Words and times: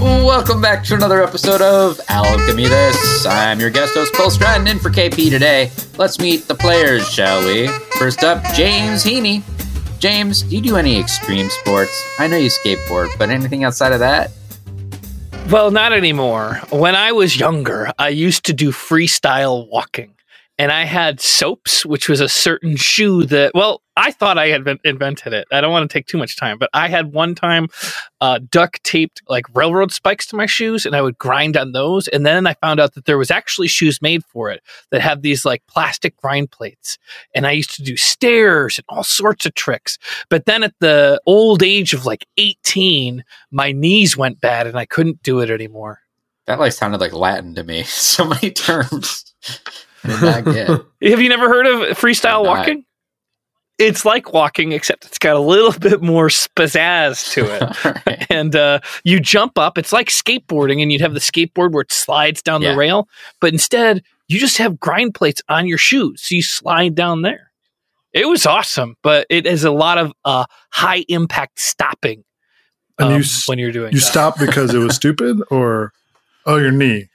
Welcome 0.00 0.60
back 0.60 0.84
to 0.84 0.94
another 0.94 1.22
episode 1.22 1.60
of 1.60 2.00
Alchemy 2.08 2.66
I'm 3.26 3.58
your 3.58 3.70
guest 3.70 3.94
host, 3.94 4.14
Cole 4.14 4.30
Stratton, 4.30 4.68
in 4.68 4.78
for 4.78 4.90
KP 4.90 5.30
today. 5.30 5.70
Let's 5.96 6.20
meet 6.20 6.46
the 6.46 6.54
players, 6.54 7.08
shall 7.08 7.44
we? 7.44 7.68
First 7.98 8.22
up, 8.22 8.44
James 8.54 9.04
Heaney. 9.04 9.42
James, 9.98 10.42
do 10.42 10.54
you 10.54 10.62
do 10.62 10.76
any 10.76 11.00
extreme 11.00 11.50
sports? 11.50 11.90
I 12.18 12.28
know 12.28 12.36
you 12.36 12.50
skateboard, 12.50 13.08
but 13.18 13.30
anything 13.30 13.64
outside 13.64 13.92
of 13.92 13.98
that? 13.98 14.30
Well, 15.50 15.70
not 15.70 15.92
anymore. 15.92 16.60
When 16.70 16.94
I 16.94 17.12
was 17.12 17.38
younger, 17.38 17.90
I 17.98 18.10
used 18.10 18.44
to 18.46 18.52
do 18.52 18.70
freestyle 18.70 19.68
walking 19.68 20.14
and 20.58 20.72
I 20.72 20.84
had 20.84 21.20
soaps, 21.20 21.86
which 21.86 22.08
was 22.08 22.20
a 22.20 22.28
certain 22.28 22.76
shoe 22.76 23.24
that, 23.26 23.52
well, 23.54 23.80
I 23.96 24.10
thought 24.10 24.38
I 24.38 24.48
had 24.48 24.66
invented 24.84 25.32
it. 25.32 25.46
I 25.52 25.60
don't 25.60 25.70
want 25.70 25.88
to 25.88 25.92
take 25.92 26.06
too 26.06 26.18
much 26.18 26.36
time, 26.36 26.58
but 26.58 26.68
I 26.72 26.88
had 26.88 27.12
one 27.12 27.36
time 27.36 27.68
uh, 28.20 28.40
duct 28.50 28.82
taped 28.82 29.22
like 29.28 29.46
railroad 29.54 29.92
spikes 29.92 30.26
to 30.26 30.36
my 30.36 30.46
shoes, 30.46 30.84
and 30.84 30.96
I 30.96 31.02
would 31.02 31.16
grind 31.16 31.56
on 31.56 31.72
those. 31.72 32.08
And 32.08 32.26
then 32.26 32.46
I 32.46 32.54
found 32.54 32.80
out 32.80 32.94
that 32.94 33.04
there 33.04 33.18
was 33.18 33.30
actually 33.30 33.68
shoes 33.68 34.02
made 34.02 34.24
for 34.24 34.50
it 34.50 34.62
that 34.90 35.00
have 35.00 35.22
these 35.22 35.44
like 35.44 35.64
plastic 35.68 36.16
grind 36.16 36.50
plates. 36.50 36.98
And 37.34 37.46
I 37.46 37.52
used 37.52 37.74
to 37.76 37.82
do 37.82 37.96
stairs 37.96 38.78
and 38.78 38.84
all 38.88 39.04
sorts 39.04 39.46
of 39.46 39.54
tricks. 39.54 39.96
But 40.28 40.46
then 40.46 40.64
at 40.64 40.74
the 40.80 41.20
old 41.26 41.62
age 41.62 41.94
of 41.94 42.04
like 42.04 42.26
18, 42.36 43.24
my 43.52 43.70
knees 43.70 44.16
went 44.16 44.40
bad 44.40 44.66
and 44.66 44.76
I 44.76 44.86
couldn't 44.86 45.22
do 45.22 45.40
it 45.40 45.50
anymore. 45.50 46.00
That 46.46 46.58
like 46.58 46.72
sounded 46.72 47.00
like 47.00 47.12
Latin 47.12 47.54
to 47.54 47.62
me. 47.62 47.82
so 47.84 48.24
many 48.24 48.50
terms. 48.50 49.24
Have 50.04 51.20
you 51.20 51.28
never 51.28 51.48
heard 51.48 51.66
of 51.66 51.96
freestyle 51.98 52.44
walking? 52.44 52.84
It's 53.78 54.04
like 54.04 54.32
walking, 54.32 54.72
except 54.72 55.06
it's 55.06 55.18
got 55.18 55.36
a 55.36 55.40
little 55.40 55.72
bit 55.78 56.02
more 56.02 56.28
pizzazz 56.28 57.32
to 57.32 57.44
it. 57.44 57.84
right. 58.06 58.26
And 58.28 58.54
uh, 58.56 58.80
you 59.04 59.20
jump 59.20 59.58
up. 59.58 59.78
It's 59.78 59.92
like 59.92 60.08
skateboarding, 60.08 60.82
and 60.82 60.90
you'd 60.90 61.00
have 61.00 61.14
the 61.14 61.20
skateboard 61.20 61.72
where 61.72 61.82
it 61.82 61.92
slides 61.92 62.42
down 62.42 62.62
yeah. 62.62 62.72
the 62.72 62.76
rail, 62.76 63.08
but 63.40 63.52
instead 63.52 64.02
you 64.26 64.38
just 64.38 64.58
have 64.58 64.78
grind 64.78 65.14
plates 65.14 65.42
on 65.48 65.66
your 65.66 65.78
shoes, 65.78 66.22
so 66.22 66.34
you 66.34 66.42
slide 66.42 66.94
down 66.94 67.22
there. 67.22 67.50
It 68.12 68.26
was 68.26 68.46
awesome, 68.46 68.96
but 69.02 69.26
it 69.30 69.46
is 69.46 69.64
a 69.64 69.70
lot 69.70 69.98
of 69.98 70.12
uh, 70.24 70.44
high 70.70 71.04
impact 71.08 71.60
stopping. 71.60 72.24
Um, 72.98 73.12
you, 73.12 73.24
when 73.46 73.58
you're 73.58 73.70
doing 73.70 73.92
you 73.92 74.00
that. 74.00 74.04
stop 74.04 74.38
because 74.38 74.74
it 74.74 74.78
was 74.78 74.96
stupid, 74.96 75.40
or 75.50 75.92
oh 76.46 76.56
your 76.56 76.72
knee 76.72 77.08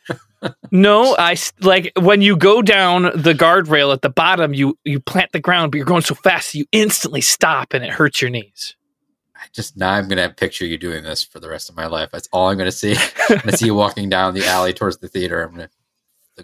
no, 0.72 1.16
I 1.18 1.36
like 1.62 1.92
when 2.00 2.22
you 2.22 2.36
go 2.36 2.62
down 2.62 3.04
the 3.16 3.34
guardrail 3.34 3.94
at 3.94 4.01
the 4.01 4.10
bottom, 4.10 4.54
you 4.54 4.78
you 4.84 5.00
plant 5.00 5.31
the 5.31 5.40
ground, 5.40 5.72
but 5.72 5.78
you're 5.78 5.86
going 5.86 6.01
so 6.01 6.16
fast 6.16 6.56
you 6.56 6.66
instantly 6.72 7.22
stop 7.22 7.74
and 7.74 7.84
it 7.84 7.92
hurts 7.92 8.22
your 8.22 8.30
knees. 8.30 8.75
I 9.36 9.45
just 9.54 9.78
now 9.78 9.92
I'm 9.92 10.07
gonna 10.07 10.30
picture 10.30 10.66
you 10.66 10.78
doing 10.78 11.04
this 11.04 11.24
for 11.24 11.40
the 11.40 11.50
rest 11.50 11.69
of 11.69 11.75
my 11.75 11.88
life. 11.88 12.10
That's 12.12 12.28
all 12.31 12.50
I'm 12.50 12.57
gonna 12.57 12.72
see. 12.72 12.95
I'm 13.30 13.40
gonna 13.40 13.57
see 13.57 13.68
you 13.68 13.75
walking 13.75 14.10
down 14.10 14.34
the 14.34 14.45
alley 14.45 14.74
towards 14.74 14.98
the 14.98 15.07
theater. 15.07 15.42
I'm 15.42 15.51
gonna 15.51 15.69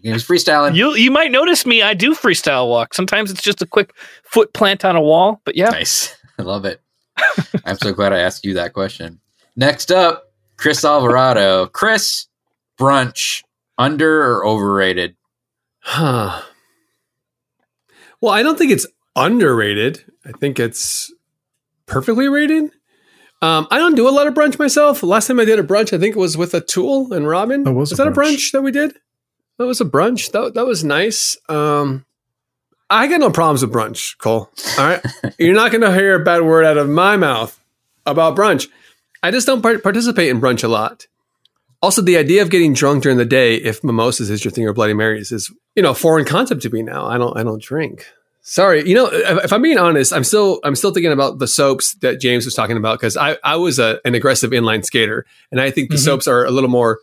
he 0.01 0.12
was 0.12 0.24
freestyling. 0.24 0.75
You 0.75 0.94
you 0.94 1.10
might 1.10 1.31
notice 1.31 1.66
me. 1.66 1.81
I 1.81 1.94
do 1.94 2.13
freestyle 2.13 2.69
walk. 2.69 2.94
Sometimes 2.94 3.31
it's 3.31 3.42
just 3.42 3.62
a 3.62 3.66
quick 3.66 3.92
foot 4.24 4.54
plant 4.54 4.86
on 4.86 4.96
a 4.96 5.01
wall, 5.01 5.42
but 5.46 5.56
yeah, 5.56 5.69
nice. 5.69 6.16
I 6.40 6.44
love 6.44 6.66
it. 6.66 6.81
I'm 7.66 7.78
so 7.78 7.92
glad 7.92 8.13
I 8.13 8.19
asked 8.19 8.46
you 8.46 8.54
that 8.54 8.74
question. 8.74 9.19
Next 9.56 9.92
up, 9.92 10.31
Chris 10.57 10.86
Alvarado. 10.86 11.68
Chris 11.68 12.28
brunch 12.80 13.44
under 13.79 14.21
or 14.23 14.45
overrated? 14.45 15.15
Huh. 15.79 16.41
Well, 18.21 18.33
I 18.33 18.43
don't 18.43 18.57
think 18.57 18.71
it's 18.71 18.85
underrated. 19.15 20.03
I 20.25 20.31
think 20.33 20.59
it's 20.59 21.11
perfectly 21.85 22.27
rated. 22.27 22.71
Um, 23.41 23.67
I 23.71 23.77
don't 23.77 23.95
do 23.95 24.07
a 24.07 24.11
lot 24.11 24.27
of 24.27 24.33
brunch 24.33 24.59
myself. 24.59 25.01
Last 25.01 25.27
time 25.27 25.39
I 25.39 25.45
did 25.45 25.59
a 25.59 25.63
brunch, 25.63 25.93
I 25.93 25.97
think 25.97 26.15
it 26.15 26.19
was 26.19 26.35
with 26.37 26.51
Atul 26.51 27.11
and 27.15 27.25
Robin. 27.27 27.63
That 27.63 27.73
was 27.73 27.93
a 27.93 27.95
that 27.95 28.07
a 28.07 28.11
brunch. 28.11 28.35
brunch 28.35 28.51
that 28.51 28.61
we 28.61 28.71
did? 28.71 28.97
That 29.57 29.65
was 29.65 29.79
a 29.79 29.85
brunch. 29.85 30.31
That 30.31 30.55
that 30.55 30.65
was 30.65 30.83
nice. 30.83 31.37
Um, 31.47 32.05
I 32.89 33.07
got 33.07 33.21
no 33.21 33.29
problems 33.31 33.61
with 33.61 33.71
brunch, 33.73 34.17
Cole. 34.17 34.49
All 34.77 34.85
right, 34.85 35.01
you're 35.39 35.55
not 35.55 35.71
going 35.71 35.81
to 35.81 35.93
hear 35.93 36.15
a 36.19 36.23
bad 36.23 36.41
word 36.41 36.65
out 36.65 36.77
of 36.77 36.89
my 36.89 37.15
mouth 37.15 37.57
about 38.05 38.35
brunch. 38.35 38.67
I 39.23 39.31
just 39.31 39.47
don't 39.47 39.61
part- 39.61 39.83
participate 39.83 40.29
in 40.29 40.41
brunch 40.41 40.63
a 40.63 40.67
lot. 40.67 41.07
Also, 41.81 42.01
the 42.01 42.17
idea 42.17 42.41
of 42.41 42.49
getting 42.49 42.73
drunk 42.73 43.03
during 43.03 43.17
the 43.17 43.25
day, 43.25 43.55
if 43.55 43.83
mimosas 43.83 44.29
is 44.29 44.43
your 44.43 44.51
thing 44.51 44.65
or 44.67 44.73
Bloody 44.73 44.93
Marys, 44.93 45.31
is 45.31 45.49
you 45.75 45.83
know 45.83 45.91
a 45.91 45.95
foreign 45.95 46.25
concept 46.25 46.61
to 46.63 46.69
me 46.69 46.81
now. 46.81 47.05
I 47.05 47.17
don't 47.17 47.37
I 47.37 47.43
don't 47.43 47.61
drink. 47.61 48.05
Sorry, 48.41 48.87
you 48.87 48.95
know 48.95 49.07
if, 49.11 49.45
if 49.45 49.53
I'm 49.53 49.61
being 49.61 49.77
honest, 49.77 50.11
I'm 50.11 50.23
still 50.23 50.59
I'm 50.63 50.75
still 50.75 50.91
thinking 50.91 51.11
about 51.11 51.39
the 51.39 51.47
soaps 51.47 51.93
that 51.95 52.19
James 52.19 52.43
was 52.45 52.53
talking 52.53 52.75
about 52.77 52.99
because 52.99 53.15
I 53.15 53.37
I 53.43 53.55
was 53.55 53.79
a, 53.79 53.99
an 54.03 54.13
aggressive 54.15 54.51
inline 54.51 54.83
skater, 54.83 55.25
and 55.51 55.61
I 55.61 55.71
think 55.71 55.89
the 55.89 55.95
Mhm. 55.95 56.03
soaps 56.03 56.27
are 56.27 56.45
a 56.45 56.51
little 56.51 56.69
more. 56.69 56.99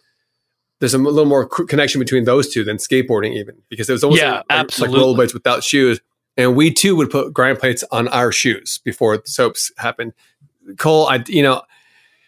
There's 0.80 0.92
a 0.92 0.98
little 0.98 1.24
more 1.24 1.46
connection 1.48 1.98
between 1.98 2.24
those 2.24 2.52
two 2.52 2.62
than 2.62 2.76
skateboarding, 2.76 3.34
even 3.36 3.56
because 3.70 3.88
it 3.88 3.92
was 3.92 4.04
almost 4.04 4.20
Yeah, 4.20 4.42
like, 4.50 4.78
like 4.78 4.90
rollerblades 4.90 5.32
without 5.32 5.64
shoes. 5.64 6.00
And 6.36 6.54
we 6.54 6.70
too 6.70 6.94
would 6.96 7.08
put 7.08 7.32
grind 7.32 7.58
plates 7.60 7.82
on 7.90 8.08
our 8.08 8.30
shoes 8.30 8.78
before 8.84 9.16
the 9.16 9.26
soaps 9.26 9.72
happened. 9.78 10.12
Cole, 10.76 11.06
I 11.06 11.24
you 11.28 11.42
know 11.42 11.62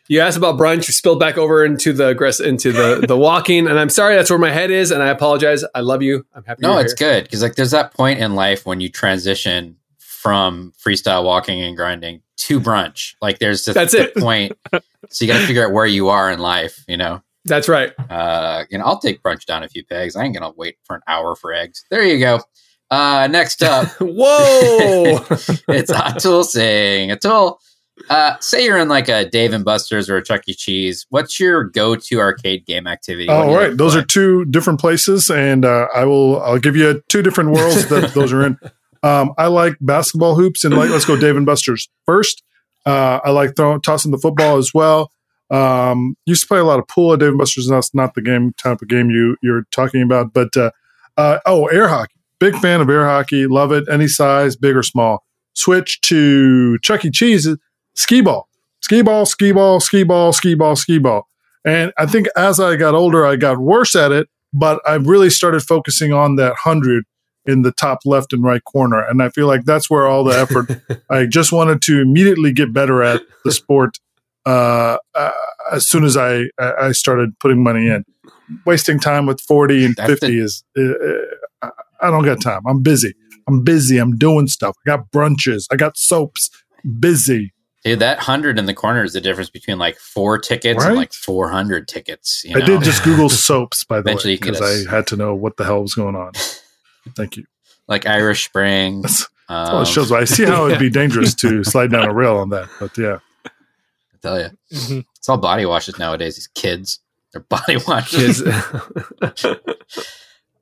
you 0.09 0.21
asked 0.21 0.37
about 0.39 0.59
brunch, 0.59 0.87
you 0.89 0.93
spilled 0.95 1.21
back 1.21 1.37
over 1.39 1.65
into 1.65 1.93
the 1.93 2.15
aggress- 2.15 2.45
into 2.45 2.73
the 2.73 3.05
the 3.07 3.17
walking, 3.29 3.67
and 3.67 3.79
I'm 3.79 3.91
sorry 3.91 4.15
that's 4.17 4.31
where 4.31 4.39
my 4.39 4.51
head 4.51 4.71
is, 4.71 4.91
and 4.91 5.03
I 5.03 5.09
apologize. 5.09 5.65
I 5.75 5.81
love 5.81 6.03
you. 6.03 6.25
I'm 6.35 6.45
happy. 6.45 6.61
No, 6.63 6.79
it's 6.79 6.99
here. 6.99 7.13
good 7.13 7.25
because 7.25 7.43
like 7.43 7.55
there's 7.57 7.71
that 7.73 7.93
point 7.95 8.19
in 8.21 8.35
life 8.35 8.67
when 8.67 8.81
you 8.81 8.89
transition 8.89 9.77
from 9.99 10.73
freestyle 10.85 11.25
walking 11.25 11.61
and 11.63 11.77
grinding 11.77 12.23
to 12.39 12.61
brunch. 12.61 13.15
Like 13.23 13.39
there's 13.39 13.65
just 13.65 13.75
That's 13.75 13.93
the 13.93 14.09
it. 14.09 14.17
point. 14.17 14.53
So 15.11 15.25
you 15.25 15.33
got 15.33 15.39
to 15.41 15.47
figure 15.47 15.65
out 15.65 15.73
where 15.73 15.87
you 15.87 16.09
are 16.11 16.31
in 16.31 16.39
life. 16.39 16.85
You 16.87 16.99
know, 16.99 17.23
That's 17.47 17.67
right. 17.67 17.93
uh, 18.11 18.65
you 18.69 18.77
know, 18.77 18.85
I'll 18.85 18.99
take 18.99 19.23
brunch 19.23 19.47
down 19.47 19.63
a 19.63 19.69
few 19.69 19.83
pegs. 19.83 20.17
I 20.17 20.25
ain't 20.25 20.35
gonna 20.35 20.53
wait 20.55 20.77
for 20.85 20.97
an 20.97 21.03
hour 21.07 21.35
for 21.35 21.51
eggs. 21.53 21.83
There 21.91 22.03
you 22.05 22.19
go. 22.19 22.41
Uh, 22.91 23.27
next 23.31 23.63
up, 23.63 23.89
Whoa! 24.01 25.19
it's 25.69 25.91
Atul 25.91 26.45
Singh. 26.45 27.11
Atul, 27.11 27.57
uh, 28.11 28.37
say 28.41 28.65
you're 28.65 28.79
in 28.79 28.89
like 28.89 29.09
a 29.09 29.29
Dave 29.29 29.53
and 29.53 29.65
Buster's 29.65 30.09
or 30.09 30.17
a 30.17 30.25
Chuck 30.25 30.43
E. 30.47 30.55
Cheese. 30.55 31.07
What's 31.11 31.39
your 31.39 31.65
go-to 31.65 32.19
arcade 32.21 32.67
game 32.67 32.87
activity? 32.87 33.29
What 33.29 33.45
do 33.47 33.51
like 33.51 33.77
those 33.77 33.93
play? 33.93 34.03
are 34.03 34.05
two 34.05 34.45
different 34.47 34.81
places, 34.81 35.31
and 35.31 35.65
uh, 35.65 35.89
I 35.95 36.05
will 36.05 36.41
I'll 36.43 36.59
give 36.59 36.77
you 36.77 37.03
two 37.09 37.23
different 37.23 37.51
worlds 37.51 37.89
that 37.89 38.11
those 38.15 38.33
are 38.33 38.45
in. 38.45 38.59
Um, 39.03 39.33
I 39.39 39.47
like 39.47 39.75
basketball 39.81 40.35
hoops, 40.35 40.65
and 40.65 40.77
like 40.77 40.91
let's 40.91 41.05
go 41.05 41.17
Dave 41.17 41.37
and 41.37 41.47
Buster's 41.47 41.89
first. 42.07 42.43
Uh, 42.87 43.21
I 43.25 43.31
like 43.31 43.57
throwing 43.57 43.81
tossing 43.81 44.11
the 44.11 44.19
football 44.19 44.57
as 44.57 44.73
well. 44.73 45.11
Um, 45.51 46.17
used 46.27 46.43
to 46.43 46.49
play 46.49 46.59
a 46.59 46.65
lot 46.65 46.79
of 46.79 46.89
pool 46.89 47.13
at 47.13 47.21
Dave 47.21 47.31
and 47.31 47.39
Buster's. 47.39 47.67
and 47.69 47.77
That's 47.77 47.95
not 47.95 48.15
the 48.15 48.23
game 48.23 48.53
type 48.55 48.83
of 48.83 48.89
game 48.89 49.11
you 49.11 49.37
you're 49.43 49.65
talking 49.71 50.03
about, 50.03 50.33
but 50.33 50.57
uh, 50.57 50.71
uh, 51.17 51.39
oh, 51.47 51.67
air 51.67 51.89
hockey. 51.89 52.15
Big 52.39 52.55
fan 52.57 52.81
of 52.81 52.89
air 52.89 53.05
hockey. 53.05 53.47
Love 53.47 53.73
it. 53.73 53.89
Any 53.91 54.07
size, 54.07 54.57
big 54.57 54.77
or 54.77 54.83
small. 54.83 55.25
Switch 55.55 56.01
to 56.03 56.79
Chuck 56.79 57.05
E. 57.05 57.11
Cheese. 57.11 57.49
Skee 57.99 58.21
ball, 58.21 58.49
skee 58.81 59.03
ball, 59.03 59.27
skee 59.27 59.51
ball, 59.51 59.81
skee 59.81 60.05
ball, 60.05 60.33
skee 60.33 60.55
ball, 60.55 60.77
skee 60.77 60.99
ball. 60.99 61.27
And 61.65 61.93
I 61.99 62.07
think 62.07 62.29
as 62.37 62.61
I 62.61 62.77
got 62.77 62.95
older, 62.95 63.27
I 63.27 63.35
got 63.35 63.59
worse 63.59 63.97
at 63.97 64.13
it, 64.13 64.29
but 64.53 64.81
I 64.87 64.95
really 64.95 65.31
started 65.31 65.63
focusing 65.63 66.13
on 66.13 66.37
that 66.37 66.51
100 66.51 67.05
in 67.45 67.63
the 67.63 67.73
top 67.73 67.99
left 68.05 68.33
and 68.33 68.45
right 68.45 68.63
corner. 68.63 69.03
And 69.03 69.21
I 69.21 69.31
feel 69.31 69.49
like 69.49 69.65
that's 69.65 69.91
where 69.91 70.07
all 70.07 70.23
the 70.23 70.39
effort, 70.39 71.03
I 71.11 71.27
just 71.27 71.51
wanted 71.51 71.83
to 71.83 72.01
immediately 72.01 72.53
get 72.53 72.73
better 72.73 73.03
at 73.03 73.21
the 73.45 73.51
sport 73.51 73.99
uh, 74.47 74.99
uh, 75.17 75.31
as 75.73 75.89
soon 75.89 76.05
as 76.05 76.17
I, 76.17 76.45
I 76.61 76.93
started 76.93 77.37
putting 77.41 77.65
money 77.65 77.89
in. 77.89 78.05
Wasting 78.65 79.01
time 79.01 79.27
with 79.27 79.41
40 79.41 79.85
and 79.85 79.97
That's 79.97 80.09
50 80.09 80.39
is, 80.39 80.65
uh, 80.79 80.83
uh, 81.63 81.71
I 82.01 82.11
don't 82.13 82.25
got 82.25 82.41
time. 82.41 82.63
I'm 82.65 82.81
busy. 82.81 83.15
I'm 83.49 83.65
busy. 83.65 83.99
I'm 83.99 84.17
doing 84.17 84.47
stuff. 84.47 84.77
I 84.87 84.97
got 84.97 85.11
brunches. 85.11 85.67
I 85.73 85.77
got 85.77 85.97
soaps. 85.99 86.49
Busy. 87.01 87.53
Dude, 87.85 88.01
that 88.01 88.19
hundred 88.19 88.59
in 88.59 88.67
the 88.67 88.75
corner 88.75 89.05
is 89.05 89.13
the 89.13 89.21
difference 89.21 89.51
between 89.51 89.79
like 89.79 89.99
four 89.99 90.37
tickets 90.39 90.85
and 90.85 90.97
like 90.97 91.13
four 91.13 91.49
hundred 91.51 91.87
tickets. 91.89 92.43
You 92.45 92.57
I 92.57 92.61
did 92.65 92.83
just 92.83 93.05
Google 93.05 93.29
soaps, 93.29 93.85
by 93.85 94.01
the 94.01 94.11
way, 94.15 94.33
you 94.33 94.39
can 94.39 94.53
get 94.53 94.61
because 94.61 94.87
I 94.89 94.91
had 94.91 95.07
to 95.09 95.17
know 95.17 95.35
what 95.35 95.57
the 95.57 95.65
hell 95.65 95.83
was 95.83 95.95
going 95.95 96.17
on. 96.17 96.33
Thank 97.17 97.37
you. 97.37 97.45
like 97.87 98.05
Irish 98.07 98.45
Spring. 98.47 99.03
That's, 99.03 99.29
that's 99.49 99.71
Um, 99.71 99.77
all 99.77 99.83
it 99.83 99.87
shows. 99.89 100.11
I 100.13 100.25
see 100.25 100.45
how 100.45 100.67
it'd 100.67 100.79
be 100.81 100.91
dangerous 101.01 101.35
to 101.37 101.63
slide 101.65 101.91
down 101.93 102.09
a 102.09 102.13
rail 102.13 102.37
on 102.37 102.51
that, 102.51 102.69
but 102.81 102.99
yeah. 102.99 103.19
I 103.47 103.51
tell 104.21 104.41
you, 104.41 104.51
Mhm. 104.73 105.05
it's 105.17 105.29
all 105.29 105.39
body 105.39 105.65
washes 105.65 105.99
nowadays. 105.99 106.35
These 106.35 106.49
kids, 106.49 106.99
they're 107.33 107.41
body 107.43 107.77
washes. 107.87 108.43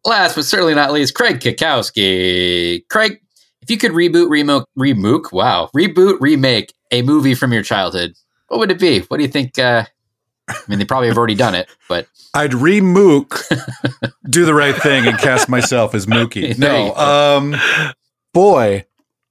Last 0.04 0.36
but 0.36 0.44
certainly 0.44 0.74
not 0.74 0.92
least, 0.92 1.14
Craig 1.14 1.40
Cackowski. 1.40 2.86
Craig, 2.88 3.20
if 3.62 3.70
you 3.70 3.76
could 3.78 3.90
reboot, 3.92 4.28
remake, 4.30 4.62
remook, 4.78 5.32
wow, 5.32 5.68
reboot, 5.76 6.18
remake 6.20 6.72
a 6.90 7.02
movie 7.02 7.34
from 7.34 7.52
your 7.52 7.62
childhood, 7.62 8.14
what 8.48 8.58
would 8.58 8.70
it 8.70 8.78
be? 8.78 9.00
What 9.00 9.18
do 9.18 9.22
you 9.22 9.28
think? 9.28 9.58
Uh, 9.58 9.84
I 10.48 10.54
mean, 10.68 10.78
they 10.78 10.84
probably 10.84 11.08
have 11.08 11.18
already 11.18 11.34
done 11.34 11.54
it, 11.54 11.68
but 11.88 12.06
I'd 12.34 12.52
remook, 12.52 13.42
do 14.28 14.44
the 14.44 14.54
right 14.54 14.76
thing, 14.76 15.06
and 15.06 15.18
cast 15.18 15.48
myself 15.48 15.94
as 15.94 16.06
Mookie. 16.06 16.56
No, 16.58 16.94
um, 16.94 17.56
boy, 18.32 18.84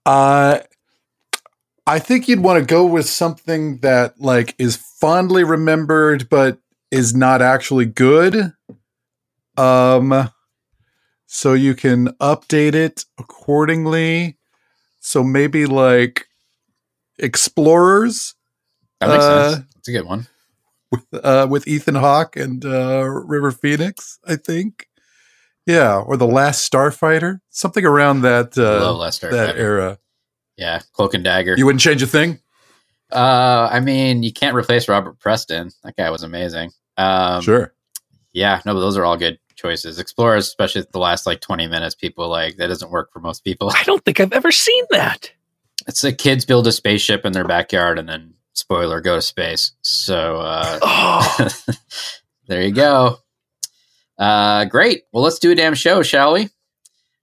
uh, 0.06 0.60
I 1.88 2.00
think 2.00 2.28
you'd 2.28 2.40
want 2.40 2.60
to 2.60 2.66
go 2.66 2.86
with 2.86 3.08
something 3.08 3.78
that 3.78 4.20
like 4.20 4.56
is 4.58 4.76
fondly 4.76 5.44
remembered, 5.44 6.30
but 6.30 6.58
is 6.92 7.16
not 7.16 7.42
actually 7.42 7.86
good. 7.86 8.54
Um, 9.58 10.30
so 11.28 11.54
you 11.54 11.76
can 11.76 12.08
update 12.16 12.74
it 12.74 13.06
accordingly. 13.18 14.38
So 15.00 15.24
maybe 15.24 15.66
like 15.66 16.28
Explorers 17.20 18.36
that 19.00 19.10
makes 19.10 19.24
Uh, 19.24 19.54
sense. 19.56 19.66
It's 19.78 19.88
a 19.88 19.92
good 19.92 20.06
one. 20.06 20.28
uh, 21.24 21.48
with 21.50 21.68
Ethan 21.68 21.96
Hawke 21.96 22.36
and 22.38 22.64
uh, 22.66 23.04
River 23.08 23.52
Phoenix, 23.52 24.20
I 24.26 24.36
think. 24.36 24.88
Yeah, 25.66 25.98
or 25.98 26.16
the 26.16 26.28
Last 26.28 26.72
Starfighter, 26.72 27.42
something 27.50 27.84
around 27.86 28.22
that 28.22 28.58
uh, 28.58 28.80
Love 28.86 28.98
Last 28.98 29.22
that 29.22 29.58
era. 29.58 29.98
Yeah, 30.58 30.80
Cloak 30.94 31.14
and 31.16 31.24
Dagger. 31.24 31.56
You 31.58 31.66
wouldn't 31.66 31.82
change 31.82 32.02
a 32.04 32.08
thing. 32.08 32.40
Uh, 33.12 33.68
I 33.72 33.80
mean, 33.80 34.24
you 34.24 34.32
can't 34.32 34.56
replace 34.56 34.88
Robert 34.88 35.20
Preston. 35.20 35.72
That 35.84 35.96
guy 35.96 36.10
was 36.12 36.24
amazing. 36.24 36.72
Um, 36.98 37.42
sure. 37.42 37.74
Yeah, 38.32 38.62
no, 38.66 38.74
but 38.74 38.80
those 38.80 38.96
are 38.98 39.06
all 39.06 39.18
good 39.18 39.40
choices. 39.56 40.00
Explorers, 40.00 40.48
especially 40.48 40.86
the 40.92 41.00
last 41.00 41.26
like 41.26 41.42
20 41.42 41.68
minutes, 41.68 41.96
people 41.96 42.28
like 42.30 42.58
that 42.58 42.68
doesn't 42.68 42.92
work 42.92 43.12
for 43.12 43.20
most 43.20 43.44
people. 43.44 43.70
I 43.72 43.84
don't 43.84 44.04
think 44.06 44.20
I've 44.20 44.34
ever 44.34 44.52
seen 44.52 44.86
that. 44.92 45.32
It's 45.88 46.02
the 46.02 46.14
kids 46.14 46.46
build 46.46 46.68
a 46.68 46.72
spaceship 46.72 47.26
in 47.26 47.34
their 47.34 47.46
backyard 47.46 48.00
and 48.00 48.10
then 48.10 48.34
spoiler 48.54 49.02
go 49.02 49.16
to 49.16 49.22
space. 49.22 49.72
So 49.82 50.38
uh 50.38 50.80
Oh, 50.84 51.50
there 52.48 52.64
you 52.64 52.72
go. 52.72 53.20
Uh 54.18 54.66
great. 54.66 55.04
Well, 55.12 55.24
let's 55.24 55.40
do 55.40 55.52
a 55.52 55.56
damn 55.56 55.76
show, 55.76 56.02
shall 56.04 56.34
we? 56.34 56.50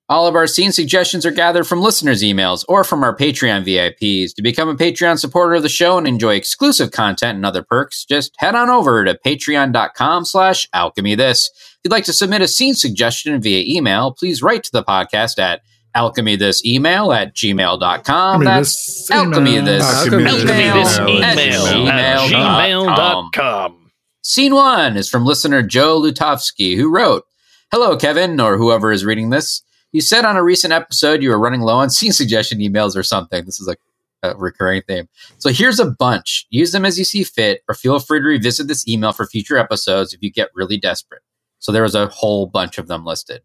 All 0.08 0.26
of 0.26 0.34
our 0.34 0.46
scene 0.46 0.72
suggestions 0.72 1.24
are 1.24 1.30
gathered 1.30 1.66
from 1.66 1.80
listeners' 1.80 2.22
emails 2.22 2.66
or 2.68 2.84
from 2.84 3.02
our 3.02 3.16
Patreon 3.16 3.64
VIPs. 3.64 4.34
To 4.34 4.42
become 4.42 4.68
a 4.68 4.74
Patreon 4.74 5.18
supporter 5.18 5.54
of 5.54 5.62
the 5.62 5.70
show 5.70 5.96
and 5.96 6.06
enjoy 6.06 6.34
exclusive 6.34 6.90
content 6.90 7.36
and 7.36 7.46
other 7.46 7.62
perks, 7.62 8.04
just 8.04 8.34
head 8.36 8.54
on 8.54 8.68
over 8.68 9.06
to 9.06 9.18
patreon.com 9.24 10.26
slash 10.26 10.68
alchemy 10.74 11.14
this. 11.14 11.50
If 11.54 11.78
you'd 11.84 11.92
like 11.92 12.04
to 12.04 12.12
submit 12.12 12.42
a 12.42 12.48
scene 12.48 12.74
suggestion 12.74 13.40
via 13.40 13.64
email, 13.66 14.12
please 14.12 14.42
write 14.42 14.64
to 14.64 14.72
the 14.72 14.84
podcast 14.84 15.38
at 15.38 15.62
alchemy 15.94 16.36
this 16.36 16.64
email 16.64 17.12
at 17.12 17.34
gmail.com. 17.34 18.10
Alchemy 18.10 18.44
That's 18.44 18.74
this 18.74 19.10
alchemy 19.10 19.56
email. 19.56 19.64
this 19.64 19.82
Alchemy 19.84 20.24
Alchemy 20.24 20.46
this 20.46 20.98
email 20.98 21.22
at 21.22 21.38
at 21.38 22.30
gmail.com. 22.30 23.30
gmail.com. 23.32 23.90
Scene 24.22 24.54
one 24.54 24.96
is 24.96 25.08
from 25.08 25.24
listener 25.24 25.62
Joe 25.62 26.00
Lutovsky, 26.00 26.76
who 26.76 26.88
wrote, 26.88 27.24
Hello, 27.72 27.96
Kevin, 27.96 28.38
or 28.38 28.56
whoever 28.56 28.92
is 28.92 29.04
reading 29.04 29.30
this. 29.30 29.62
You 29.92 30.00
said 30.00 30.24
on 30.24 30.36
a 30.36 30.42
recent 30.42 30.72
episode 30.72 31.22
you 31.22 31.30
were 31.30 31.38
running 31.38 31.60
low 31.60 31.76
on 31.76 31.90
scene 31.90 32.12
suggestion 32.12 32.58
emails 32.60 32.96
or 32.96 33.02
something. 33.02 33.44
This 33.44 33.60
is 33.60 33.68
a, 33.68 33.76
a 34.22 34.36
recurring 34.36 34.82
theme. 34.86 35.08
So 35.38 35.50
here's 35.50 35.80
a 35.80 35.90
bunch. 35.90 36.46
Use 36.50 36.72
them 36.72 36.84
as 36.84 36.98
you 36.98 37.04
see 37.04 37.24
fit, 37.24 37.62
or 37.68 37.74
feel 37.74 37.98
free 37.98 38.20
to 38.20 38.24
revisit 38.24 38.68
this 38.68 38.86
email 38.86 39.12
for 39.12 39.26
future 39.26 39.58
episodes 39.58 40.14
if 40.14 40.22
you 40.22 40.30
get 40.30 40.50
really 40.54 40.76
desperate. 40.76 41.22
So 41.58 41.72
there 41.72 41.82
was 41.82 41.94
a 41.94 42.06
whole 42.08 42.46
bunch 42.46 42.78
of 42.78 42.88
them 42.88 43.04
listed. 43.04 43.42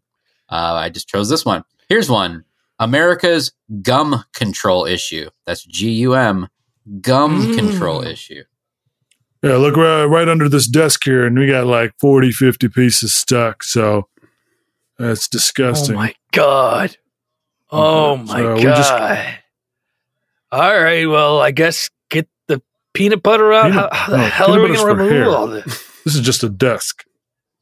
Uh, 0.50 0.74
I 0.75 0.89
just 0.89 1.08
chose 1.08 1.30
this 1.30 1.46
one. 1.46 1.63
Here's 1.89 2.10
one 2.10 2.44
America's 2.79 3.51
gum 3.82 4.24
control 4.34 4.86
issue. 4.86 5.29
That's 5.46 5.63
G 5.63 5.91
U 5.91 6.13
M, 6.13 6.48
gum 7.01 7.41
Mm. 7.41 7.56
control 7.58 8.01
issue. 8.03 8.44
Yeah, 9.44 9.56
look 9.58 9.77
right, 9.77 10.06
right 10.06 10.27
under 10.27 10.50
this 10.50 10.67
desk 10.67 11.03
here, 11.03 11.25
and 11.25 11.38
we 11.38 11.48
got 11.48 11.67
like 11.67 11.94
40, 12.00 12.32
50 12.32 12.70
pieces 12.70 13.13
stuck. 13.13 13.63
So 13.63 14.08
that's 14.98 15.27
disgusting. 15.27 15.96
Oh 15.96 16.00
my 16.00 16.15
god. 16.32 16.98
Oh 17.72 18.17
my 18.17 18.38
So 18.39 18.56
god! 18.56 18.63
just- 18.63 18.94
all 20.51 20.82
right, 20.82 21.06
well, 21.06 21.39
I 21.41 21.51
guess 21.51 21.89
get 22.10 22.27
the 22.48 22.62
peanut 22.94 23.22
butter 23.22 23.51
out. 23.53 23.72
Peanut- 23.72 23.94
how, 23.94 24.06
how 24.06 24.12
the 24.12 24.17
hell 24.29 24.53
are 24.56 24.62
we 24.62 24.67
going 24.67 24.74
to 24.74 24.79
for 24.79 24.88
remove 24.88 25.12
hair. 25.12 25.29
all 25.29 25.48
this? 25.48 25.84
This 26.08 26.15
is 26.15 26.22
just 26.22 26.41
a 26.41 26.48
desk. 26.50 27.03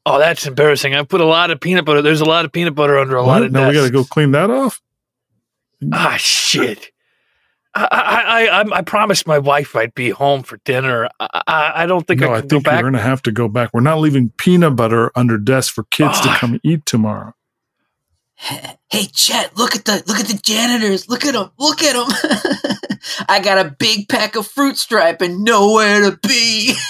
Oh, 0.08 0.18
that's 0.20 0.46
embarrassing. 0.46 0.94
I 0.94 1.02
put 1.02 1.20
a 1.20 1.24
lot 1.26 1.50
of 1.50 1.60
peanut 1.60 1.84
butter. 1.84 2.00
There's 2.00 2.20
a 2.20 2.24
lot 2.24 2.44
of 2.44 2.52
peanut 2.52 2.76
butter 2.76 2.96
under 2.96 3.16
a 3.16 3.22
lot 3.22 3.40
What? 3.40 3.42
of. 3.42 3.52
Now 3.52 3.66
we 3.68 3.74
got 3.74 3.84
to 3.84 3.90
go 3.90 4.04
clean 4.04 4.30
that 4.32 4.50
off. 4.50 4.80
Ah, 5.92 6.14
shit. 6.16 6.90
I, 7.74 7.88
I, 7.90 8.46
I, 8.62 8.78
I, 8.78 8.82
promised 8.82 9.26
my 9.26 9.38
wife 9.38 9.76
I'd 9.76 9.94
be 9.94 10.08
home 10.08 10.42
for 10.44 10.58
dinner. 10.64 11.08
I, 11.20 11.42
I, 11.46 11.72
I 11.82 11.86
don't 11.86 12.06
think 12.06 12.22
I. 12.22 12.26
no, 12.26 12.32
I 12.32 12.36
I 12.36 12.40
think 12.40 12.50
go 12.52 12.60
back. 12.60 12.76
we're 12.76 12.90
going 12.90 12.92
to 12.94 13.00
have 13.00 13.20
to 13.22 13.32
go 13.32 13.48
back. 13.48 13.70
We're 13.74 13.80
not 13.80 13.98
leaving 13.98 14.30
peanut 14.38 14.76
butter 14.76 15.10
under 15.14 15.36
desks 15.36 15.70
for 15.74 15.84
kids 15.90 16.18
to 16.22 16.28
Ah. 16.30 16.36
come 16.40 16.58
eat 16.62 16.86
tomorrow. 16.86 17.34
Hey, 18.88 19.06
Chet, 19.12 19.56
look 19.58 19.74
at 19.74 19.84
the 19.84 20.04
look 20.06 20.20
at 20.20 20.26
the 20.26 20.38
janitors. 20.40 21.08
Look 21.08 21.24
at 21.26 21.34
them. 21.34 21.50
Look 21.58 21.82
at 21.82 21.94
them. 21.94 22.06
I 23.28 23.40
got 23.40 23.66
a 23.66 23.68
big 23.68 24.08
pack 24.08 24.36
of 24.36 24.46
fruit 24.46 24.78
stripe 24.78 25.20
and 25.20 25.42
nowhere 25.42 26.10
to 26.10 26.18
be. 26.26 26.74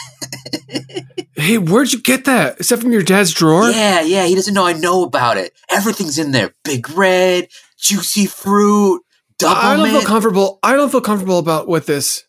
Hey, 1.39 1.59
where'd 1.59 1.93
you 1.93 2.01
get 2.01 2.25
that? 2.25 2.59
Is 2.61 2.71
that 2.71 2.79
from 2.79 2.93
your 2.93 3.03
dad's 3.03 3.33
drawer? 3.33 3.69
yeah, 3.71 4.01
yeah. 4.01 4.25
He 4.25 4.35
doesn't 4.35 4.55
know 4.55 4.67
I 4.67 4.73
know 4.73 5.05
about 5.05 5.37
it. 5.37 5.53
Everything's 5.69 6.19
in 6.19 6.33
there. 6.33 6.55
Big 6.65 6.89
red, 6.91 7.49
juicy 7.79 8.25
fruit, 8.25 9.03
double 9.39 9.61
I 9.61 9.77
don't 9.77 9.91
feel 9.91 10.01
comfortable. 10.03 10.59
I 10.63 10.75
don't 10.75 10.91
feel 10.91 11.03
comfortable 11.03 11.39
about 11.39 11.69
with 11.69 11.85
this. 11.85 12.25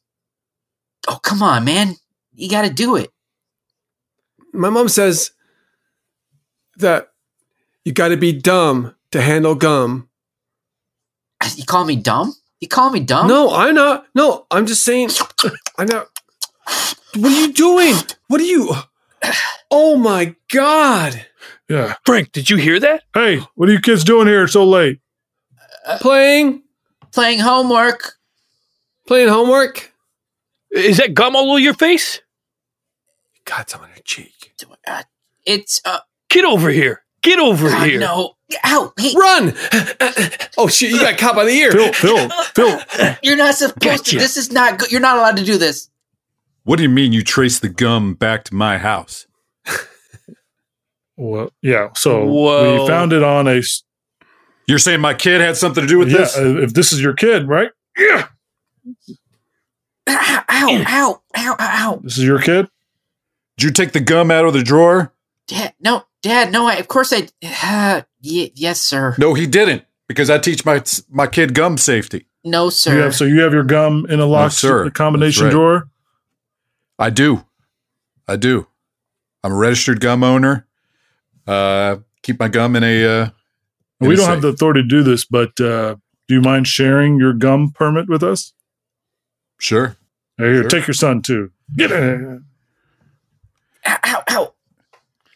oh, 1.08 1.20
come 1.24 1.42
on, 1.42 1.64
man. 1.64 1.96
You 2.34 2.50
got 2.50 2.64
to 2.64 2.70
do 2.70 2.98
it. 2.98 3.10
My 4.54 4.70
mom 4.70 4.90
says 4.90 5.32
that 6.76 7.08
you 7.86 7.94
got 7.94 8.10
to 8.10 8.18
be 8.18 8.34
dumb 8.34 8.94
to 9.18 9.24
handle 9.24 9.56
gum. 9.56 10.10
You 11.56 11.66
call 11.66 11.86
me 11.86 11.96
dumb? 11.96 12.34
You 12.60 12.68
call 12.68 12.90
me 12.90 13.00
dumb? 13.00 13.28
No, 13.28 13.52
I'm 13.54 13.76
not. 13.76 14.06
No, 14.16 14.46
I'm 14.50 14.66
just 14.66 14.84
saying. 14.84 15.10
I'm 15.78 15.88
not. 15.88 16.08
What 17.16 17.32
are 17.32 17.40
you 17.42 17.54
doing? 17.54 17.96
What 18.28 18.42
are 18.42 18.46
you? 18.46 18.74
Oh 19.72 19.98
my 19.98 20.36
god! 20.52 21.26
Yeah. 21.70 21.96
Frank, 22.06 22.32
did 22.32 22.50
you 22.50 22.58
hear 22.58 22.80
that? 22.80 23.04
Hey, 23.14 23.40
what 23.56 23.70
are 23.70 23.72
you 23.72 23.80
kids 23.80 24.04
doing 24.04 24.28
here 24.28 24.48
so 24.48 24.64
late? 24.66 25.00
Playing, 26.00 26.64
Playing 27.14 27.40
homework. 27.40 28.14
playing 29.08 29.30
homework. 29.30 29.94
Is 30.72 30.98
that 30.98 31.14
gum 31.14 31.36
all 31.36 31.50
over 31.52 31.60
your 31.60 31.74
face? 31.74 32.22
Got 33.46 33.70
some 33.70 33.82
on 33.82 33.90
your 33.90 34.04
cheek. 34.04 34.54
Uh, 34.86 35.04
it's 35.46 35.82
uh 35.86 36.00
Get 36.30 36.44
over 36.46 36.70
here. 36.70 37.04
Get 37.22 37.40
over 37.40 37.70
God, 37.70 37.88
here. 37.88 38.00
no. 38.00 38.34
Ow, 38.64 38.94
hey, 38.98 39.14
Run! 39.18 39.54
oh 40.58 40.70
shit! 40.70 40.92
You 40.92 41.00
got 41.02 41.18
caught 41.18 41.36
by 41.36 41.44
the 41.44 41.52
ear. 41.52 41.72
Phil, 41.72 41.92
Phil, 41.92 42.30
Phil. 42.30 43.16
you're 43.22 43.36
not 43.36 43.56
supposed 43.56 43.80
Gotcha. 43.80 44.12
to. 44.12 44.18
This 44.18 44.38
is 44.38 44.52
not 44.52 44.80
good. 44.80 44.92
You're 44.92 45.02
not 45.02 45.18
allowed 45.18 45.36
to 45.38 45.44
do 45.44 45.58
this. 45.58 45.90
What 46.64 46.78
do 46.78 46.84
you 46.84 46.90
mean 46.90 47.12
you 47.12 47.24
trace 47.24 47.60
the 47.60 47.70
gum 47.70 48.14
back 48.14 48.46
to 48.46 48.56
my 48.56 48.78
house? 48.78 49.28
Well, 51.18 51.52
yeah. 51.62 51.90
So 51.96 52.26
Whoa. 52.26 52.84
we 52.84 52.88
found 52.88 53.12
it 53.12 53.24
on 53.24 53.48
a. 53.48 53.62
You're 54.68 54.80
saying 54.80 55.02
my 55.02 55.14
kid 55.14 55.42
had 55.42 55.58
something 55.58 55.82
to 55.82 55.88
do 55.88 55.98
with 55.98 56.12
yeah, 56.12 56.18
this? 56.20 56.38
uh, 56.38 56.62
if 56.62 56.74
this 56.74 56.94
is 56.94 57.02
your 57.02 57.14
kid, 57.14 57.48
right? 57.48 57.72
Yeah. 57.98 58.28
Ow, 60.08 60.46
ow, 60.50 60.86
ow, 60.88 61.22
ow, 61.36 61.56
ow. 61.60 62.00
This 62.04 62.18
is 62.18 62.24
your 62.24 62.40
kid. 62.40 62.68
Did 63.58 63.66
you 63.66 63.72
take 63.72 63.94
the 63.94 64.00
gum 64.00 64.30
out 64.30 64.46
of 64.46 64.54
the 64.54 64.64
drawer? 64.64 65.12
Dad, 65.48 65.74
no, 65.80 66.04
Dad, 66.22 66.52
no. 66.52 66.68
I, 66.68 66.76
of 66.76 66.88
course 66.88 67.12
I. 67.12 67.28
Uh, 67.64 68.02
y- 68.28 68.52
yes, 68.56 68.82
sir. 68.82 69.16
No, 69.18 69.34
he 69.34 69.48
didn't, 69.48 69.84
because 70.08 70.30
I 70.30 70.38
teach 70.38 70.66
my 70.66 70.84
my 71.10 71.28
kid 71.28 71.54
gum 71.54 71.78
safety. 71.78 72.28
No, 72.44 72.66
You 72.66 72.72
sir. 72.72 73.04
have, 73.04 73.16
so 73.16 73.26
you 73.26 73.42
have 73.42 73.54
your 73.54 73.64
gum 73.64 74.06
in 74.10 74.20
a 74.20 74.26
locked 74.26 74.54
sir. 74.56 74.90
combination 74.92 75.46
That's 75.46 75.54
right. 75.56 75.60
drawer. 75.60 75.90
I 77.00 77.10
do, 77.10 77.46
I 78.28 78.36
do. 78.38 78.68
I'm 79.44 79.52
a 79.52 79.56
registered 79.56 80.00
gum 80.00 80.24
owner. 80.24 80.66
Uh, 81.46 81.98
keep 82.24 82.40
my 82.40 82.48
gum 82.48 82.76
in 82.76 82.84
a. 82.84 83.06
Uh, 83.06 83.30
in 84.02 84.08
We 84.10 84.14
a 84.14 84.18
don't 84.18 84.26
safe. 84.26 84.34
have 84.36 84.42
the 84.44 84.48
authority 84.50 84.82
to 84.84 84.88
do 84.88 85.04
this, 85.04 85.26
but 85.26 85.60
uh, 85.60 85.96
do 86.28 86.36
you 86.36 86.42
mind 86.42 86.68
sharing 86.68 87.18
your 87.18 87.34
gum 87.34 87.72
permit 87.74 88.08
with 88.10 88.24
us? 88.24 88.54
Sure. 89.60 89.96
Hey, 90.38 90.46
Here, 90.46 90.62
Sure. 90.62 90.70
take 90.70 90.88
your 90.88 90.94
son 90.94 91.22
too. 91.22 91.52
Get 91.76 91.92
in. 91.92 92.46
ow, 93.88 93.98
ow, 94.06 94.24
ow. 94.30 94.54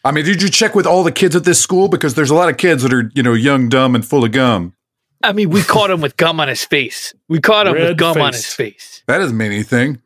I 0.04 0.10
mean, 0.10 0.24
did 0.24 0.42
you 0.42 0.48
check 0.48 0.74
with 0.74 0.86
all 0.86 1.04
the 1.04 1.12
kids 1.12 1.36
at 1.36 1.44
this 1.44 1.60
school? 1.60 1.88
Because 1.88 2.14
there's 2.14 2.30
a 2.30 2.34
lot 2.34 2.48
of 2.48 2.56
kids 2.56 2.82
that 2.82 2.92
are, 2.92 3.10
you 3.14 3.22
know, 3.22 3.34
young, 3.34 3.68
dumb, 3.68 3.94
and 3.94 4.04
full 4.04 4.24
of 4.24 4.32
gum. 4.32 4.74
I 5.22 5.32
mean, 5.32 5.50
we 5.50 5.62
caught 5.62 5.90
him 5.90 6.00
with 6.00 6.16
gum 6.16 6.40
on 6.40 6.48
his 6.48 6.64
face. 6.64 7.14
We 7.28 7.40
caught 7.40 7.68
him 7.68 7.74
with 7.74 7.82
Red 7.82 7.98
gum 7.98 8.20
on 8.20 8.32
his 8.32 8.46
face. 8.46 9.04
That 9.06 9.18
doesn't 9.18 9.36
mean 9.36 9.52
anything. 9.52 10.02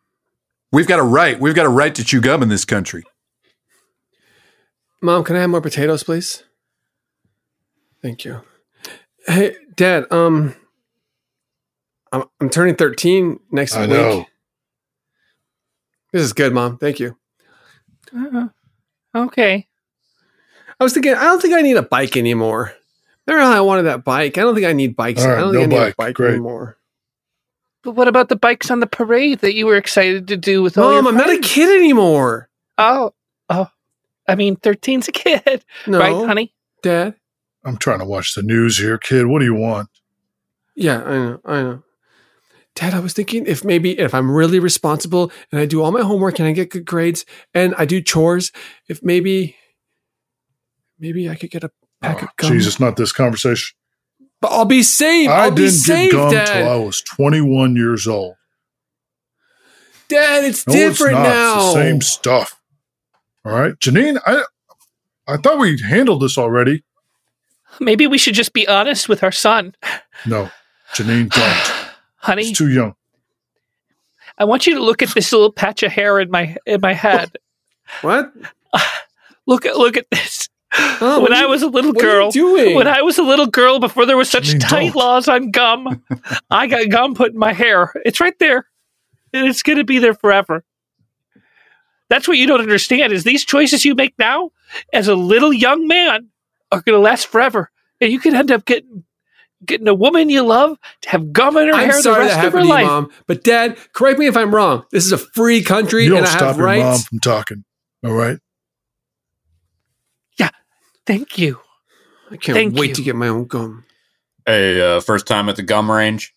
We've 0.72 0.86
got 0.86 0.98
a 0.98 1.02
right. 1.02 1.40
We've 1.40 1.54
got 1.54 1.64
a 1.64 1.70
right 1.70 1.94
to 1.94 2.04
chew 2.04 2.20
gum 2.20 2.42
in 2.42 2.50
this 2.50 2.66
country. 2.66 3.04
Mom, 5.00 5.24
can 5.24 5.36
I 5.36 5.40
have 5.40 5.50
more 5.50 5.62
potatoes, 5.62 6.02
please? 6.02 6.42
Thank 8.02 8.24
you. 8.24 8.42
Hey, 9.26 9.56
Dad. 9.74 10.04
Um, 10.10 10.54
I'm 12.12 12.24
I'm 12.40 12.50
turning 12.50 12.74
13 12.76 13.40
next 13.50 13.74
I 13.74 13.82
week. 13.82 13.90
know. 13.90 14.26
This 16.12 16.22
is 16.22 16.32
good, 16.32 16.52
Mom. 16.52 16.78
Thank 16.78 17.00
you. 17.00 17.16
Uh, 18.14 18.48
okay. 19.14 19.66
I 20.78 20.84
was 20.84 20.92
thinking, 20.92 21.14
I 21.14 21.24
don't 21.24 21.40
think 21.40 21.54
I 21.54 21.62
need 21.62 21.76
a 21.76 21.82
bike 21.82 22.16
anymore. 22.16 22.72
Remember 23.26 23.44
how 23.50 23.56
I 23.56 23.60
wanted 23.60 23.84
that 23.84 24.04
bike? 24.04 24.38
I 24.38 24.42
don't 24.42 24.54
think 24.54 24.66
I 24.66 24.72
need 24.72 24.94
bikes. 24.94 25.22
All 25.22 25.28
right, 25.30 25.38
I 25.38 25.40
don't 25.40 25.52
no 25.54 25.60
think 25.60 25.72
I 25.72 25.76
need 25.76 25.80
bike. 25.84 25.94
a 25.94 25.96
bike 25.96 26.14
Great. 26.14 26.30
anymore. 26.34 26.78
But 27.82 27.92
what 27.92 28.08
about 28.08 28.28
the 28.28 28.36
bikes 28.36 28.70
on 28.70 28.80
the 28.80 28.86
parade 28.86 29.40
that 29.40 29.54
you 29.54 29.66
were 29.66 29.76
excited 29.76 30.28
to 30.28 30.36
do 30.36 30.62
with 30.62 30.76
all 30.76 30.92
your 30.92 31.02
Mom, 31.02 31.14
I'm 31.14 31.18
not 31.26 31.30
a 31.34 31.38
kid 31.38 31.68
anymore. 31.78 32.48
Oh, 32.78 33.14
oh. 33.48 33.68
I 34.28 34.34
mean, 34.34 34.56
13's 34.56 35.08
a 35.08 35.12
kid, 35.12 35.64
No, 35.86 35.98
right, 35.98 36.26
honey? 36.26 36.52
Dad. 36.82 37.14
I'm 37.64 37.76
trying 37.76 38.00
to 38.00 38.04
watch 38.04 38.34
the 38.34 38.42
news 38.42 38.78
here, 38.78 38.98
kid. 38.98 39.26
What 39.26 39.38
do 39.38 39.44
you 39.44 39.54
want? 39.54 39.88
Yeah, 40.74 41.02
I 41.02 41.14
know, 41.16 41.40
I 41.44 41.62
know. 41.62 41.82
Dad, 42.74 42.92
I 42.92 43.00
was 43.00 43.12
thinking 43.14 43.46
if 43.46 43.64
maybe 43.64 43.98
if 43.98 44.12
I'm 44.14 44.30
really 44.30 44.58
responsible 44.58 45.32
and 45.50 45.60
I 45.60 45.64
do 45.64 45.82
all 45.82 45.90
my 45.92 46.02
homework 46.02 46.38
and 46.38 46.46
I 46.46 46.52
get 46.52 46.70
good 46.70 46.84
grades 46.84 47.24
and 47.54 47.74
I 47.78 47.86
do 47.86 48.02
chores, 48.02 48.52
if 48.88 49.02
maybe 49.02 49.56
maybe 50.98 51.28
I 51.28 51.34
could 51.34 51.50
get 51.50 51.64
a 51.64 51.70
pack 52.00 52.22
Oh, 52.22 52.26
of 52.26 52.36
gum. 52.36 52.52
Jesus, 52.52 52.78
not 52.80 52.96
this 52.96 53.12
conversation. 53.12 53.76
But 54.40 54.48
I'll 54.52 54.64
be 54.66 54.82
saved. 54.82 55.30
I 55.30 55.44
I'll 55.44 55.50
didn't 55.50 55.70
safe, 55.72 56.10
get 56.12 56.16
gum 56.16 56.30
Dad. 56.32 56.46
till 56.46 56.68
I 56.68 56.76
was 56.76 57.00
21 57.02 57.74
years 57.76 58.06
old. 58.06 58.34
Dad, 60.08 60.44
it's 60.44 60.66
No, 60.66 60.72
different 60.72 61.18
it's 61.18 61.22
not. 61.22 61.28
now. 61.28 61.56
It's 61.56 61.74
the 61.74 61.82
same 61.82 62.00
stuff. 62.02 62.60
All 63.44 63.52
right, 63.52 63.74
Janine. 63.78 64.20
I 64.26 64.44
I 65.26 65.36
thought 65.38 65.58
we 65.58 65.80
handled 65.80 66.22
this 66.22 66.38
already. 66.38 66.84
Maybe 67.80 68.06
we 68.06 68.18
should 68.18 68.34
just 68.34 68.52
be 68.52 68.66
honest 68.68 69.08
with 69.08 69.22
our 69.22 69.32
son. 69.32 69.74
No, 70.26 70.50
Janine, 70.94 71.30
don't. 71.30 71.86
Honey, 72.16 72.44
He's 72.46 72.58
too 72.58 72.68
young. 72.70 72.94
I 74.38 74.44
want 74.44 74.66
you 74.66 74.74
to 74.74 74.82
look 74.82 75.02
at 75.02 75.10
this 75.10 75.32
little 75.32 75.50
patch 75.52 75.82
of 75.82 75.92
hair 75.92 76.20
in 76.20 76.30
my 76.30 76.56
in 76.66 76.80
my 76.80 76.92
head. 76.92 77.36
What? 78.02 78.32
Look 79.48 79.64
at 79.64 79.76
look 79.78 79.96
at 79.96 80.06
this. 80.10 80.35
Oh, 81.00 81.20
when 81.22 81.32
I 81.32 81.46
was 81.46 81.62
a 81.62 81.68
little 81.68 81.92
what 81.92 82.04
are 82.04 82.06
you 82.06 82.12
girl, 82.12 82.30
doing? 82.30 82.74
when 82.74 82.88
I 82.88 83.02
was 83.02 83.18
a 83.18 83.22
little 83.22 83.46
girl 83.46 83.78
before 83.78 84.04
there 84.04 84.16
was 84.16 84.28
such 84.28 84.48
Janine, 84.48 84.68
tight 84.68 84.92
don't. 84.92 84.96
laws 84.96 85.28
on 85.28 85.50
gum, 85.50 86.02
I 86.50 86.66
got 86.66 86.88
gum 86.90 87.14
put 87.14 87.32
in 87.32 87.38
my 87.38 87.52
hair. 87.52 87.92
It's 88.04 88.20
right 88.20 88.38
there, 88.38 88.66
and 89.32 89.46
it's 89.46 89.62
going 89.62 89.78
to 89.78 89.84
be 89.84 89.98
there 89.98 90.14
forever. 90.14 90.64
That's 92.08 92.28
what 92.28 92.36
you 92.38 92.46
don't 92.46 92.60
understand 92.60 93.12
is 93.12 93.24
these 93.24 93.44
choices 93.44 93.84
you 93.84 93.94
make 93.94 94.14
now 94.18 94.50
as 94.92 95.08
a 95.08 95.14
little 95.14 95.52
young 95.52 95.86
man 95.86 96.28
are 96.72 96.80
going 96.80 96.96
to 96.96 97.00
last 97.02 97.28
forever, 97.28 97.70
and 98.00 98.12
you 98.12 98.18
could 98.18 98.34
end 98.34 98.50
up 98.50 98.64
getting 98.64 99.04
getting 99.64 99.88
a 99.88 99.94
woman 99.94 100.28
you 100.28 100.42
love 100.42 100.78
to 101.02 101.08
have 101.08 101.32
gum 101.32 101.56
in 101.56 101.68
her 101.68 101.74
I'm 101.74 101.86
hair 101.88 101.96
the 101.96 102.02
sorry 102.02 102.24
that 102.26 102.36
rest 102.36 102.46
of 102.46 102.52
her 102.52 102.58
happened 102.58 102.62
to 102.62 102.66
you, 102.66 102.72
life. 102.74 102.86
Mom. 102.86 103.10
But 103.26 103.42
Dad, 103.42 103.78
correct 103.94 104.18
me 104.18 104.26
if 104.26 104.36
I'm 104.36 104.54
wrong. 104.54 104.84
This 104.92 105.04
is 105.06 105.12
a 105.12 105.18
free 105.18 105.62
country 105.62 106.04
You 106.04 106.10
don't 106.10 106.18
and 106.18 106.26
I 106.26 106.30
stop 106.30 106.56
have 106.56 106.58
your 106.58 106.76
mom 106.76 106.98
from 106.98 107.20
talking. 107.20 107.64
All 108.04 108.12
right. 108.12 108.38
Thank 111.06 111.38
you. 111.38 111.60
I 112.30 112.36
can't 112.36 112.56
Thank 112.56 112.74
wait 112.76 112.88
you. 112.90 112.94
to 112.96 113.02
get 113.02 113.16
my 113.16 113.28
own 113.28 113.46
gum. 113.46 113.84
Hey, 114.44 114.80
uh, 114.80 115.00
first 115.00 115.26
time 115.26 115.48
at 115.48 115.56
the 115.56 115.62
gum 115.62 115.90
range. 115.90 116.32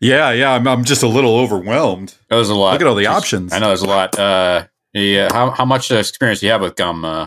Yeah, 0.00 0.30
yeah. 0.32 0.52
I'm, 0.52 0.66
I'm 0.66 0.84
just 0.84 1.02
a 1.02 1.08
little 1.08 1.36
overwhelmed. 1.38 2.14
That 2.28 2.36
was 2.36 2.50
a 2.50 2.54
lot. 2.54 2.72
Look 2.72 2.80
at 2.82 2.86
all 2.86 2.94
the 2.94 3.04
Just- 3.04 3.16
options. 3.16 3.52
I 3.52 3.58
know 3.58 3.68
there's 3.68 3.82
a 3.82 3.86
lot. 3.88 4.18
Uh, 4.18 4.66
yeah. 4.92 5.28
How 5.32 5.50
how 5.50 5.64
much 5.64 5.90
uh, 5.90 5.96
experience 5.96 6.40
do 6.40 6.46
you 6.46 6.52
have 6.52 6.60
with 6.60 6.76
gum? 6.76 7.04
Uh, 7.04 7.24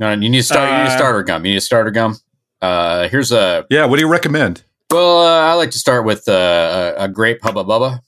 no, 0.00 0.12
you 0.12 0.28
need 0.30 0.38
to 0.38 0.42
start. 0.42 0.68
you 0.70 0.76
need 0.76 0.82
a 0.90 0.92
Uh, 0.94 0.96
starter 0.96 1.22
gum. 1.22 1.44
You 1.44 1.52
need 1.52 1.58
a 1.58 1.60
starter 1.60 1.90
gum. 1.90 2.16
Uh, 2.62 3.08
here's 3.08 3.32
a. 3.32 3.66
Yeah. 3.70 3.84
What 3.86 3.96
do 3.96 4.02
you 4.02 4.08
recommend? 4.10 4.62
Well, 4.90 5.20
uh, 5.22 5.50
I 5.50 5.54
like 5.54 5.70
to 5.72 5.78
start 5.78 6.04
with 6.04 6.28
uh, 6.28 6.94
a, 6.98 7.04
a 7.04 7.08
grape 7.08 7.40
Hubba 7.42 7.64
Bubba. 7.64 8.00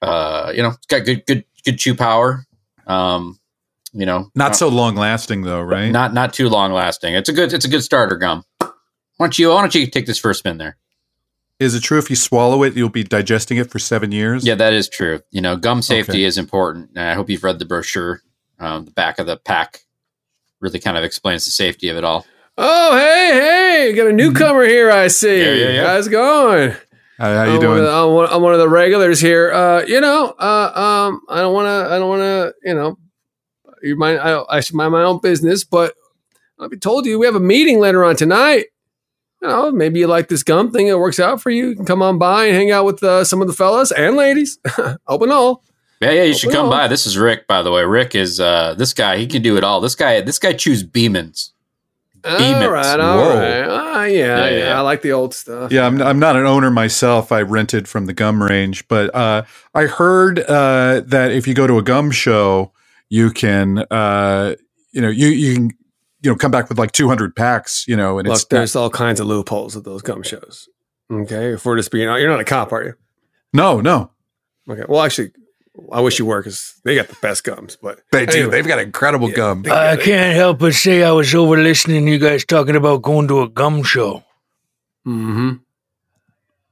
Uh, 0.00 0.52
you 0.54 0.62
know, 0.62 0.70
it's 0.70 0.86
got 0.86 1.04
good 1.04 1.24
good 1.26 1.44
good 1.64 1.78
chew 1.78 1.94
power. 1.94 2.44
Um, 2.86 3.38
you 3.92 4.06
know, 4.06 4.30
Not 4.34 4.56
so 4.56 4.68
long 4.68 4.94
lasting 4.96 5.42
though, 5.42 5.60
right? 5.60 5.90
not 5.90 6.12
not 6.14 6.32
too 6.32 6.48
long 6.48 6.72
lasting. 6.72 7.14
It's 7.14 7.28
a 7.28 7.32
good 7.32 7.52
it's 7.52 7.64
a 7.64 7.68
good 7.68 7.82
starter 7.82 8.16
gum. 8.16 8.44
Why 8.58 8.68
don't 9.26 9.38
you? 9.38 9.50
Why 9.50 9.60
don't 9.60 9.74
you 9.74 9.86
take 9.86 10.06
this 10.06 10.18
first 10.18 10.40
spin 10.40 10.58
there? 10.58 10.76
Is 11.60 11.74
it 11.76 11.80
true 11.82 11.98
if 11.98 12.10
you 12.10 12.16
swallow 12.16 12.64
it, 12.64 12.74
you'll 12.74 12.88
be 12.88 13.04
digesting 13.04 13.56
it 13.58 13.70
for 13.70 13.78
seven 13.78 14.10
years? 14.10 14.44
Yeah, 14.44 14.56
that 14.56 14.72
is 14.72 14.88
true. 14.88 15.20
You 15.30 15.40
know, 15.40 15.54
gum 15.56 15.80
safety 15.80 16.12
Okay. 16.12 16.24
is 16.24 16.36
important. 16.36 16.90
And 16.96 17.00
I 17.08 17.14
hope 17.14 17.30
you've 17.30 17.44
read 17.44 17.60
the 17.60 17.64
brochure. 17.64 18.20
Um, 18.58 18.84
the 18.86 18.90
back 18.90 19.20
of 19.20 19.26
the 19.26 19.36
pack 19.36 19.80
really 20.60 20.80
kind 20.80 20.96
of 20.96 21.04
explains 21.04 21.44
the 21.44 21.52
safety 21.52 21.88
of 21.88 21.96
it 21.96 22.02
all. 22.04 22.26
Oh, 22.58 22.96
hey, 22.96 23.88
hey, 23.90 23.92
got 23.94 24.08
a 24.08 24.12
newcomer 24.12 24.64
here. 24.64 24.90
I 24.90 25.06
see. 25.08 25.38
Yeah, 25.40 25.52
yeah, 25.52 25.70
yeah. 25.70 25.86
How's 25.86 26.08
it 26.08 26.10
going? 26.10 26.72
How, 27.18 27.34
how 27.34 27.44
you 27.44 27.50
I'm 27.54 27.60
doing? 27.60 27.74
One 27.74 27.84
the, 27.84 27.90
I'm, 27.92 28.10
one, 28.12 28.28
I'm 28.30 28.42
one 28.42 28.52
of 28.54 28.58
the 28.58 28.68
regulars 28.68 29.20
here. 29.20 29.52
Uh, 29.52 29.84
you 29.86 30.00
know, 30.00 30.34
uh, 30.38 30.72
um, 31.08 31.20
I 31.28 31.40
don't 31.42 31.54
want 31.54 31.66
to. 31.66 31.94
I 31.94 31.98
don't 31.98 32.08
want 32.08 32.20
to. 32.22 32.54
You 32.64 32.74
know, 32.74 32.98
you 33.82 33.96
mind? 33.96 34.20
I, 34.20 34.42
I 34.48 34.60
should 34.60 34.74
mind 34.76 34.92
my 34.92 35.02
own 35.02 35.20
business. 35.20 35.64
But 35.64 35.94
I'll 36.58 36.68
be 36.68 36.76
told 36.76 37.06
you 37.06 37.18
we 37.18 37.26
have 37.26 37.34
a 37.34 37.40
meeting 37.40 37.78
later 37.80 38.04
on 38.04 38.16
tonight. 38.16 38.66
You 39.40 39.48
know, 39.48 39.72
maybe 39.72 39.98
you 39.98 40.06
like 40.06 40.28
this 40.28 40.42
gum 40.44 40.70
thing. 40.70 40.86
It 40.86 40.98
works 40.98 41.18
out 41.18 41.40
for 41.42 41.50
you. 41.50 41.70
You 41.70 41.74
can 41.76 41.84
come 41.84 42.00
on 42.02 42.18
by 42.18 42.44
and 42.46 42.54
hang 42.54 42.70
out 42.70 42.84
with 42.84 43.02
uh, 43.02 43.24
some 43.24 43.40
of 43.42 43.48
the 43.48 43.52
fellas 43.54 43.90
and 43.90 44.14
ladies. 44.16 44.58
Open 45.08 45.30
all. 45.32 45.64
Yeah, 46.00 46.10
yeah, 46.12 46.22
you 46.24 46.34
should 46.34 46.52
come 46.52 46.66
all. 46.66 46.70
by. 46.70 46.88
This 46.88 47.06
is 47.06 47.16
Rick, 47.18 47.46
by 47.48 47.62
the 47.62 47.70
way. 47.72 47.84
Rick 47.84 48.14
is 48.14 48.38
uh, 48.40 48.74
this 48.74 48.92
guy. 48.94 49.18
He 49.18 49.26
can 49.26 49.42
do 49.42 49.56
it 49.56 49.64
all. 49.64 49.80
This 49.80 49.94
guy, 49.96 50.20
this 50.20 50.38
guy 50.38 50.52
chews 50.52 50.84
Beemans. 50.84 51.50
All 52.24 52.38
Beemans. 52.38 52.70
right, 52.70 53.00
all 53.00 53.18
Whoa. 53.18 53.34
right. 53.36 53.64
Ah, 53.68 54.04
yeah, 54.04 54.18
Yeah, 54.18 54.48
yeah, 54.48 54.58
yeah. 54.58 54.78
I 54.78 54.80
like 54.82 55.02
the 55.02 55.10
old 55.12 55.34
stuff. 55.34 55.72
Yeah, 55.72 55.86
I'm, 55.86 56.00
I'm 56.00 56.20
not 56.20 56.36
an 56.36 56.46
owner 56.46 56.70
myself. 56.70 57.32
I 57.32 57.42
rented 57.42 57.88
from 57.88 58.06
the 58.06 58.12
gum 58.12 58.40
range, 58.40 58.86
but 58.86 59.12
uh, 59.12 59.42
I 59.74 59.86
heard 59.86 60.38
uh, 60.38 61.00
that 61.06 61.32
if 61.32 61.48
you 61.48 61.54
go 61.54 61.66
to 61.66 61.78
a 61.78 61.82
gum 61.82 62.12
show, 62.12 62.72
you 63.12 63.30
can, 63.30 63.84
uh, 63.90 64.54
you 64.92 65.02
know, 65.02 65.10
you 65.10 65.28
you 65.28 65.54
can, 65.54 65.70
you 66.22 66.30
know, 66.30 66.34
come 66.34 66.50
back 66.50 66.70
with 66.70 66.78
like 66.78 66.92
200 66.92 67.36
packs, 67.36 67.86
you 67.86 67.94
know, 67.94 68.18
and 68.18 68.26
Look, 68.26 68.36
it's 68.36 68.44
there's 68.46 68.74
all 68.74 68.88
kinds 68.88 69.20
of 69.20 69.26
loopholes 69.26 69.76
at 69.76 69.84
those 69.84 70.00
gum 70.00 70.22
shows. 70.22 70.66
Okay, 71.12 71.52
if 71.52 71.66
we're 71.66 71.76
just 71.76 71.90
being, 71.90 72.04
you're 72.04 72.30
not 72.30 72.40
a 72.40 72.44
cop, 72.44 72.72
are 72.72 72.82
you? 72.82 72.94
no, 73.52 73.82
no, 73.82 74.10
Okay. 74.66 74.84
Well, 74.88 75.02
actually, 75.02 75.32
I 75.92 76.00
wish 76.00 76.18
you 76.18 76.24
were 76.24 76.40
because 76.40 76.80
they 76.84 76.94
got 76.94 77.08
the 77.08 77.16
best 77.20 77.44
gums. 77.44 77.76
But 77.76 78.00
they 78.12 78.24
do. 78.24 78.48
They've 78.50 78.66
got 78.66 78.78
incredible 78.78 79.28
gum. 79.30 79.64
I 79.70 79.96
can't 79.96 80.34
help 80.34 80.60
but 80.60 80.72
say 80.72 81.02
I 81.02 81.10
was 81.10 81.34
over 81.34 81.58
listening 81.58 82.06
to 82.06 82.12
you 82.12 82.18
guys 82.18 82.46
talking 82.46 82.76
about 82.76 83.02
going 83.02 83.28
to 83.28 83.42
a 83.42 83.48
gum 83.48 83.82
show. 83.82 84.24
mm-hmm. 85.06 85.56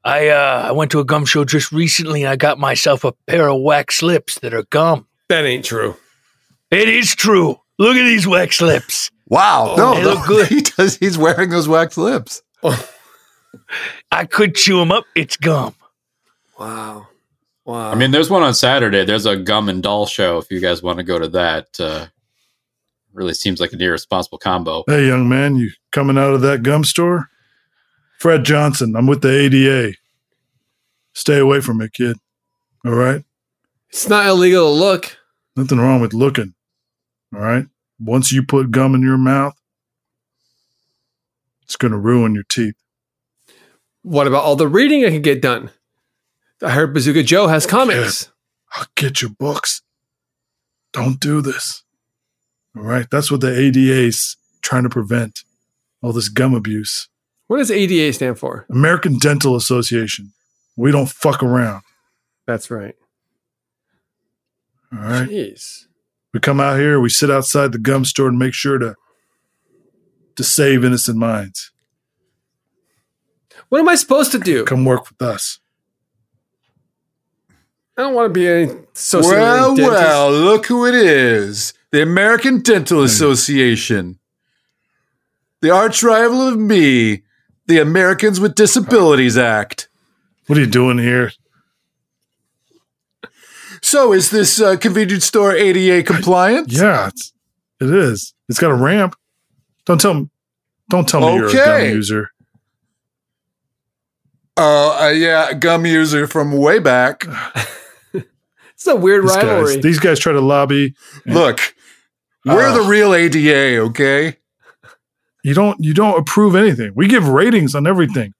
I 0.02 0.28
uh, 0.28 0.64
I 0.68 0.72
went 0.72 0.90
to 0.92 1.00
a 1.00 1.04
gum 1.04 1.26
show 1.26 1.44
just 1.44 1.70
recently 1.70 2.22
and 2.22 2.30
I 2.30 2.36
got 2.36 2.58
myself 2.58 3.04
a 3.04 3.12
pair 3.26 3.50
of 3.50 3.60
wax 3.60 4.00
lips 4.00 4.38
that 4.38 4.54
are 4.54 4.64
gum. 4.70 5.06
that 5.28 5.44
ain't 5.44 5.66
true. 5.66 5.96
It 6.70 6.88
is 6.88 7.14
true. 7.14 7.60
Look 7.78 7.96
at 7.96 8.04
these 8.04 8.26
wax 8.26 8.60
lips. 8.60 9.10
Wow, 9.26 9.74
no, 9.76 9.94
they 9.94 10.02
no, 10.02 10.14
look 10.14 10.26
good. 10.26 10.48
He 10.48 10.60
does. 10.60 10.96
He's 10.96 11.16
wearing 11.18 11.50
those 11.50 11.68
wax 11.68 11.96
lips. 11.96 12.42
I 14.12 14.24
could 14.26 14.54
chew 14.54 14.78
them 14.78 14.92
up. 14.92 15.04
It's 15.14 15.36
gum. 15.36 15.74
Wow. 16.58 17.08
Wow. 17.64 17.90
I 17.90 17.94
mean, 17.94 18.10
there's 18.10 18.30
one 18.30 18.42
on 18.42 18.54
Saturday. 18.54 19.04
There's 19.04 19.26
a 19.26 19.36
gum 19.36 19.68
and 19.68 19.82
doll 19.82 20.06
show. 20.06 20.38
If 20.38 20.50
you 20.50 20.60
guys 20.60 20.82
want 20.82 20.98
to 20.98 21.04
go 21.04 21.18
to 21.18 21.28
that, 21.28 21.68
uh, 21.78 22.06
really 23.12 23.34
seems 23.34 23.60
like 23.60 23.72
an 23.72 23.80
irresponsible 23.80 24.38
combo. 24.38 24.84
Hey, 24.86 25.06
young 25.06 25.28
man, 25.28 25.56
you 25.56 25.70
coming 25.92 26.18
out 26.18 26.34
of 26.34 26.40
that 26.42 26.62
gum 26.62 26.84
store? 26.84 27.28
Fred 28.18 28.44
Johnson, 28.44 28.96
I'm 28.96 29.06
with 29.06 29.22
the 29.22 29.30
ADA. 29.30 29.94
Stay 31.14 31.38
away 31.38 31.60
from 31.60 31.80
it, 31.80 31.92
kid. 31.92 32.16
All 32.84 32.92
right? 32.92 33.24
it's 33.88 34.08
not 34.08 34.26
illegal 34.26 34.72
to 34.72 34.78
look. 34.78 35.16
Nothing 35.56 35.78
wrong 35.78 36.00
with 36.00 36.14
looking. 36.14 36.54
All 37.34 37.40
right? 37.40 37.66
Once 37.98 38.32
you 38.32 38.42
put 38.42 38.70
gum 38.70 38.94
in 38.94 39.02
your 39.02 39.18
mouth, 39.18 39.54
it's 41.62 41.76
going 41.76 41.92
to 41.92 41.98
ruin 41.98 42.34
your 42.34 42.44
teeth. 42.44 42.74
What 44.02 44.26
about 44.26 44.44
all 44.44 44.56
the 44.56 44.66
reading 44.68 45.04
I 45.04 45.10
can 45.10 45.22
get 45.22 45.42
done? 45.42 45.70
I 46.62 46.70
heard 46.70 46.94
Bazooka 46.94 47.22
Joe 47.22 47.46
has 47.46 47.66
comics. 47.66 48.30
I'll 48.74 48.86
get 48.94 49.22
your 49.22 49.30
books. 49.30 49.82
Don't 50.92 51.20
do 51.20 51.40
this. 51.40 51.84
All 52.76 52.82
right? 52.82 53.06
That's 53.10 53.30
what 53.30 53.40
the 53.40 53.54
ADA's 53.54 54.36
trying 54.62 54.82
to 54.84 54.88
prevent 54.88 55.44
all 56.02 56.12
this 56.12 56.28
gum 56.28 56.54
abuse. 56.54 57.08
What 57.46 57.58
does 57.58 57.70
ADA 57.70 58.12
stand 58.12 58.38
for? 58.38 58.66
American 58.70 59.18
Dental 59.18 59.56
Association. 59.56 60.32
We 60.76 60.92
don't 60.92 61.08
fuck 61.08 61.42
around. 61.42 61.82
That's 62.46 62.70
right. 62.70 62.94
All 64.92 64.98
right? 65.00 65.28
Jeez. 65.28 65.86
We 66.32 66.40
come 66.40 66.60
out 66.60 66.78
here, 66.78 67.00
we 67.00 67.08
sit 67.08 67.30
outside 67.30 67.72
the 67.72 67.78
gum 67.78 68.04
store 68.04 68.28
and 68.28 68.38
make 68.38 68.54
sure 68.54 68.78
to 68.78 68.94
to 70.36 70.44
save 70.44 70.84
innocent 70.84 71.18
minds. 71.18 71.70
What 73.68 73.80
am 73.80 73.88
I 73.88 73.94
supposed 73.94 74.32
to 74.32 74.38
do? 74.38 74.64
Come 74.64 74.84
work 74.84 75.08
with 75.08 75.20
us. 75.20 75.58
I 77.96 78.02
don't 78.02 78.14
want 78.14 78.32
to 78.32 78.40
be 78.40 78.48
any 78.48 78.72
associated 78.94 79.38
well, 79.38 79.76
dentist. 79.76 79.90
well, 79.90 80.32
look 80.32 80.66
who 80.66 80.86
it 80.86 80.94
is. 80.94 81.74
The 81.90 82.02
American 82.02 82.62
Dental 82.62 83.00
hmm. 83.00 83.04
Association. 83.04 84.18
The 85.60 85.70
arch 85.70 86.02
rival 86.02 86.48
of 86.48 86.58
me, 86.58 87.22
the 87.66 87.80
Americans 87.80 88.40
with 88.40 88.54
Disabilities 88.54 89.36
Act. 89.36 89.88
What 90.46 90.56
are 90.56 90.62
you 90.62 90.66
doing 90.66 90.98
here? 90.98 91.32
So, 93.90 94.12
is 94.12 94.30
this 94.30 94.60
uh, 94.60 94.76
convenience 94.76 95.24
store 95.24 95.52
ADA 95.52 96.04
compliant? 96.04 96.70
Yeah, 96.70 97.08
it's, 97.08 97.32
it 97.80 97.90
is. 97.90 98.34
It's 98.48 98.60
got 98.60 98.70
a 98.70 98.74
ramp. 98.74 99.16
Don't 99.84 100.00
tell 100.00 100.14
me. 100.14 100.30
Don't 100.88 101.08
tell 101.08 101.20
me 101.22 101.34
you're 101.34 101.48
a 101.48 101.52
gum 101.52 101.82
user. 101.86 102.30
Uh, 104.56 105.06
uh, 105.06 105.08
yeah, 105.08 105.54
gum 105.54 105.86
user 105.86 106.28
from 106.28 106.52
way 106.52 106.78
back. 106.78 107.26
It's 108.14 108.86
a 108.86 108.94
weird 108.96 109.24
These 109.24 109.36
rivalry. 109.36 109.74
guys, 109.74 109.82
these 109.82 109.98
guys 109.98 110.18
try 110.20 110.32
to 110.32 110.40
lobby. 110.40 110.94
Look, 111.26 111.74
we're 112.46 112.68
Uh, 112.68 112.78
the 112.78 112.88
real 112.88 113.12
ADA, 113.12 113.78
okay? 113.88 114.36
You 115.42 115.52
don't. 115.52 115.84
You 115.84 115.92
don't 115.94 116.18
approve 116.18 116.54
anything. 116.54 116.92
We 116.94 117.06
give 117.08 117.28
ratings 117.28 117.74
on 117.74 117.86
everything. 117.88 118.32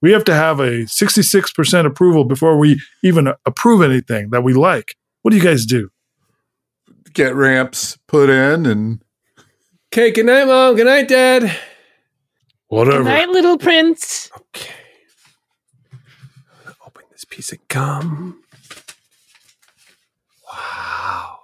We 0.00 0.12
have 0.12 0.22
to 0.24 0.34
have 0.34 0.60
a 0.60 0.82
66% 0.84 1.84
approval 1.86 2.24
before 2.24 2.56
we 2.58 2.80
even 3.02 3.32
approve 3.44 3.82
anything 3.82 4.30
that 4.30 4.44
we 4.44 4.52
like. 4.52 4.94
What 5.22 5.32
do 5.32 5.36
you 5.36 5.42
guys 5.42 5.66
do? 5.66 5.90
Get 7.12 7.34
ramps 7.34 7.98
put 8.06 8.30
in 8.30 8.66
and 8.66 9.02
okay, 9.92 10.10
good 10.10 10.26
night, 10.26 10.46
Mom. 10.46 10.76
Good 10.76 10.86
night, 10.86 11.08
Dad. 11.08 11.54
Whatever. 12.68 13.04
Good 13.04 13.10
night, 13.10 13.28
little 13.30 13.58
prince. 13.58 14.30
Okay. 14.36 14.72
Open 16.86 17.04
this 17.10 17.24
piece 17.24 17.50
of 17.52 17.66
gum. 17.68 18.42
Wow. 20.52 21.38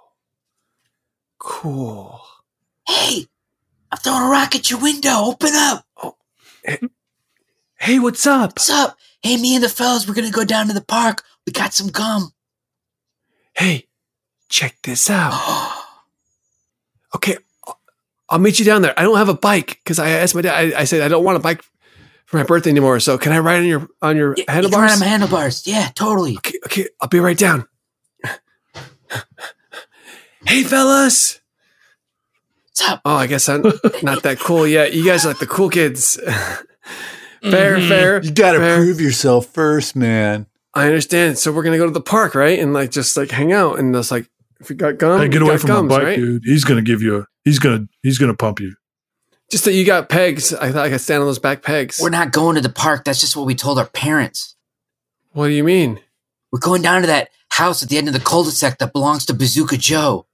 Cool. 1.39 2.21
Hey, 2.87 3.25
I'm 3.91 3.97
throwing 3.97 4.23
a 4.23 4.29
rock 4.29 4.55
at 4.55 4.69
your 4.69 4.79
window. 4.79 5.25
Open 5.25 5.51
up. 5.53 5.85
Oh. 5.97 6.15
Hey, 7.79 7.99
what's 7.99 8.25
up? 8.25 8.51
What's 8.51 8.69
up? 8.69 8.97
Hey, 9.21 9.37
me 9.37 9.55
and 9.55 9.63
the 9.63 9.69
fellas, 9.69 10.07
we're 10.07 10.13
gonna 10.13 10.31
go 10.31 10.45
down 10.45 10.67
to 10.67 10.73
the 10.73 10.85
park. 10.85 11.23
We 11.45 11.51
got 11.51 11.73
some 11.73 11.89
gum. 11.89 12.31
Hey, 13.55 13.87
check 14.49 14.75
this 14.83 15.09
out. 15.09 15.33
Okay, 17.15 17.37
I'll- 17.65 17.79
I'll 18.27 18.39
meet 18.39 18.59
you 18.59 18.65
down 18.65 18.81
there. 18.81 18.93
I 18.99 19.03
don't 19.03 19.15
have 19.15 19.29
a 19.29 19.33
bike 19.33 19.79
because 19.81 19.99
I 19.99 20.09
asked 20.09 20.35
my 20.35 20.41
dad. 20.41 20.73
I, 20.73 20.81
I 20.81 20.83
said 20.83 20.99
I 21.01 21.07
don't 21.07 21.23
want 21.23 21.37
a 21.37 21.39
bike 21.39 21.63
for 22.25 22.35
my 22.35 22.43
birthday 22.43 22.71
anymore. 22.71 22.99
So 22.99 23.17
can 23.17 23.31
I 23.31 23.39
ride 23.39 23.59
on 23.59 23.65
your 23.65 23.87
on 24.01 24.17
your 24.17 24.31
Yeah, 24.35 24.41
you 24.41 24.45
can 24.45 24.53
handlebars? 24.55 24.81
ride 24.81 24.91
on 24.93 24.99
my 24.99 25.05
handlebars. 25.05 25.65
Yeah, 25.65 25.87
totally. 25.95 26.35
Okay, 26.37 26.59
okay, 26.65 26.87
I'll 26.99 27.07
be 27.07 27.21
right 27.21 27.37
down. 27.37 27.67
hey, 30.45 30.63
fellas. 30.63 31.39
What's 32.67 32.89
up? 32.89 33.01
Oh, 33.05 33.15
I 33.15 33.27
guess 33.27 33.47
I'm 33.47 33.61
not 34.03 34.23
that 34.23 34.39
cool 34.39 34.67
yet. 34.67 34.93
You 34.93 35.05
guys 35.05 35.23
are 35.25 35.29
like 35.29 35.39
the 35.39 35.47
cool 35.47 35.69
kids. 35.69 36.15
fair, 37.41 37.77
Mhm. 37.77 37.87
fair. 37.87 38.21
you 38.23 38.31
got 38.31 38.51
to 38.53 38.59
fair. 38.59 38.75
prove 38.77 38.99
yourself 38.99 39.47
first, 39.47 39.95
man. 39.95 40.47
I 40.75 40.87
understand. 40.87 41.37
So 41.37 41.51
we're 41.53 41.63
gonna 41.63 41.77
go 41.77 41.85
to 41.85 41.91
the 41.91 42.01
park, 42.01 42.35
right? 42.35 42.59
And 42.59 42.73
like 42.73 42.91
just 42.91 43.15
like 43.17 43.31
hang 43.31 43.53
out 43.53 43.79
and 43.79 43.93
just 43.93 44.11
like 44.11 44.27
if 44.59 44.69
you 44.69 44.75
got 44.75 44.97
gum, 44.97 45.19
Hey, 45.19 45.27
get 45.29 45.41
away 45.41 45.51
got 45.51 45.61
from 45.61 45.67
gums, 45.69 45.89
my 45.89 45.97
bike, 45.97 46.05
right? 46.05 46.15
dude. 46.17 46.43
He's 46.45 46.63
gonna 46.63 46.81
give 46.81 47.01
you 47.01 47.19
a. 47.19 47.25
He's 47.43 47.59
gonna. 47.59 47.87
He's 48.03 48.17
gonna 48.17 48.33
pump 48.35 48.59
you. 48.59 48.75
Just 49.51 49.65
that 49.65 49.73
you 49.73 49.85
got 49.85 50.09
pegs. 50.09 50.53
I 50.53 50.71
thought 50.71 50.85
I 50.85 50.89
could 50.89 51.01
stand 51.01 51.21
on 51.21 51.27
those 51.27 51.39
back 51.39 51.61
pegs. 51.61 51.99
We're 52.01 52.09
not 52.09 52.31
going 52.31 52.55
to 52.55 52.61
the 52.61 52.69
park. 52.69 53.03
That's 53.05 53.21
just 53.21 53.37
what 53.37 53.45
we 53.45 53.53
told 53.55 53.77
our 53.77 53.85
parents. 53.85 54.55
What 55.33 55.47
do 55.47 55.53
you 55.53 55.63
mean? 55.63 55.99
We're 56.51 56.59
going 56.59 56.81
down 56.81 57.01
to 57.01 57.07
that 57.07 57.29
house 57.49 57.83
at 57.83 57.89
the 57.89 57.97
end 57.97 58.07
of 58.07 58.13
the 58.15 58.19
cul-de-sac 58.19 58.79
that 58.79 58.91
belongs 58.91 59.25
to 59.27 59.33
Bazooka 59.35 59.77
Joe. 59.77 60.25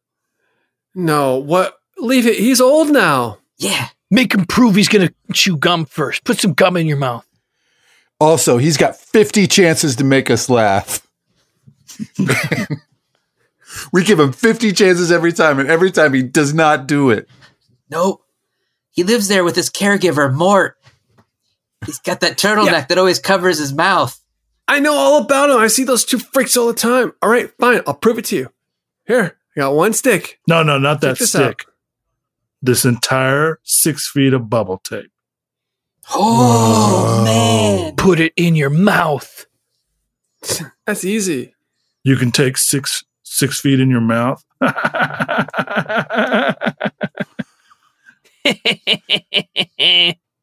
No, 0.96 1.36
what? 1.38 1.78
Leave 1.98 2.26
it. 2.26 2.38
He's 2.40 2.62
old 2.62 2.90
now. 2.90 3.40
Yeah. 3.58 3.90
Make 4.10 4.34
him 4.34 4.46
prove 4.46 4.76
he's 4.76 4.88
gonna 4.90 5.12
chew 5.34 5.58
gum 5.58 5.86
first. 5.86 6.24
Put 6.24 6.40
some 6.40 6.54
gum 6.54 6.78
in 6.78 6.88
your 6.88 6.98
mouth. 6.98 7.26
Also, 8.22 8.60
he's 8.60 8.78
got 8.78 8.96
50 8.96 9.48
chances 9.48 9.96
to 9.96 10.04
make 10.04 10.30
us 10.30 10.48
laugh. 10.48 11.08
we 13.92 14.04
give 14.04 14.20
him 14.20 14.32
50 14.32 14.74
chances 14.74 15.12
every 15.12 15.34
time, 15.34 15.58
and 15.58 15.68
every 15.68 15.90
time 15.90 16.14
he 16.14 16.22
does 16.22 16.54
not 16.54 16.86
do 16.86 17.10
it. 17.10 17.28
Nope. 17.90 18.24
He 18.92 19.04
lives 19.04 19.28
there 19.28 19.44
with 19.44 19.56
his 19.56 19.72
caregiver, 19.72 20.32
Mort. 20.32 20.78
He's 21.84 21.98
got 21.98 22.20
that 22.20 22.38
turtleneck 22.38 22.90
that 22.90 23.00
always 23.00 23.18
covers 23.18 23.58
his 23.58 23.74
mouth. 23.74 24.16
I 24.68 24.80
know 24.80 24.94
all 24.94 25.24
about 25.24 25.50
him. 25.50 25.58
I 25.58 25.66
see 25.66 25.84
those 25.84 26.06
two 26.06 26.20
freaks 26.20 26.56
all 26.56 26.68
the 26.68 26.76
time. 26.76 27.14
All 27.24 27.30
right, 27.30 27.52
fine. 27.60 27.82
I'll 27.88 27.96
prove 27.96 28.20
it 28.20 28.26
to 28.26 28.36
you. 28.36 28.50
Here, 29.08 29.36
I 29.58 29.60
got 29.62 29.74
one 29.74 29.94
stick. 29.94 30.40
No, 30.48 30.62
no, 30.62 30.78
not 30.78 31.02
that 31.02 31.16
Check 31.16 31.18
this 31.18 31.30
stick. 31.32 31.66
This 32.62 32.86
entire 32.86 33.60
six 33.64 34.08
feet 34.08 34.34
of 34.34 34.48
bubble 34.48 34.78
tape. 34.78 35.11
Oh, 36.10 37.22
man. 37.24 37.96
Put 37.96 38.20
it 38.20 38.34
in 38.36 38.56
your 38.56 38.70
mouth. 38.70 39.46
That's 40.86 41.06
easy. 41.06 41.54
You 42.04 42.16
can 42.16 42.32
take 42.32 42.58
six 42.58 43.04
six 43.24 43.60
feet 43.62 43.80
in 43.80 43.90
your 43.90 44.02
mouth. 44.02 44.44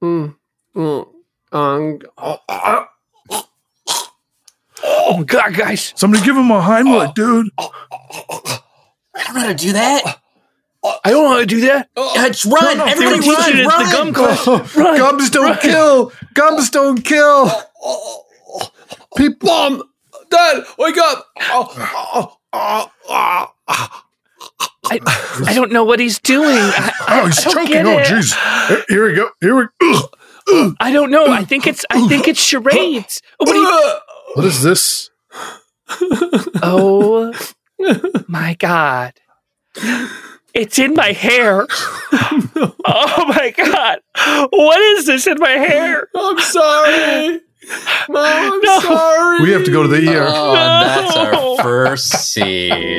Mm, 0.00 0.36
mm, 0.76 1.08
um, 1.50 1.98
oh, 2.16 2.38
oh, 2.48 2.86
Oh 4.84 5.24
God, 5.24 5.54
guys! 5.54 5.92
Somebody 5.96 6.24
give 6.24 6.36
him 6.36 6.50
a 6.52 6.60
Heimlich, 6.60 7.14
dude. 7.14 7.48
I 7.58 7.68
don't 9.24 9.34
know 9.34 9.40
how 9.40 9.46
to 9.48 9.54
do 9.54 9.72
that. 9.72 10.17
I 11.04 11.10
don't 11.10 11.24
know 11.24 11.30
how 11.30 11.38
to 11.40 11.46
do 11.46 11.60
that. 11.62 11.88
Let's 11.96 12.44
run. 12.46 12.78
no, 12.78 12.84
they 12.86 12.90
Everybody 12.92 13.16
were 13.16 13.22
teaching 13.36 13.36
run. 13.36 13.58
it 13.58 13.60
at 13.60 13.66
run. 13.66 13.84
the 13.86 13.92
gum 13.92 14.14
class. 14.14 14.46
Run, 14.76 14.96
Gums 14.98 15.30
don't 15.30 15.44
run. 15.44 15.58
kill. 15.58 16.12
Gums 16.34 16.70
don't 16.70 17.02
kill. 17.04 17.50
People. 19.16 19.48
Mom, 19.48 19.82
Dad, 20.30 20.64
wake 20.78 20.98
up! 20.98 21.26
Oh, 21.40 21.72
oh, 21.94 22.36
oh, 22.52 22.90
oh. 23.68 24.02
I, 24.90 25.00
I 25.46 25.54
don't 25.54 25.72
know 25.72 25.84
what 25.84 26.00
he's 26.00 26.18
doing. 26.18 26.48
I, 26.56 26.92
I- 27.06 27.20
Oh, 27.22 27.26
he's 27.26 27.38
I 27.40 27.42
don't 27.50 27.52
choking. 27.66 27.72
get 27.72 27.86
Oh, 27.86 27.98
it. 27.98 28.06
jeez. 28.06 28.84
Here 28.88 29.06
we 29.08 29.14
go. 29.14 29.30
Here 29.40 29.56
we 29.56 29.64
go. 29.80 30.74
I 30.80 30.92
don't 30.92 31.10
know. 31.10 31.26
I 31.26 31.44
think 31.44 31.66
it's 31.66 31.84
I 31.90 32.06
think 32.08 32.26
it's 32.28 32.42
charades. 32.42 33.20
What 33.38 33.52
do 33.52 33.58
you, 33.58 33.94
What 34.34 34.44
is 34.46 34.62
this? 34.62 35.10
oh 36.62 37.32
my 38.28 38.54
God! 38.58 39.12
It's 40.58 40.78
in 40.78 40.94
my 40.94 41.12
hair. 41.12 41.66
Oh 42.90 43.24
my 43.28 43.50
God! 43.56 43.98
What 44.50 44.80
is 44.80 45.06
this 45.06 45.26
in 45.26 45.38
my 45.38 45.50
hair? 45.50 46.08
I'm 46.16 46.38
sorry. 46.40 47.40
Mom, 48.08 48.52
I'm 48.52 48.60
No. 48.62 48.80
sorry. 48.80 49.42
We 49.42 49.52
have 49.52 49.64
to 49.64 49.70
go 49.70 49.82
to 49.82 49.88
the 49.88 49.98
ER. 50.16 50.26
Oh, 50.28 50.54
and 50.56 50.82
that's 50.82 51.16
our 51.16 51.62
first 51.62 52.08
seed. 52.32 52.98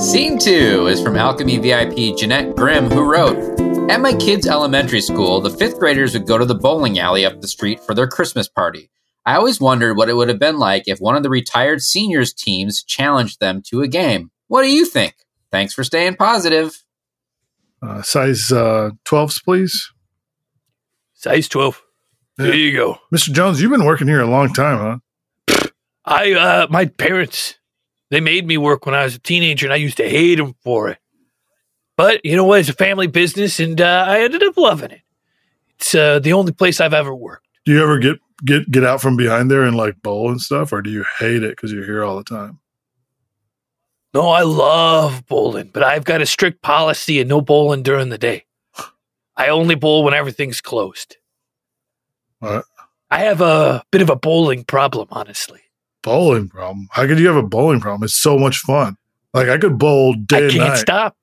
Scene 0.00 0.38
two 0.38 0.86
is 0.86 1.02
from 1.02 1.16
Alchemy 1.16 1.58
VIP 1.58 2.16
Jeanette 2.16 2.56
Grimm, 2.56 2.90
who 2.90 3.10
wrote 3.10 3.36
At 3.90 4.00
my 4.00 4.14
kids' 4.14 4.46
elementary 4.46 5.02
school, 5.02 5.42
the 5.42 5.50
fifth 5.50 5.78
graders 5.78 6.14
would 6.14 6.26
go 6.26 6.38
to 6.38 6.46
the 6.46 6.54
bowling 6.54 6.98
alley 6.98 7.26
up 7.26 7.42
the 7.42 7.46
street 7.46 7.80
for 7.80 7.94
their 7.94 8.08
Christmas 8.08 8.48
party. 8.48 8.90
I 9.26 9.34
always 9.34 9.60
wondered 9.60 9.98
what 9.98 10.08
it 10.08 10.14
would 10.14 10.30
have 10.30 10.38
been 10.38 10.58
like 10.58 10.84
if 10.86 11.00
one 11.00 11.16
of 11.16 11.22
the 11.22 11.28
retired 11.28 11.82
seniors 11.82 12.32
teams 12.32 12.82
challenged 12.82 13.40
them 13.40 13.60
to 13.66 13.82
a 13.82 13.88
game. 13.88 14.30
What 14.48 14.62
do 14.62 14.72
you 14.72 14.86
think? 14.86 15.16
Thanks 15.52 15.74
for 15.74 15.84
staying 15.84 16.16
positive. 16.16 16.82
Uh, 17.82 18.00
size 18.00 18.50
uh, 18.50 18.92
12s, 19.04 19.44
please. 19.44 19.92
Size 21.12 21.46
12. 21.46 21.82
There 22.38 22.54
you 22.54 22.72
go. 22.72 22.98
Mr. 23.14 23.32
Jones, 23.32 23.60
you've 23.60 23.70
been 23.70 23.84
working 23.84 24.08
here 24.08 24.22
a 24.22 24.26
long 24.26 24.50
time, 24.54 25.00
huh? 25.48 25.68
I, 26.06 26.32
uh, 26.32 26.66
my 26.70 26.86
parents, 26.86 27.56
they 28.10 28.20
made 28.20 28.46
me 28.46 28.58
work 28.58 28.86
when 28.86 28.94
I 28.94 29.04
was 29.04 29.14
a 29.14 29.20
teenager 29.20 29.66
and 29.66 29.72
I 29.72 29.76
used 29.76 29.96
to 29.98 30.08
hate 30.08 30.36
them 30.36 30.54
for 30.62 30.88
it. 30.88 30.98
But 31.96 32.24
you 32.24 32.36
know 32.36 32.44
what? 32.44 32.60
It's 32.60 32.68
a 32.68 32.74
family 32.74 33.06
business 33.06 33.60
and 33.60 33.80
uh, 33.80 34.04
I 34.08 34.20
ended 34.20 34.42
up 34.42 34.56
loving 34.56 34.90
it. 34.90 35.02
It's 35.78 35.94
uh, 35.94 36.18
the 36.18 36.32
only 36.32 36.52
place 36.52 36.80
I've 36.80 36.94
ever 36.94 37.14
worked. 37.14 37.46
Do 37.64 37.72
you 37.72 37.82
ever 37.82 37.98
get 37.98 38.18
get 38.44 38.70
get 38.70 38.84
out 38.84 39.00
from 39.00 39.16
behind 39.16 39.50
there 39.50 39.64
and 39.64 39.76
like 39.76 40.02
bowl 40.02 40.30
and 40.30 40.40
stuff, 40.40 40.72
or 40.72 40.82
do 40.82 40.90
you 40.90 41.04
hate 41.18 41.42
it 41.42 41.50
because 41.50 41.72
you're 41.72 41.84
here 41.84 42.04
all 42.04 42.16
the 42.16 42.24
time? 42.24 42.58
No, 44.12 44.28
I 44.28 44.42
love 44.42 45.24
bowling, 45.26 45.70
but 45.72 45.82
I've 45.84 46.04
got 46.04 46.20
a 46.20 46.26
strict 46.26 46.62
policy 46.62 47.20
of 47.20 47.28
no 47.28 47.40
bowling 47.40 47.82
during 47.82 48.08
the 48.08 48.18
day. 48.18 48.44
I 49.36 49.48
only 49.48 49.76
bowl 49.76 50.02
when 50.02 50.14
everything's 50.14 50.60
closed. 50.60 51.16
What? 52.40 52.64
I 53.10 53.20
have 53.20 53.40
a 53.40 53.84
bit 53.90 54.02
of 54.02 54.10
a 54.10 54.16
bowling 54.16 54.64
problem, 54.64 55.08
honestly. 55.10 55.60
Bowling 56.02 56.48
problem? 56.48 56.88
How 56.92 57.06
could 57.06 57.18
you 57.18 57.26
have 57.26 57.36
a 57.36 57.42
bowling 57.42 57.80
problem? 57.80 58.04
It's 58.04 58.14
so 58.14 58.38
much 58.38 58.58
fun. 58.58 58.96
Like 59.34 59.48
I 59.48 59.58
could 59.58 59.78
bowl 59.78 60.14
day 60.14 60.36
I 60.36 60.40
and 60.42 60.50
can't 60.52 60.68
night. 60.70 60.78
stop. 60.78 61.16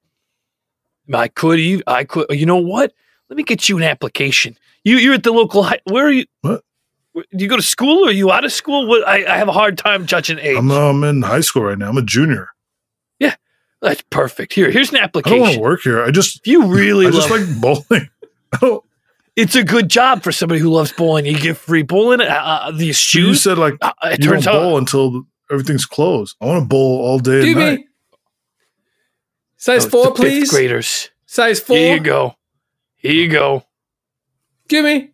I 1.13 1.27
could. 1.27 1.59
ev- 1.59 1.83
I 1.87 2.03
could. 2.03 2.27
You 2.29 2.45
know 2.45 2.57
what? 2.57 2.93
Let 3.29 3.37
me 3.37 3.43
get 3.43 3.67
you 3.69 3.77
an 3.77 3.83
application. 3.83 4.57
You 4.83 4.97
you're 4.97 5.15
at 5.15 5.23
the 5.23 5.31
local. 5.31 5.63
High, 5.63 5.79
where 5.85 6.05
are 6.07 6.11
you? 6.11 6.25
What? 6.41 6.63
Do 7.15 7.43
you 7.43 7.47
go 7.47 7.55
to 7.55 7.63
school 7.63 8.05
or 8.05 8.09
are 8.09 8.11
you 8.11 8.31
out 8.31 8.45
of 8.45 8.51
school? 8.51 8.87
What? 8.87 9.07
I, 9.07 9.25
I 9.25 9.37
have 9.37 9.47
a 9.47 9.51
hard 9.51 9.77
time 9.77 10.05
judging 10.05 10.37
age. 10.39 10.55
I'm 10.55 10.69
um, 10.71 11.03
in 11.03 11.23
high 11.23 11.39
school 11.41 11.63
right 11.63 11.77
now. 11.77 11.89
I'm 11.89 11.97
a 11.97 12.03
junior. 12.03 12.49
yeah, 13.19 13.35
that's 13.81 14.03
perfect. 14.11 14.53
Here, 14.53 14.69
here's 14.69 14.91
an 14.91 14.97
application. 14.97 15.33
I 15.33 15.37
don't 15.37 15.47
want 15.47 15.55
to 15.55 15.61
work 15.61 15.81
here. 15.81 16.03
I 16.03 16.11
just 16.11 16.37
If 16.41 16.47
you 16.47 16.67
really 16.67 17.07
I 17.07 17.11
just 17.11 17.31
like 17.31 17.41
bowling. 17.59 18.09
I 18.53 18.57
don't. 18.61 18.83
It's 19.37 19.55
a 19.55 19.63
good 19.63 19.89
job 19.89 20.23
for 20.23 20.33
somebody 20.33 20.59
who 20.59 20.69
loves 20.69 20.91
bowling. 20.91 21.25
You 21.25 21.39
get 21.39 21.55
free 21.55 21.83
bowling. 21.83 22.19
Uh, 22.21 22.25
uh, 22.25 22.71
these 22.71 22.87
You 23.15 23.33
shoes. 23.33 23.41
said 23.43 23.57
like 23.57 23.75
Uh, 23.81 23.93
it 24.05 24.19
you 24.19 24.25
don't 24.25 24.33
turns 24.33 24.47
out 24.47 24.53
bowl 24.53 24.77
until 24.77 25.23
everything's 25.49 25.85
closed. 25.85 26.35
I 26.41 26.45
want 26.47 26.63
to 26.63 26.67
bowl 26.67 26.99
all 27.05 27.19
day 27.19 27.37
and 27.37 27.45
Give 27.45 27.57
night. 27.57 27.79
me 27.79 27.87
size 29.57 29.85
Oh, 29.85 29.89
four, 29.89 30.03
the 30.05 30.09
fifth 30.11 30.17
please. 30.17 30.49
graders. 30.49 31.09
Size 31.25 31.59
four. 31.59 31.77
Here 31.77 31.93
you 31.95 31.99
go. 32.01 32.35
Here 32.97 33.13
you 33.13 33.29
go. 33.29 33.63
Give 34.67 34.83
me. 34.83 35.11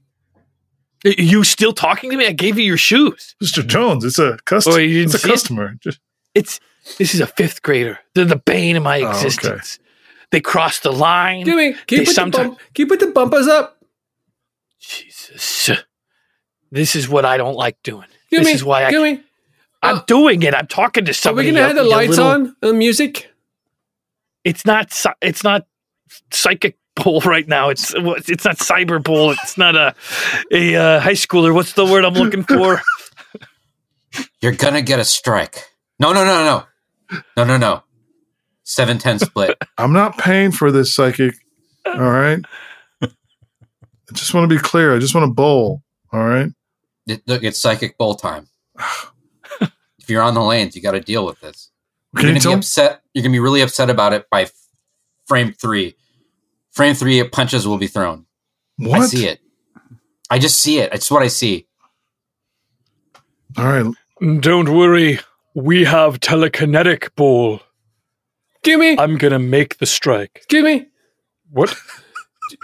Y- 1.05 1.15
You 1.17 1.43
still 1.43 1.73
talking 1.73 2.09
to 2.12 2.17
me? 2.17 2.25
I 2.27 2.31
gave 2.31 2.57
you 2.57 2.63
your 2.63 2.77
shoes. 2.77 3.36
Mr. 3.43 3.65
Jones, 3.65 4.05
it's 4.05 4.19
a 4.19 4.38
customer. 4.45 4.77
Oh, 4.77 4.79
it's 4.79 5.13
a 5.13 5.17
see 5.19 5.27
it? 5.27 5.31
customer. 5.31 5.75
Just 5.81 5.99
It's 6.33 6.59
this 6.97 7.13
is 7.13 7.19
a 7.21 7.27
fifth 7.27 7.62
grader. 7.62 7.99
They're 8.15 8.25
the 8.25 8.36
bane 8.38 8.75
of 8.75 8.83
my 8.83 9.01
Oh, 9.01 9.07
okay. 9.07 9.15
existence. 9.17 9.79
They 10.31 10.41
cross 10.41 10.79
the 10.79 10.91
line. 10.91 11.43
Give 11.45 11.55
me. 11.55 11.73
Can 11.88 11.99
you, 11.99 12.05
They 12.05 12.05
put 12.05 12.15
the 12.15 12.25
bump, 12.31 12.59
can 12.73 12.83
you 12.83 12.88
put 12.88 12.99
the 12.99 13.07
bumpers 13.07 13.47
up? 13.47 13.72
Jesus. 14.83 15.69
This 16.71 16.95
is 16.95 17.07
what 17.07 17.25
I 17.25 17.37
don't 17.37 17.55
like 17.55 17.77
doing. 17.83 18.07
Give 18.29 18.41
this 18.41 18.47
me. 18.47 18.53
is 18.53 18.63
why 18.63 18.83
I. 18.83 18.91
Me. 18.91 19.21
I'm 19.81 20.01
doing 20.07 20.41
it. 20.43 20.53
I'm 20.53 20.67
talking 20.67 21.05
to 21.05 21.13
somebody. 21.13 21.49
Are 21.49 21.51
we 21.51 21.55
gonna 21.55 21.67
have 21.67 21.75
the 21.75 21.83
lights 21.83 22.09
little- 22.11 22.25
on? 22.25 22.55
The 22.61 22.73
music. 22.73 23.29
It's 24.43 24.65
not. 24.65 24.93
It's 25.21 25.43
not 25.43 25.67
psychic 26.31 26.77
bowl 26.95 27.21
right 27.25 27.47
now. 27.47 27.69
It's 27.69 27.93
it's 27.95 28.45
not 28.45 28.57
cyber 28.57 29.01
bowl. 29.01 29.31
It's 29.31 29.57
not 29.57 29.75
a 29.75 29.95
a 30.51 30.75
uh, 30.75 30.99
high 30.99 31.13
schooler. 31.13 31.53
What's 31.53 31.73
the 31.73 31.85
word 31.85 32.05
I'm 32.05 32.13
looking 32.13 32.43
for? 32.43 32.81
You're 34.41 34.51
gonna 34.53 34.81
get 34.81 34.99
a 34.99 35.05
strike. 35.05 35.63
No, 35.99 36.11
no, 36.13 36.25
no, 36.25 36.65
no, 37.11 37.21
no, 37.37 37.43
no, 37.45 37.57
no. 37.57 37.83
Seven 38.63 38.97
ten 38.97 39.19
split. 39.19 39.57
I'm 39.77 39.93
not 39.93 40.17
paying 40.17 40.51
for 40.51 40.71
this 40.71 40.93
psychic. 40.95 41.35
All 41.85 41.99
right. 41.99 42.39
I 44.09 44.13
just 44.13 44.33
want 44.33 44.49
to 44.49 44.55
be 44.55 44.61
clear. 44.61 44.95
I 44.95 44.99
just 44.99 45.15
want 45.15 45.27
to 45.29 45.33
bowl. 45.33 45.81
All 46.11 46.23
right. 46.25 46.49
It- 47.07 47.23
look, 47.27 47.43
it's 47.43 47.59
psychic 47.61 47.97
bowl 47.97 48.15
time. 48.15 48.47
if 49.61 50.09
you're 50.09 50.21
on 50.21 50.33
the 50.33 50.41
lanes, 50.41 50.75
you 50.75 50.81
got 50.81 50.91
to 50.91 50.99
deal 50.99 51.25
with 51.25 51.39
this. 51.39 51.71
You're 52.13 52.19
Can 52.21 52.29
gonna 52.29 52.33
be 52.35 52.39
tell? 52.41 52.53
upset. 52.53 53.01
You're 53.13 53.23
gonna 53.23 53.31
be 53.33 53.39
really 53.39 53.61
upset 53.61 53.89
about 53.89 54.13
it 54.13 54.29
by 54.29 54.43
f- 54.43 54.51
frame 55.25 55.53
three. 55.53 55.95
Frame 56.71 56.93
three, 56.95 57.23
punches 57.23 57.67
will 57.67 57.77
be 57.79 57.87
thrown. 57.87 58.25
What? 58.77 59.01
I 59.01 59.05
see 59.07 59.25
it. 59.25 59.39
I 60.29 60.37
just 60.39 60.59
see 60.59 60.77
it. 60.79 60.93
It's 60.93 61.09
what 61.09 61.23
I 61.23 61.27
see. 61.27 61.67
All 63.57 63.65
right. 63.65 63.93
Don't 64.41 64.69
worry. 64.69 65.19
We 65.55 65.85
have 65.85 66.19
telekinetic 66.19 67.15
bowl. 67.15 67.61
Give 68.63 68.79
me. 68.79 68.97
I'm 68.97 69.17
gonna 69.17 69.39
make 69.39 69.77
the 69.79 69.85
strike. 69.85 70.45
Give 70.49 70.63
me. 70.63 70.87
What? 71.49 71.75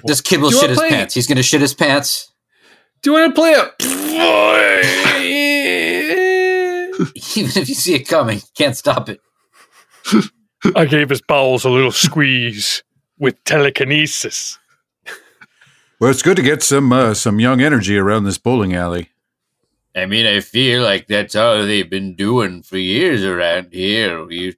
This 0.06 0.22
kid 0.22 0.40
will 0.42 0.50
Do 0.52 0.60
shit 0.60 0.70
his 0.70 0.80
play- 0.80 0.90
pants. 0.90 1.14
He's 1.14 1.28
gonna 1.28 1.44
shit 1.44 1.62
his 1.62 1.74
pants. 1.74 2.32
Do 3.02 3.12
you 3.12 3.18
want 3.20 3.34
to 3.36 3.42
play 3.42 3.54
a? 3.54 3.72
Even 7.36 7.62
if 7.62 7.70
you 7.70 7.76
see 7.76 7.96
it 7.96 8.08
coming, 8.08 8.42
can't 8.58 8.76
stop 8.76 9.08
it. 9.10 9.22
I 10.76 10.86
gave 10.86 11.10
his 11.10 11.22
bowels 11.22 11.64
a 11.64 11.70
little 11.70 11.92
squeeze 11.94 12.84
with 13.18 13.42
telekinesis. 13.46 14.60
Well, 16.00 16.10
it's 16.12 16.22
good 16.22 16.36
to 16.38 16.42
get 16.44 16.62
some 16.64 16.92
uh, 16.92 17.14
some 17.14 17.40
young 17.40 17.62
energy 17.62 17.98
around 17.98 18.24
this 18.26 18.38
bowling 18.38 18.74
alley. 18.76 19.10
I 19.96 20.06
mean, 20.06 20.26
I 20.26 20.40
feel 20.42 20.82
like 20.84 21.08
that's 21.08 21.36
all 21.36 21.66
they've 21.66 21.90
been 21.90 22.16
doing 22.16 22.64
for 22.64 22.78
years 22.78 23.24
around 23.24 23.74
here. 23.74 24.30
You, 24.30 24.54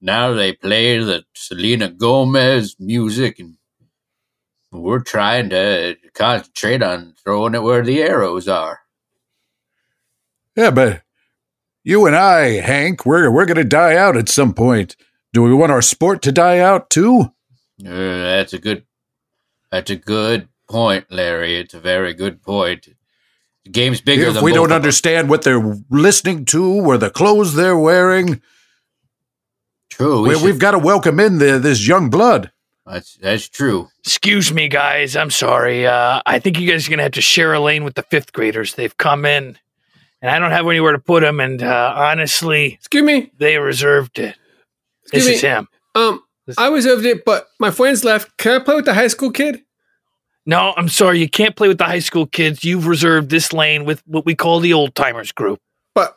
now 0.00 0.32
they 0.34 0.52
play 0.52 0.98
the 0.98 1.24
Selena 1.34 1.88
Gomez 1.90 2.76
music, 2.78 3.38
and 3.38 3.56
we're 4.70 5.00
trying 5.00 5.50
to 5.50 5.96
concentrate 6.14 6.82
on 6.82 7.14
throwing 7.22 7.54
it 7.54 7.62
where 7.62 7.84
the 7.84 8.02
arrows 8.02 8.48
are. 8.48 8.80
Yeah, 10.56 10.70
but 10.70 11.02
you 11.84 12.06
and 12.06 12.16
I, 12.16 12.60
Hank, 12.60 13.06
we're 13.06 13.30
we're 13.30 13.46
gonna 13.46 13.64
die 13.64 13.96
out 13.96 14.16
at 14.16 14.28
some 14.28 14.52
point. 14.52 14.96
Do 15.32 15.42
we 15.42 15.54
want 15.54 15.72
our 15.72 15.82
sport 15.82 16.22
to 16.22 16.32
die 16.32 16.58
out 16.58 16.90
too? 16.90 17.32
Uh, 17.80 17.88
that's 17.90 18.52
a 18.52 18.58
good. 18.58 18.84
That's 19.70 19.90
a 19.90 19.96
good 19.96 20.48
point, 20.68 21.06
Larry. 21.10 21.56
It's 21.56 21.74
a 21.74 21.80
very 21.80 22.14
good 22.14 22.42
point. 22.42 22.88
The 23.64 23.70
game's 23.70 24.00
bigger 24.00 24.28
if 24.28 24.34
than 24.34 24.44
we 24.44 24.52
don't 24.52 24.72
understand 24.72 25.28
what 25.28 25.42
they're 25.42 25.76
listening 25.90 26.46
to 26.46 26.64
or 26.64 26.96
the 26.96 27.10
clothes 27.10 27.54
they're 27.54 27.78
wearing, 27.78 28.40
True, 29.90 30.26
we 30.26 30.36
we've 30.36 30.58
got 30.58 30.72
to 30.72 30.78
welcome 30.78 31.20
in 31.20 31.38
the, 31.38 31.58
this 31.58 31.86
young 31.86 32.08
blood. 32.08 32.50
That's 32.88 33.16
that's 33.16 33.48
true. 33.48 33.88
Excuse 34.00 34.52
me, 34.52 34.68
guys. 34.68 35.16
I'm 35.16 35.30
sorry. 35.30 35.86
Uh, 35.86 36.22
I 36.24 36.38
think 36.38 36.58
you 36.58 36.70
guys 36.70 36.86
are 36.86 36.90
gonna 36.90 37.02
have 37.02 37.12
to 37.12 37.20
share 37.20 37.52
a 37.52 37.60
lane 37.60 37.84
with 37.84 37.94
the 37.94 38.02
fifth 38.02 38.32
graders. 38.32 38.74
They've 38.74 38.96
come 38.96 39.24
in 39.24 39.58
and 40.20 40.30
I 40.30 40.38
don't 40.38 40.50
have 40.50 40.66
anywhere 40.66 40.92
to 40.92 40.98
put 40.98 41.20
them. 41.20 41.40
And 41.40 41.62
uh, 41.62 41.94
honestly, 41.96 42.74
excuse 42.74 43.02
me, 43.02 43.30
they 43.38 43.58
reserved 43.58 44.18
it. 44.18 44.36
Excuse 45.02 45.24
this 45.24 45.26
me. 45.26 45.34
is 45.34 45.40
him. 45.40 45.68
Um, 45.94 46.22
I 46.56 46.68
reserved 46.68 47.04
it, 47.04 47.24
but 47.24 47.48
my 47.58 47.70
friends 47.70 48.04
left. 48.04 48.36
Can 48.38 48.60
I 48.60 48.64
play 48.64 48.76
with 48.76 48.84
the 48.84 48.94
high 48.94 49.08
school 49.08 49.30
kid? 49.30 49.62
No, 50.46 50.72
I'm 50.76 50.88
sorry, 50.88 51.18
you 51.18 51.28
can't 51.28 51.56
play 51.56 51.68
with 51.68 51.76
the 51.76 51.84
high 51.84 51.98
school 51.98 52.26
kids. 52.26 52.64
You've 52.64 52.86
reserved 52.86 53.28
this 53.28 53.52
lane 53.52 53.84
with 53.84 54.02
what 54.06 54.24
we 54.24 54.34
call 54.34 54.60
the 54.60 54.72
old 54.72 54.94
timers 54.94 55.30
group. 55.30 55.60
But 55.94 56.16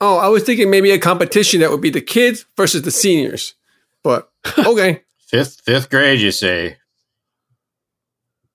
oh, 0.00 0.18
I 0.18 0.28
was 0.28 0.44
thinking 0.44 0.70
maybe 0.70 0.92
a 0.92 1.00
competition 1.00 1.60
that 1.60 1.72
would 1.72 1.80
be 1.80 1.90
the 1.90 2.00
kids 2.00 2.46
versus 2.56 2.82
the 2.82 2.92
seniors. 2.92 3.54
But 4.04 4.30
okay, 4.58 5.02
Fifth 5.28 5.60
fifth 5.64 5.90
grade, 5.90 6.20
you 6.20 6.30
say? 6.30 6.78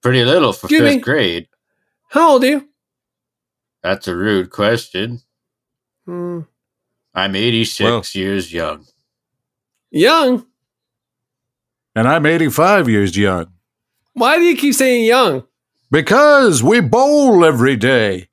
Pretty 0.02 0.26
little 0.26 0.54
for 0.54 0.66
Excuse 0.68 0.82
fifth 0.82 0.96
me? 0.96 1.02
grade. 1.02 1.48
how 2.10 2.32
old 2.34 2.44
are 2.44 2.48
you? 2.48 2.70
That's 3.84 4.08
a 4.08 4.16
rude 4.16 4.50
question. 4.50 5.22
Hmm. 6.06 6.42
I'm 7.14 7.36
86 7.36 8.16
years 8.16 8.52
young. 8.52 8.86
Young. 9.92 10.46
And 11.96 12.08
I'm 12.08 12.26
85 12.26 12.90
years 12.90 13.16
young. 13.16 13.54
Why 14.14 14.38
do 14.38 14.44
you 14.44 14.58
keep 14.58 14.74
saying 14.74 15.06
young? 15.06 15.44
Because 15.92 16.64
we 16.64 16.80
bowl 16.80 17.46
every 17.46 17.76
day. 17.76 18.30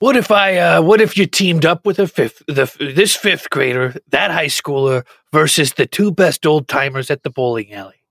What 0.00 0.16
if 0.16 0.30
I? 0.30 0.56
Uh, 0.56 0.82
what 0.82 1.00
if 1.00 1.16
you 1.16 1.26
teamed 1.26 1.66
up 1.66 1.84
with 1.84 1.98
a 1.98 2.06
fifth, 2.06 2.42
the 2.46 2.72
this 2.78 3.16
fifth 3.16 3.50
grader, 3.50 3.96
that 4.10 4.30
high 4.30 4.46
schooler, 4.46 5.04
versus 5.32 5.72
the 5.72 5.86
two 5.86 6.12
best 6.12 6.46
old 6.46 6.68
timers 6.68 7.10
at 7.10 7.24
the 7.24 7.30
bowling 7.30 7.72
alley? 7.72 8.02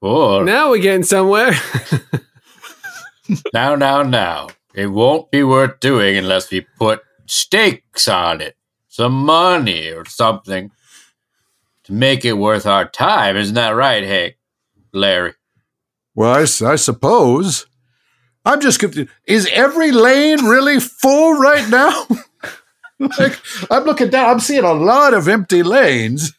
Or 0.00 0.44
Now 0.44 0.70
we're 0.70 0.82
getting 0.82 1.04
somewhere. 1.04 1.52
now, 3.54 3.74
now, 3.76 4.02
now. 4.02 4.48
It 4.74 4.86
won't 4.86 5.30
be 5.30 5.42
worth 5.42 5.80
doing 5.80 6.16
unless 6.16 6.50
we 6.50 6.66
put 6.78 7.02
stakes 7.26 8.08
on 8.08 8.40
it, 8.40 8.56
some 8.88 9.12
money 9.12 9.90
or 9.90 10.04
something 10.04 10.70
to 11.84 11.92
make 11.92 12.24
it 12.24 12.34
worth 12.34 12.66
our 12.66 12.88
time. 12.88 13.36
Isn't 13.36 13.54
that 13.56 13.70
right, 13.70 14.04
Hank? 14.04 14.36
Larry. 14.92 15.34
Well, 16.14 16.34
I 16.34 16.76
suppose. 16.76 17.66
I'm 18.44 18.60
just 18.60 18.78
confused. 18.80 19.10
Is 19.26 19.48
every 19.52 19.92
lane 19.92 20.44
really 20.44 20.80
full 20.80 21.34
right 21.38 21.68
now? 21.68 22.06
like, 23.18 23.38
I'm 23.70 23.84
looking 23.84 24.08
down, 24.10 24.30
I'm 24.30 24.40
seeing 24.40 24.64
a 24.64 24.72
lot 24.72 25.14
of 25.14 25.28
empty 25.28 25.62
lanes. 25.62 26.32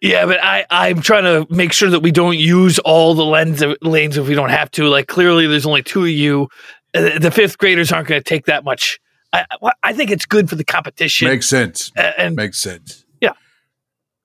Yeah, 0.00 0.26
but 0.26 0.42
I 0.42 0.64
I'm 0.70 1.00
trying 1.00 1.24
to 1.24 1.52
make 1.52 1.72
sure 1.72 1.90
that 1.90 2.00
we 2.00 2.12
don't 2.12 2.38
use 2.38 2.78
all 2.80 3.14
the 3.14 3.24
lens 3.24 3.62
lanes 3.82 4.16
if 4.16 4.28
we 4.28 4.34
don't 4.34 4.50
have 4.50 4.70
to. 4.72 4.84
Like 4.84 5.08
clearly, 5.08 5.46
there's 5.48 5.66
only 5.66 5.82
two 5.82 6.02
of 6.04 6.10
you. 6.10 6.48
Uh, 6.94 7.18
The 7.18 7.32
fifth 7.32 7.58
graders 7.58 7.90
aren't 7.90 8.06
going 8.06 8.20
to 8.20 8.24
take 8.28 8.46
that 8.46 8.62
much. 8.62 9.00
I 9.32 9.44
I- 9.82 9.92
think 9.92 10.10
it's 10.12 10.24
good 10.24 10.48
for 10.48 10.54
the 10.54 10.64
competition. 10.64 11.26
Makes 11.28 11.48
sense. 11.48 11.90
A- 11.96 12.20
and 12.20 12.36
Makes 12.36 12.58
sense. 12.58 13.04
Yeah. 13.20 13.32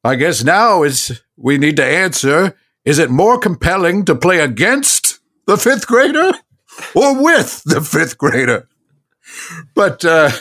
I 0.04 0.14
guess 0.16 0.44
now 0.44 0.84
is 0.84 1.22
we 1.38 1.58
need 1.58 1.76
to 1.78 1.84
answer 1.86 2.56
is 2.86 3.00
it 3.00 3.10
more 3.10 3.40
compelling 3.40 4.06
to 4.06 4.14
play 4.16 4.40
against 4.42 5.20
the 5.46 5.58
fifth 5.58 5.88
grader 5.88 6.32
or 6.96 7.22
with 7.22 7.64
the 7.66 7.82
fifth 7.82 8.18
grader? 8.18 8.68
But 9.74 10.04
uh, 10.06 10.32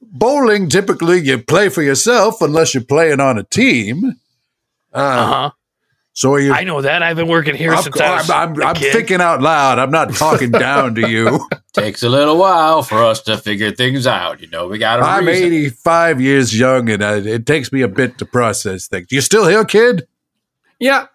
bowling, 0.00 0.68
typically 0.68 1.20
you 1.20 1.38
play 1.38 1.68
for 1.68 1.82
yourself 1.82 2.40
unless 2.40 2.74
you're 2.74 2.84
playing 2.84 3.20
on 3.20 3.38
a 3.38 3.44
team. 3.44 4.16
Uh, 4.92 4.98
uh-huh. 4.98 5.50
So 6.16 6.36
you, 6.36 6.54
I 6.54 6.64
know 6.64 6.80
that. 6.80 7.02
I've 7.02 7.16
been 7.16 7.28
working 7.28 7.54
here 7.54 7.74
I'm, 7.74 7.82
since 7.82 8.00
I 8.00 8.16
was 8.16 8.30
I'm, 8.30 8.54
I'm, 8.54 8.62
a 8.62 8.64
I'm 8.64 8.74
kid. 8.74 8.94
thinking 8.94 9.20
out 9.20 9.42
loud. 9.42 9.78
I'm 9.78 9.90
not 9.90 10.14
talking 10.14 10.50
down 10.50 10.94
to 10.94 11.10
you. 11.10 11.46
Takes 11.74 12.02
a 12.02 12.08
little 12.08 12.38
while 12.38 12.82
for 12.82 13.04
us 13.04 13.20
to 13.24 13.36
figure 13.36 13.70
things 13.70 14.06
out. 14.06 14.40
You 14.40 14.48
know, 14.48 14.66
we 14.66 14.78
got 14.78 15.02
I'm 15.02 15.28
85 15.28 16.22
years 16.22 16.58
young, 16.58 16.88
and 16.88 17.02
uh, 17.02 17.20
it 17.22 17.44
takes 17.44 17.70
me 17.70 17.82
a 17.82 17.88
bit 17.88 18.16
to 18.16 18.24
process 18.24 18.88
things. 18.88 19.08
You 19.10 19.20
still 19.20 19.46
here, 19.46 19.62
kid? 19.66 20.08
yeah. 20.80 21.08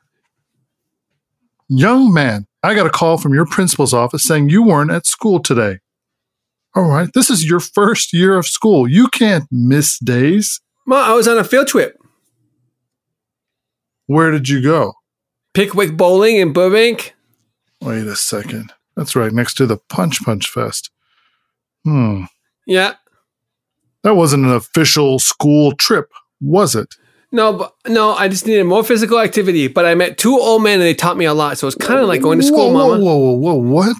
Young 1.67 2.13
man, 2.13 2.45
I 2.63 2.75
got 2.75 2.85
a 2.85 2.91
call 2.91 3.17
from 3.17 3.33
your 3.33 3.45
principal's 3.45 3.93
office 3.93 4.23
saying 4.23 4.49
you 4.49 4.63
weren't 4.63 4.91
at 4.91 5.07
school 5.07 5.39
today. 5.41 5.79
All 6.75 6.83
right, 6.83 7.09
this 7.13 7.29
is 7.29 7.49
your 7.49 7.59
first 7.59 8.13
year 8.13 8.37
of 8.37 8.45
school. 8.45 8.87
You 8.87 9.07
can't 9.07 9.45
miss 9.51 9.99
days. 9.99 10.61
Well, 10.87 11.03
I 11.03 11.13
was 11.13 11.27
on 11.27 11.37
a 11.37 11.43
field 11.43 11.67
trip. 11.67 11.97
Where 14.05 14.31
did 14.31 14.47
you 14.47 14.61
go? 14.61 14.93
Pickwick 15.53 15.97
Bowling 15.97 16.37
in 16.37 16.53
Burbank. 16.53 17.13
Wait 17.81 18.07
a 18.07 18.15
second. 18.15 18.71
That's 18.95 19.15
right 19.15 19.31
next 19.31 19.55
to 19.55 19.65
the 19.65 19.77
Punch 19.89 20.23
Punch 20.23 20.47
Fest. 20.47 20.91
Hmm. 21.83 22.23
Yeah. 22.65 22.95
That 24.03 24.15
wasn't 24.15 24.45
an 24.45 24.53
official 24.53 25.19
school 25.19 25.73
trip, 25.73 26.11
was 26.39 26.75
it? 26.75 26.95
No, 27.31 27.53
but 27.53 27.73
no, 27.87 28.11
I 28.11 28.27
just 28.27 28.45
needed 28.45 28.65
more 28.65 28.83
physical 28.83 29.19
activity. 29.19 29.67
But 29.67 29.85
I 29.85 29.95
met 29.95 30.17
two 30.17 30.37
old 30.37 30.63
men 30.63 30.75
and 30.75 30.81
they 30.81 30.93
taught 30.93 31.17
me 31.17 31.25
a 31.25 31.33
lot. 31.33 31.57
So 31.57 31.67
it's 31.67 31.75
kind 31.75 31.99
of 31.99 32.07
like 32.07 32.21
going 32.21 32.39
to 32.39 32.45
school, 32.45 32.73
whoa, 32.73 32.89
Mama. 32.89 33.03
Whoa, 33.03 33.15
whoa, 33.15 33.31
whoa, 33.31 33.53
whoa, 33.53 33.73
what? 33.73 33.97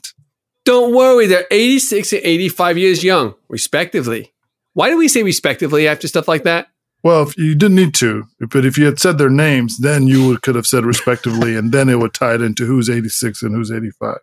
Don't 0.64 0.94
worry, 0.94 1.26
they're 1.26 1.48
86 1.50 2.14
and 2.14 2.22
85 2.24 2.78
years 2.78 3.04
young, 3.04 3.34
respectively. 3.50 4.32
Why 4.74 4.90
do 4.90 4.98
we 4.98 5.08
say 5.08 5.24
respectively 5.24 5.88
after 5.88 6.08
stuff 6.08 6.28
like 6.28 6.44
that? 6.44 6.68
Well, 7.04 7.24
if 7.24 7.36
you 7.36 7.56
didn't 7.56 7.78
need 7.78 7.96
to, 7.96 8.26
but 8.40 8.64
if 8.64 8.78
you 8.78 8.86
had 8.86 9.00
said 9.00 9.18
their 9.18 9.30
names, 9.30 9.80
then 9.80 10.06
you 10.06 10.28
would, 10.28 10.44
could 10.44 10.54
have 10.54 10.68
said 10.68 10.86
respectively, 10.86 11.56
and 11.56 11.72
then 11.72 11.90
it 11.90 12.00
would 12.00 12.14
tie 12.14 12.36
it 12.36 12.42
into 12.42 12.66
who's 12.66 12.90
86 12.90 13.42
and 13.42 13.56
who's 13.56 13.72
85. 13.72 14.18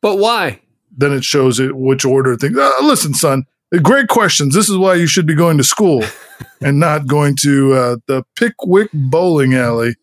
But 0.00 0.16
why? 0.16 0.60
Then 0.96 1.12
it 1.12 1.24
shows 1.24 1.60
it 1.60 1.76
which 1.76 2.04
order 2.04 2.34
things. 2.36 2.56
Uh, 2.56 2.70
listen, 2.80 3.12
son, 3.12 3.44
great 3.82 4.08
questions. 4.08 4.54
This 4.54 4.68
is 4.68 4.76
why 4.76 4.94
you 4.94 5.06
should 5.06 5.26
be 5.26 5.34
going 5.34 5.58
to 5.58 5.64
school 5.64 6.02
and 6.62 6.80
not 6.80 7.06
going 7.06 7.36
to 7.42 7.74
uh, 7.74 7.96
the 8.06 8.24
Pickwick 8.36 8.90
Bowling 8.92 9.54
Alley. 9.54 9.94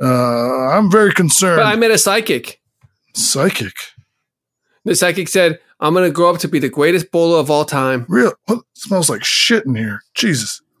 Uh, 0.00 0.68
I'm 0.68 0.90
very 0.90 1.12
concerned. 1.12 1.58
But 1.58 1.66
I 1.66 1.76
met 1.76 1.90
a 1.90 1.98
psychic. 1.98 2.60
Psychic. 3.14 3.74
The 4.84 4.94
psychic 4.94 5.28
said, 5.28 5.58
I'm 5.80 5.92
going 5.92 6.08
to 6.08 6.12
grow 6.12 6.30
up 6.30 6.38
to 6.40 6.48
be 6.48 6.58
the 6.58 6.68
greatest 6.68 7.10
bowler 7.10 7.38
of 7.38 7.50
all 7.50 7.64
time. 7.64 8.06
Real? 8.08 8.32
What 8.46 8.60
smells 8.74 9.10
like 9.10 9.24
shit 9.24 9.66
in 9.66 9.74
here? 9.74 10.02
Jesus. 10.14 10.60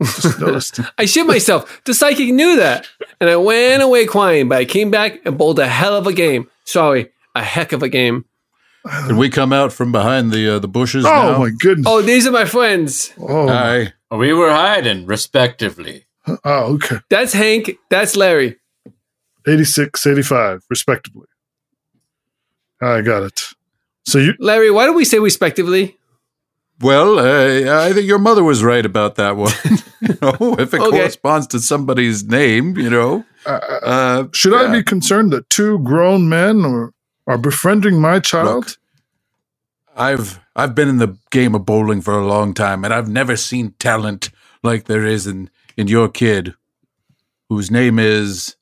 I 0.98 1.04
shit 1.06 1.26
myself. 1.26 1.82
The 1.84 1.94
psychic 1.94 2.32
knew 2.32 2.56
that. 2.56 2.86
And 3.20 3.28
I 3.28 3.36
went 3.36 3.82
away 3.82 4.06
crying, 4.06 4.48
but 4.48 4.58
I 4.58 4.64
came 4.64 4.90
back 4.90 5.20
and 5.24 5.36
bowled 5.36 5.58
a 5.58 5.66
hell 5.66 5.96
of 5.96 6.06
a 6.06 6.12
game. 6.12 6.48
Sorry, 6.64 7.10
a 7.34 7.42
heck 7.42 7.72
of 7.72 7.82
a 7.82 7.88
game. 7.88 8.24
Did 9.06 9.16
we 9.16 9.28
come 9.28 9.52
out 9.52 9.72
from 9.72 9.92
behind 9.92 10.30
the 10.32 10.56
uh, 10.56 10.58
the 10.58 10.68
bushes? 10.68 11.04
Oh 11.04 11.08
now? 11.32 11.38
my 11.38 11.50
goodness. 11.50 11.86
Oh, 11.88 12.02
these 12.02 12.26
are 12.26 12.32
my 12.32 12.44
friends. 12.44 13.12
Oh, 13.18 13.48
Hi. 13.48 13.92
We 14.10 14.32
were 14.32 14.50
hiding, 14.50 15.06
respectively. 15.06 16.06
oh, 16.26 16.74
okay. 16.74 16.98
That's 17.10 17.32
Hank. 17.32 17.76
That's 17.90 18.16
Larry. 18.16 18.56
86, 19.46 20.06
85, 20.06 20.62
respectively. 20.70 21.26
I 22.82 23.00
got 23.02 23.22
it. 23.24 23.40
So 24.06 24.18
you, 24.18 24.34
Larry, 24.38 24.70
why 24.70 24.86
do 24.86 24.92
we 24.94 25.04
say 25.04 25.18
respectively? 25.18 25.96
Well, 26.80 27.18
uh, 27.18 27.86
I 27.86 27.92
think 27.92 28.06
your 28.06 28.18
mother 28.18 28.44
was 28.44 28.62
right 28.62 28.84
about 28.86 29.16
that 29.16 29.36
one. 29.36 29.52
you 30.00 30.16
know, 30.22 30.56
if 30.58 30.72
it 30.74 30.80
Okay. 30.80 30.90
corresponds 30.98 31.46
to 31.48 31.60
somebody's 31.60 32.24
name, 32.24 32.76
you 32.78 32.88
know. 32.88 33.24
Uh, 33.44 34.28
should 34.32 34.54
I 34.54 34.70
be 34.70 34.82
concerned 34.82 35.32
that 35.32 35.48
two 35.50 35.78
grown 35.80 36.28
men 36.28 36.64
are, 36.64 36.92
are 37.28 37.38
befriending 37.38 38.00
my 38.00 38.18
child? 38.18 38.66
Look, 38.66 38.76
I've 39.96 40.40
I've 40.56 40.74
been 40.74 40.88
in 40.88 40.96
the 40.96 41.16
game 41.30 41.54
of 41.54 41.64
bowling 41.64 42.00
for 42.00 42.14
a 42.14 42.26
long 42.26 42.54
time, 42.54 42.84
and 42.84 42.92
I've 42.92 43.08
never 43.08 43.36
seen 43.36 43.74
talent 43.78 44.30
like 44.64 44.84
there 44.84 45.04
is 45.04 45.26
in 45.26 45.50
in 45.76 45.86
your 45.86 46.08
kid, 46.08 46.54
whose 47.48 47.70
name 47.70 47.98
is 48.00 48.56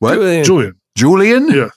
what? 0.00 0.14
Julian. 0.14 0.44
Julian. 0.44 0.74
Julian. 0.94 1.48
Yeah. 1.48 1.68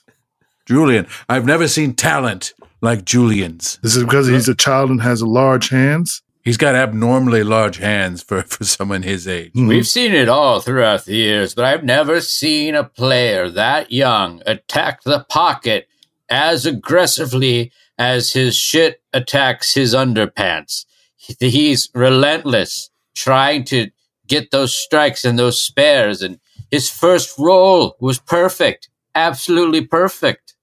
Julian. 0.66 1.06
I've 1.28 1.46
never 1.46 1.68
seen 1.68 1.94
talent 1.94 2.52
like 2.82 3.04
Julian's. 3.04 3.78
This 3.82 3.96
is 3.96 4.04
because 4.04 4.26
he's 4.26 4.48
a 4.48 4.54
child 4.54 4.90
and 4.90 5.00
has 5.00 5.22
large 5.22 5.68
hands. 5.68 6.22
He's 6.46 6.56
got 6.56 6.76
abnormally 6.76 7.42
large 7.42 7.78
hands 7.78 8.22
for 8.22 8.42
for 8.42 8.62
someone 8.62 9.02
his 9.02 9.26
age. 9.26 9.50
Hmm. 9.52 9.66
We've 9.66 9.86
seen 9.86 10.14
it 10.14 10.28
all 10.28 10.60
throughout 10.60 11.04
the 11.04 11.16
years, 11.16 11.56
but 11.56 11.64
I've 11.64 11.82
never 11.82 12.20
seen 12.20 12.76
a 12.76 12.84
player 12.84 13.50
that 13.50 13.90
young 13.90 14.42
attack 14.46 15.02
the 15.02 15.26
pocket 15.28 15.88
as 16.30 16.64
aggressively 16.64 17.72
as 17.98 18.32
his 18.32 18.56
shit 18.56 19.02
attacks 19.12 19.74
his 19.74 19.92
underpants. 19.92 20.84
He's 21.16 21.90
relentless, 21.92 22.90
trying 23.16 23.64
to 23.64 23.90
get 24.28 24.52
those 24.52 24.72
strikes 24.72 25.24
and 25.24 25.36
those 25.36 25.60
spares, 25.60 26.22
and 26.22 26.38
his 26.70 26.88
first 26.88 27.36
roll 27.40 27.96
was 27.98 28.20
perfect, 28.20 28.88
absolutely 29.16 29.84
perfect. 29.84 30.54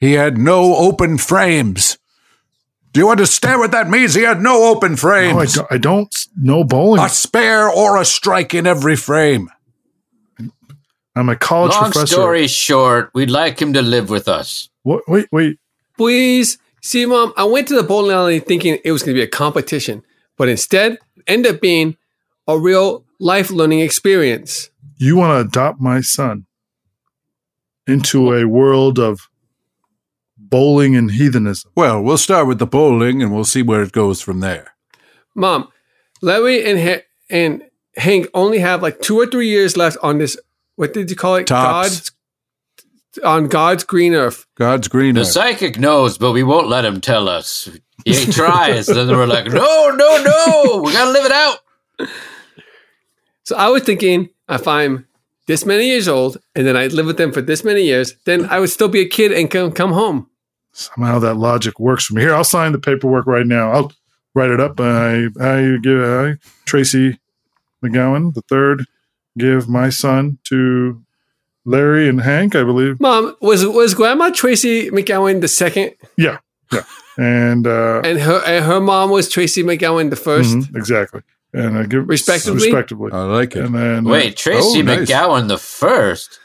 He 0.00 0.12
had 0.12 0.36
no 0.36 0.76
open 0.76 1.16
frames. 1.16 1.96
Do 2.94 3.00
you 3.00 3.10
understand 3.10 3.58
what 3.60 3.72
that 3.72 3.90
means? 3.90 4.14
He 4.14 4.22
had 4.22 4.40
no 4.40 4.64
open 4.70 4.92
No, 4.92 4.94
I 4.94 4.96
frames. 4.96 5.54
don't, 5.54 5.66
I 5.72 5.78
don't 5.78 6.16
know 6.36 6.64
bowling. 6.64 7.02
a 7.02 7.08
spare 7.08 7.68
or 7.68 8.00
a 8.00 8.04
strike 8.04 8.54
in 8.54 8.66
every 8.66 8.96
frame. 8.96 9.50
I'm 11.16 11.28
a 11.28 11.36
college 11.36 11.72
Long 11.72 11.90
professor. 11.92 12.06
story 12.06 12.46
short, 12.46 13.10
we'd 13.14 13.30
like 13.30 13.60
him 13.60 13.72
to 13.74 13.82
live 13.82 14.10
with 14.10 14.26
us. 14.28 14.68
What, 14.82 15.02
wait, 15.08 15.26
wait. 15.30 15.58
Please 15.96 16.58
See, 16.80 17.06
mom, 17.06 17.32
I 17.36 17.44
went 17.44 17.66
to 17.68 17.74
the 17.74 17.82
bowling 17.82 18.12
alley 18.14 18.40
thinking 18.40 18.78
it 18.84 18.92
was 18.92 19.02
going 19.02 19.14
to 19.16 19.18
be 19.18 19.24
a 19.24 19.26
competition, 19.26 20.02
but 20.36 20.50
instead, 20.50 20.92
it 21.16 21.22
ended 21.26 21.54
up 21.54 21.60
being 21.62 21.96
a 22.46 22.58
real 22.58 23.06
life 23.18 23.50
learning 23.50 23.80
experience. 23.80 24.68
You 24.98 25.16
want 25.16 25.30
to 25.32 25.48
adopt 25.48 25.80
my 25.80 26.02
son 26.02 26.44
into 27.86 28.34
a 28.34 28.44
world 28.46 28.98
of 28.98 29.30
bowling 30.50 30.96
and 30.96 31.10
heathenism. 31.10 31.70
Well, 31.74 32.02
we'll 32.02 32.18
start 32.18 32.46
with 32.46 32.58
the 32.58 32.66
bowling 32.66 33.22
and 33.22 33.34
we'll 33.34 33.44
see 33.44 33.62
where 33.62 33.82
it 33.82 33.92
goes 33.92 34.20
from 34.20 34.40
there. 34.40 34.74
Mom, 35.34 35.68
Larry 36.22 36.64
and 36.64 36.78
ha- 36.78 37.04
and 37.30 37.62
Hank 37.96 38.28
only 38.34 38.58
have 38.58 38.82
like 38.82 39.00
two 39.00 39.18
or 39.18 39.26
three 39.26 39.48
years 39.48 39.76
left 39.76 39.96
on 40.02 40.18
this. 40.18 40.36
What 40.76 40.92
did 40.92 41.10
you 41.10 41.16
call 41.16 41.36
it? 41.36 41.46
Tops. 41.46 41.88
God's 41.88 42.10
on 43.24 43.46
God's 43.46 43.84
green 43.84 44.14
earth. 44.14 44.46
God's 44.56 44.88
green 44.88 45.14
The 45.14 45.20
earth. 45.20 45.28
The 45.28 45.32
psychic 45.32 45.78
knows, 45.78 46.18
but 46.18 46.32
we 46.32 46.42
won't 46.42 46.68
let 46.68 46.84
him 46.84 47.00
tell 47.00 47.28
us. 47.28 47.68
He 48.04 48.26
tries. 48.26 48.86
then 48.86 49.08
we're 49.08 49.26
like, 49.26 49.46
no, 49.46 49.90
no, 49.90 50.22
no. 50.22 50.82
We 50.84 50.92
got 50.92 51.04
to 51.06 51.10
live 51.12 51.24
it 51.24 51.32
out. 51.32 51.58
So 53.44 53.56
I 53.56 53.68
was 53.68 53.82
thinking 53.82 54.30
if 54.48 54.66
I'm 54.66 55.06
this 55.46 55.64
many 55.64 55.86
years 55.88 56.08
old 56.08 56.38
and 56.54 56.66
then 56.66 56.76
I 56.76 56.86
live 56.88 57.06
with 57.06 57.18
them 57.18 57.32
for 57.32 57.40
this 57.40 57.62
many 57.62 57.82
years, 57.82 58.16
then 58.24 58.46
I 58.46 58.58
would 58.58 58.70
still 58.70 58.88
be 58.88 59.00
a 59.00 59.08
kid 59.08 59.32
and 59.32 59.50
come 59.50 59.72
come 59.72 59.92
home. 59.92 60.28
Somehow 60.76 61.20
that 61.20 61.34
logic 61.34 61.78
works 61.78 62.06
for 62.06 62.14
me. 62.14 62.22
Here, 62.22 62.34
I'll 62.34 62.42
sign 62.44 62.72
the 62.72 62.78
paperwork 62.78 63.26
right 63.26 63.46
now. 63.46 63.70
I'll 63.70 63.92
write 64.34 64.50
it 64.50 64.58
up. 64.60 64.80
I, 64.80 65.26
I 65.40 65.78
give 65.80 66.02
I, 66.02 66.34
Tracy 66.66 67.18
McGowan 67.82 68.34
the 68.34 68.42
third. 68.42 68.84
Give 69.38 69.68
my 69.68 69.88
son 69.88 70.38
to 70.44 71.02
Larry 71.64 72.08
and 72.08 72.20
Hank, 72.20 72.54
I 72.56 72.64
believe. 72.64 73.00
Mom, 73.00 73.36
was 73.40 73.64
was 73.66 73.94
Grandma 73.94 74.30
Tracy 74.30 74.90
McGowan 74.90 75.40
the 75.40 75.48
second, 75.48 75.92
Yeah, 76.16 76.38
yeah, 76.72 76.82
and 77.18 77.66
uh, 77.66 78.00
and 78.04 78.18
her 78.20 78.42
and 78.44 78.64
her 78.64 78.80
mom 78.80 79.10
was 79.10 79.28
Tracy 79.28 79.62
McGowan 79.62 80.10
the 80.10 80.16
1st 80.16 80.54
mhm, 80.54 80.76
exactly. 80.76 81.22
And 81.52 81.78
I 81.78 81.86
give 81.86 82.08
Respectively? 82.08 82.66
respectively. 82.66 83.12
I 83.12 83.22
like 83.22 83.54
it. 83.54 83.64
And 83.64 83.74
then 83.76 84.06
uh, 84.06 84.10
Wait, 84.10 84.36
Tracy 84.36 84.80
Oh, 84.80 84.82
nice. 84.82 85.08
McGowan 85.08 85.46
the 85.46 85.56
first. 85.58 86.40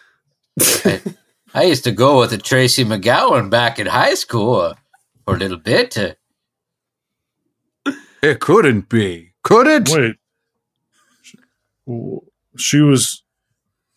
I, 1.53 1.61
I 1.61 1.63
used 1.63 1.83
to 1.85 1.91
go 1.91 2.19
with 2.19 2.33
a 2.33 2.37
Tracy 2.37 2.83
McGowan 2.85 3.49
back 3.49 3.79
in 3.79 3.87
high 3.87 4.13
school 4.13 4.75
for 5.25 5.35
a 5.35 5.37
little 5.37 5.57
bit. 5.57 5.97
It 8.21 8.39
couldn't 8.39 8.89
be. 8.89 9.31
Could 9.43 9.67
it? 9.67 10.17
wait, 11.87 12.21
she 12.57 12.79
was. 12.81 13.23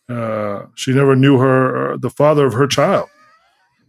Uh, 0.09 0.67
she 0.75 0.93
never 0.93 1.15
knew 1.15 1.39
her 1.39 1.93
uh, 1.93 1.97
the 1.97 2.09
father 2.09 2.45
of 2.45 2.53
her 2.53 2.67
child. 2.67 3.09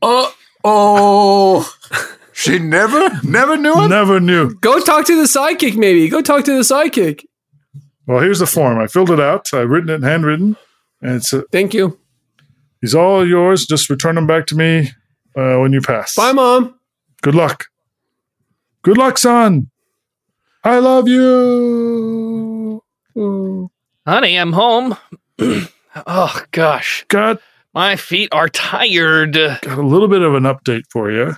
oh, 0.03 0.35
oh. 0.65 1.71
She 2.37 2.59
never, 2.59 3.09
never 3.23 3.57
knew 3.57 3.85
it. 3.85 3.89
Never 3.89 4.19
knew. 4.19 4.55
Go 4.57 4.81
talk 4.81 5.07
to 5.07 5.17
the 5.17 5.23
sidekick, 5.29 5.77
maybe. 5.77 6.09
Go 6.09 6.21
talk 6.21 6.45
to 6.45 6.53
the 6.53 6.63
sidekick. 6.63 7.25
Well, 8.09 8.21
here's 8.21 8.41
the 8.41 8.47
form. 8.47 8.81
I 8.81 8.89
filled 8.89 9.11
it 9.11 9.21
out. 9.21 9.55
I've 9.55 9.71
written 9.71 9.89
it 9.89 10.03
handwritten, 10.03 10.57
and 11.01 11.15
it's 11.15 11.33
uh, 11.33 11.43
Thank 11.53 11.75
you. 11.75 11.97
He's 12.85 12.95
all 12.95 13.27
yours. 13.27 13.65
Just 13.65 13.89
return 13.89 14.15
them 14.15 14.27
back 14.27 14.45
to 14.49 14.55
me 14.55 14.91
uh, 15.35 15.57
when 15.57 15.73
you 15.73 15.81
pass. 15.81 16.15
Bye, 16.15 16.33
mom. 16.33 16.79
Good 17.23 17.35
luck. 17.35 17.69
Good 18.83 18.99
luck, 18.99 19.17
son. 19.17 19.71
I 20.63 20.81
love 20.81 21.09
you. 21.09 22.83
Honey, 24.07 24.37
I'm 24.37 24.53
home. 24.53 24.97
oh 26.07 26.43
gosh, 26.51 27.07
Got 27.09 27.41
my 27.73 27.97
feet 27.97 28.29
are 28.33 28.51
tired. 28.51 29.33
got 29.33 29.67
a 29.79 29.83
little 29.83 30.09
bit 30.09 30.21
of 30.21 30.35
an 30.35 30.43
update 30.43 30.83
for 30.91 31.11
you. 31.11 31.37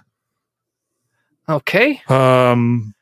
Okay. 1.49 2.03
Um, 2.09 2.92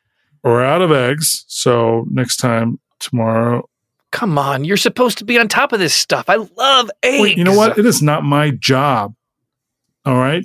we're 0.43 0.63
out 0.63 0.83
of 0.83 0.93
eggs, 0.93 1.47
so 1.49 2.05
next 2.11 2.37
time 2.37 2.79
tomorrow. 2.99 3.67
Come 4.15 4.39
on, 4.39 4.65
you're 4.65 4.77
supposed 4.77 5.19
to 5.19 5.25
be 5.25 5.41
on 5.41 5.49
top 5.49 5.73
of 5.73 5.81
this 5.81 5.93
stuff. 5.93 6.27
I 6.29 6.37
love 6.37 6.89
eggs. 7.03 7.21
Wait, 7.21 7.37
you 7.37 7.43
know 7.43 7.57
what? 7.57 7.77
It 7.77 7.85
is 7.85 8.01
not 8.01 8.23
my 8.23 8.53
job. 8.53 9.13
All 10.05 10.15
right, 10.15 10.45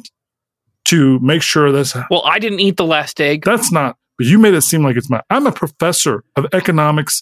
to 0.85 1.19
make 1.19 1.43
sure 1.43 1.71
this. 1.71 1.95
Well, 2.09 2.23
I 2.25 2.39
didn't 2.39 2.61
eat 2.61 2.77
the 2.77 2.85
last 2.85 3.21
egg. 3.21 3.43
That's 3.45 3.71
not. 3.71 3.95
But 4.17 4.25
you 4.25 4.39
made 4.39 4.55
it 4.55 4.63
seem 4.63 4.83
like 4.83 4.97
it's 4.97 5.07
my. 5.07 5.21
I'm 5.29 5.45
a 5.45 5.51
professor 5.51 6.23
of 6.35 6.47
economics 6.51 7.21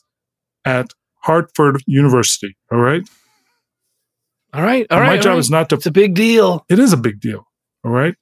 at 0.63 0.93
Hartford 1.15 1.83
University. 1.85 2.55
All 2.71 2.79
right. 2.79 3.03
All 4.53 4.61
right, 4.63 4.87
all 4.89 5.01
right. 5.01 5.17
my 5.17 5.17
job 5.17 5.33
right. 5.33 5.39
is 5.39 5.49
not 5.49 5.67
to. 5.69 5.75
It's 5.75 5.85
a 5.85 5.91
big 5.91 6.13
deal. 6.13 6.65
It 6.69 6.79
is 6.79 6.93
a 6.93 6.97
big 6.97 7.19
deal. 7.19 7.45
All 7.83 7.91
right. 7.91 8.15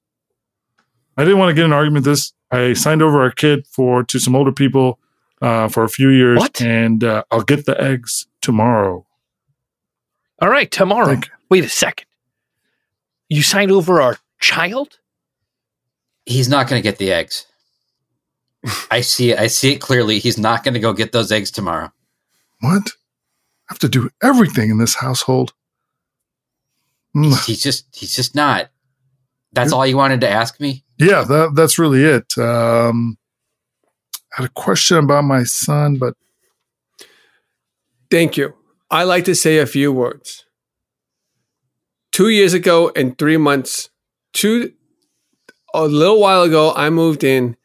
I 1.15 1.23
didn't 1.23 1.37
want 1.37 1.51
to 1.51 1.53
get 1.53 1.65
an 1.65 1.73
argument. 1.73 2.05
This 2.05 2.33
I 2.49 2.73
signed 2.73 3.03
over 3.03 3.21
our 3.21 3.29
kid 3.29 3.67
for 3.67 4.03
to 4.05 4.19
some 4.19 4.35
older 4.35 4.51
people 4.51 4.99
uh, 5.41 5.67
for 5.67 5.83
a 5.83 5.89
few 5.89 6.09
years, 6.09 6.39
What? 6.39 6.61
and 6.61 7.03
uh, 7.03 7.23
I'll 7.31 7.41
get 7.43 7.65
the 7.65 7.79
eggs 7.81 8.27
tomorrow. 8.41 9.05
All 10.41 10.49
right, 10.49 10.69
tomorrow. 10.69 11.07
Thank. 11.07 11.29
Wait 11.49 11.63
a 11.63 11.69
second. 11.69 12.07
You 13.29 13.41
signed 13.41 13.71
over 13.71 14.01
our 14.01 14.17
child? 14.39 14.99
He's 16.25 16.49
not 16.49 16.67
going 16.67 16.81
to 16.81 16.83
get 16.83 16.97
the 16.97 17.11
eggs. 17.11 17.45
I 18.89 19.01
see 19.01 19.31
it. 19.31 19.39
I 19.39 19.47
see 19.47 19.71
it 19.73 19.79
clearly. 19.81 20.19
He's 20.19 20.37
not 20.39 20.63
going 20.63 20.73
to 20.73 20.79
go 20.79 20.91
get 20.93 21.11
those 21.11 21.31
eggs 21.31 21.51
tomorrow. 21.51 21.91
What? 22.61 22.87
I 23.69 23.73
have 23.73 23.79
to 23.79 23.89
do 23.89 24.09
everything 24.23 24.69
in 24.69 24.77
this 24.79 24.95
household. 24.95 25.53
Mm, 27.15 27.45
He's 27.45 27.61
just, 27.61 27.85
he's 27.95 28.15
just 28.15 28.35
not. 28.35 28.69
That's 29.53 29.71
all 29.71 29.85
you 29.87 29.95
wanted 29.97 30.21
to 30.21 30.29
ask 30.29 30.59
me? 30.59 30.83
Yeah, 30.97 31.23
that, 31.23 31.53
that's 31.55 31.79
really 31.79 32.03
it. 32.03 32.37
Um, 32.37 33.17
I 33.17 33.24
had 34.35 34.45
a 34.45 34.49
question 34.49 34.97
about 34.97 35.23
my 35.23 35.43
son, 35.43 35.97
but 35.97 36.15
Thank 38.11 38.37
you. 38.37 38.53
I 38.91 39.03
like 39.03 39.25
to 39.25 39.35
say 39.35 39.57
a 39.57 39.65
few 39.65 39.91
words. 39.91 40.45
Two 42.11 42.29
years 42.29 42.53
ago 42.53 42.91
and 42.95 43.17
three 43.17 43.37
months, 43.37 43.89
two 44.31 44.73
a 45.73 45.85
little 45.85 46.21
while 46.21 46.43
ago, 46.43 46.71
I 46.75 46.89
moved 46.89 47.23
in 47.23 47.57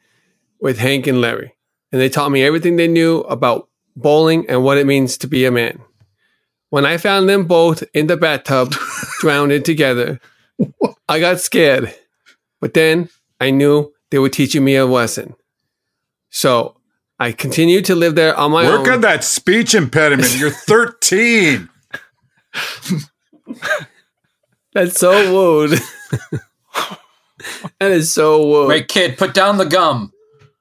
with 0.61 0.79
Hank 0.79 1.07
and 1.07 1.21
Larry, 1.21 1.55
and 1.93 2.01
they 2.01 2.09
taught 2.09 2.31
me 2.31 2.43
everything 2.43 2.77
they 2.77 2.89
knew 2.89 3.21
about 3.21 3.69
bowling 3.95 4.49
and 4.49 4.65
what 4.65 4.79
it 4.79 4.87
means 4.87 5.19
to 5.19 5.29
be 5.29 5.45
a 5.45 5.51
man. 5.51 5.81
When 6.71 6.85
I 6.85 6.97
found 6.97 7.29
them 7.29 7.47
both 7.47 7.85
in 7.95 8.07
the 8.07 8.17
bathtub, 8.17 8.75
drowned 9.21 9.65
together, 9.65 10.19
I 11.09 11.21
got 11.21 11.41
scared. 11.41 11.95
But 12.61 12.75
then 12.75 13.09
I 13.41 13.51
knew 13.51 13.93
they 14.11 14.19
were 14.19 14.29
teaching 14.29 14.65
me 14.65 14.75
a 14.75 14.87
lesson. 14.87 15.35
So 16.31 16.77
I 17.19 17.33
continued 17.33 17.85
to 17.87 17.95
live 17.95 18.15
there 18.15 18.35
on 18.37 18.51
my 18.53 18.65
Work 18.67 18.87
own. 18.89 18.95
on 18.95 19.01
that 19.03 19.25
speech 19.25 19.75
impediment. 19.75 20.37
You're 20.39 20.51
13. 20.67 21.69
That's 24.73 24.99
so 24.99 25.33
wooed. 25.35 25.79
that 27.81 27.91
is 27.91 28.13
so 28.13 28.47
wooed. 28.47 28.69
Wait, 28.69 28.89
kid, 28.89 29.19
put 29.19 29.35
down 29.35 29.59
the 29.59 29.65
gum. 29.65 30.13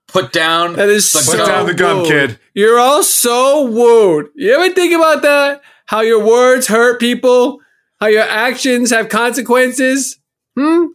Put 0.07 0.31
down 0.31 0.73
That 0.75 0.89
is 0.89 1.11
the 1.11 1.19
so 1.19 1.37
Put 1.37 1.45
down 1.45 1.67
the 1.67 1.73
gum, 1.75 1.99
wooed. 1.99 2.07
kid. 2.07 2.39
You're 2.55 2.79
all 2.79 3.03
so 3.03 3.65
wooed. 3.65 4.29
You 4.35 4.55
ever 4.55 4.73
think 4.73 4.93
about 4.93 5.21
that? 5.21 5.61
How 5.85 6.01
your 6.01 6.25
words 6.25 6.67
hurt 6.67 6.99
people? 6.99 7.59
How 7.99 8.07
your 8.07 8.23
actions 8.23 8.89
have 8.89 9.09
consequences? 9.09 10.17
Hmm? 10.57 10.85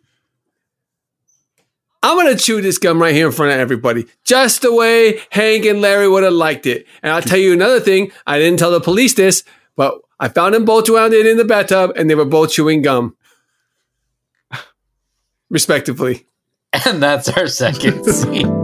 I'm 2.05 2.19
gonna 2.19 2.37
chew 2.37 2.61
this 2.61 2.77
gum 2.77 3.01
right 3.01 3.15
here 3.15 3.27
in 3.27 3.33
front 3.33 3.53
of 3.53 3.59
everybody, 3.59 4.05
just 4.25 4.61
the 4.61 4.75
way 4.75 5.23
Hank 5.31 5.65
and 5.65 5.81
Larry 5.81 6.07
would 6.07 6.23
have 6.23 6.35
liked 6.35 6.67
it. 6.67 6.87
And 7.03 7.11
I'll 7.11 7.23
tell 7.23 7.39
you 7.39 7.55
another 7.55 7.81
thing. 7.81 8.13
I 8.27 8.39
didn't 8.39 8.59
tell 8.59 8.71
the 8.71 8.79
police 8.79 9.15
this, 9.15 9.43
but 9.75 9.99
I 10.21 10.29
found 10.29 10.55
them 10.55 10.67
both 10.67 10.85
drowned 10.85 11.15
in 11.15 11.39
the 11.39 11.47
bathtub, 11.47 11.93
and 11.97 12.11
they 12.11 12.15
were 12.15 12.27
both 12.27 12.53
chewing 12.53 12.83
gum, 12.83 13.17
respectively. 15.49 16.27
And 16.85 17.03
that's 17.03 17.31
our 17.31 17.47
second 17.47 18.05
scene. 18.13 18.64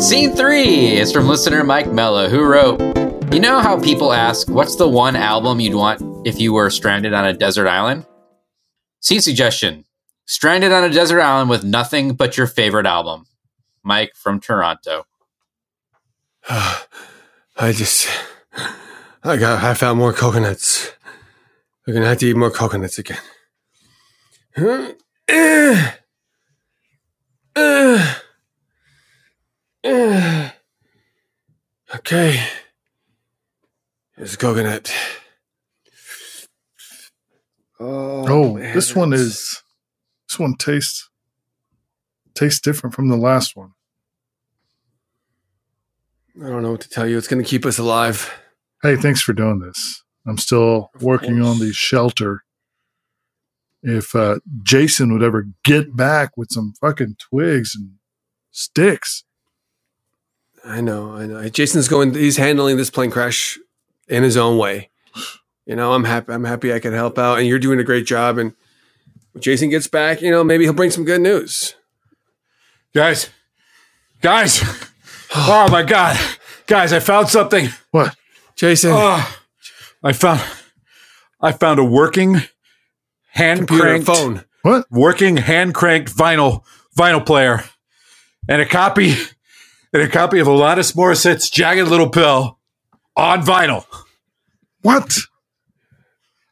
Scene 0.00 0.34
three 0.34 0.96
is 0.96 1.12
from 1.12 1.28
listener 1.28 1.62
Mike 1.62 1.92
Mello, 1.92 2.28
who 2.28 2.42
wrote, 2.42 2.80
You 3.32 3.38
know 3.38 3.60
how 3.60 3.78
people 3.78 4.14
ask, 4.14 4.48
what's 4.48 4.76
the 4.76 4.88
one 4.88 5.14
album 5.14 5.60
you'd 5.60 5.74
want 5.74 6.26
if 6.26 6.40
you 6.40 6.54
were 6.54 6.70
stranded 6.70 7.12
on 7.12 7.26
a 7.26 7.34
desert 7.34 7.68
island? 7.68 8.06
Scene 9.00 9.20
suggestion 9.20 9.84
Stranded 10.24 10.72
on 10.72 10.84
a 10.84 10.88
desert 10.88 11.20
island 11.20 11.50
with 11.50 11.64
nothing 11.64 12.14
but 12.14 12.36
your 12.38 12.46
favorite 12.46 12.86
album. 12.86 13.26
Mike 13.82 14.14
from 14.14 14.40
Toronto. 14.40 15.04
I 16.48 17.72
just, 17.72 18.08
I 19.22 19.36
got, 19.36 19.62
I 19.62 19.74
found 19.74 19.98
more 19.98 20.14
coconuts. 20.14 20.92
We're 21.86 21.94
gonna 21.94 22.06
have 22.06 22.18
to 22.18 22.26
eat 22.26 22.36
more 22.36 22.50
coconuts 22.50 22.98
again. 22.98 23.18
Eh. 24.56 25.92
Eh. 27.56 28.14
Okay. 31.92 32.40
It's 34.16 34.34
a 34.34 34.36
coconut. 34.36 34.94
Oh, 37.80 38.58
this 38.58 38.94
one 38.94 39.12
is 39.12 39.62
this 40.28 40.38
one 40.38 40.54
tastes 40.54 41.08
tastes 42.34 42.60
different 42.60 42.94
from 42.94 43.08
the 43.08 43.16
last 43.16 43.56
one. 43.56 43.72
I 46.40 46.48
don't 46.48 46.62
know 46.62 46.72
what 46.72 46.82
to 46.82 46.88
tell 46.88 47.08
you. 47.08 47.18
It's 47.18 47.28
going 47.28 47.42
to 47.42 47.48
keep 47.48 47.66
us 47.66 47.78
alive. 47.78 48.30
Hey, 48.82 48.96
thanks 48.96 49.20
for 49.20 49.32
doing 49.32 49.58
this. 49.58 50.04
I'm 50.26 50.38
still 50.38 50.90
working 51.00 51.42
on 51.42 51.58
the 51.58 51.72
shelter. 51.72 52.44
If 53.82 54.14
uh, 54.14 54.40
Jason 54.62 55.12
would 55.12 55.22
ever 55.22 55.48
get 55.64 55.96
back 55.96 56.36
with 56.36 56.50
some 56.50 56.74
fucking 56.80 57.16
twigs 57.18 57.74
and 57.74 57.92
sticks. 58.50 59.24
I 60.64 60.80
know, 60.80 61.14
I 61.14 61.26
know. 61.26 61.48
Jason's 61.48 61.88
going. 61.88 62.14
He's 62.14 62.36
handling 62.36 62.76
this 62.76 62.90
plane 62.90 63.10
crash 63.10 63.58
in 64.08 64.22
his 64.22 64.36
own 64.36 64.58
way. 64.58 64.90
You 65.66 65.76
know, 65.76 65.92
I'm 65.92 66.04
happy. 66.04 66.32
I'm 66.32 66.44
happy 66.44 66.72
I 66.72 66.80
could 66.80 66.92
help 66.92 67.18
out, 67.18 67.38
and 67.38 67.46
you're 67.46 67.58
doing 67.58 67.78
a 67.78 67.84
great 67.84 68.06
job. 68.06 68.38
And 68.38 68.54
when 69.32 69.42
Jason 69.42 69.70
gets 69.70 69.86
back, 69.86 70.20
you 70.20 70.30
know, 70.30 70.44
maybe 70.44 70.64
he'll 70.64 70.72
bring 70.72 70.90
some 70.90 71.04
good 71.04 71.20
news. 71.20 71.74
Guys, 72.94 73.30
guys, 74.20 74.60
oh 75.36 75.68
my 75.70 75.82
god, 75.82 76.18
guys, 76.66 76.92
I 76.92 77.00
found 77.00 77.28
something. 77.28 77.68
What, 77.90 78.14
Jason? 78.56 78.90
Oh, 78.92 79.36
I 80.02 80.12
found, 80.12 80.40
I 81.40 81.52
found 81.52 81.78
a 81.78 81.84
working 81.84 82.42
hand 83.28 83.68
cranked 83.68 84.06
phone. 84.06 84.44
What? 84.62 84.86
Working 84.90 85.36
hand 85.36 85.74
cranked 85.74 86.14
vinyl 86.14 86.64
vinyl 86.96 87.24
player, 87.24 87.64
and 88.48 88.60
a 88.60 88.66
copy, 88.66 89.14
and 89.92 90.02
a 90.02 90.08
copy 90.08 90.38
of 90.38 90.46
Alanis 90.46 90.94
Morissette's 90.94 91.50
"Jagged 91.50 91.88
Little 91.88 92.08
Pill" 92.10 92.58
on 93.16 93.42
vinyl. 93.42 93.84
What? 94.82 95.16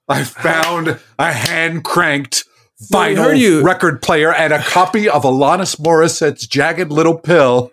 I 0.08 0.24
found 0.24 0.98
a 1.18 1.32
hand 1.32 1.84
cranked 1.84 2.44
vinyl 2.92 3.16
heard 3.16 3.38
you- 3.38 3.62
record 3.62 4.00
player 4.02 4.32
and 4.32 4.52
a 4.52 4.62
copy 4.62 5.08
of 5.08 5.22
Alanis 5.22 5.78
Morissette's 5.78 6.46
Jagged 6.46 6.90
Little 6.90 7.18
Pill, 7.18 7.72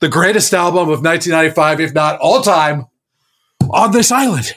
the 0.00 0.08
greatest 0.08 0.52
album 0.52 0.88
of 0.88 1.02
1995, 1.02 1.80
if 1.80 1.94
not 1.94 2.18
all 2.20 2.42
time, 2.42 2.86
on 3.70 3.92
this 3.92 4.10
island. 4.10 4.54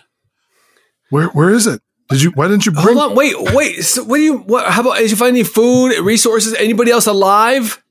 Where 1.09 1.27
where 1.27 1.51
is 1.51 1.67
it? 1.67 1.81
Did 2.09 2.23
you? 2.23 2.31
Why 2.31 2.47
didn't 2.47 2.65
you 2.65 2.71
bring? 2.71 2.97
Hold 2.97 3.11
on, 3.11 3.15
wait, 3.15 3.35
wait. 3.53 3.83
So 3.83 4.03
what 4.03 4.17
do 4.17 4.23
you? 4.23 4.37
What? 4.37 4.65
How 4.67 4.81
about? 4.81 4.97
Did 4.97 5.11
you 5.11 5.17
find 5.17 5.35
any 5.35 5.43
food, 5.43 5.93
resources? 6.03 6.53
Anybody 6.55 6.91
else 6.91 7.05
alive? 7.05 7.82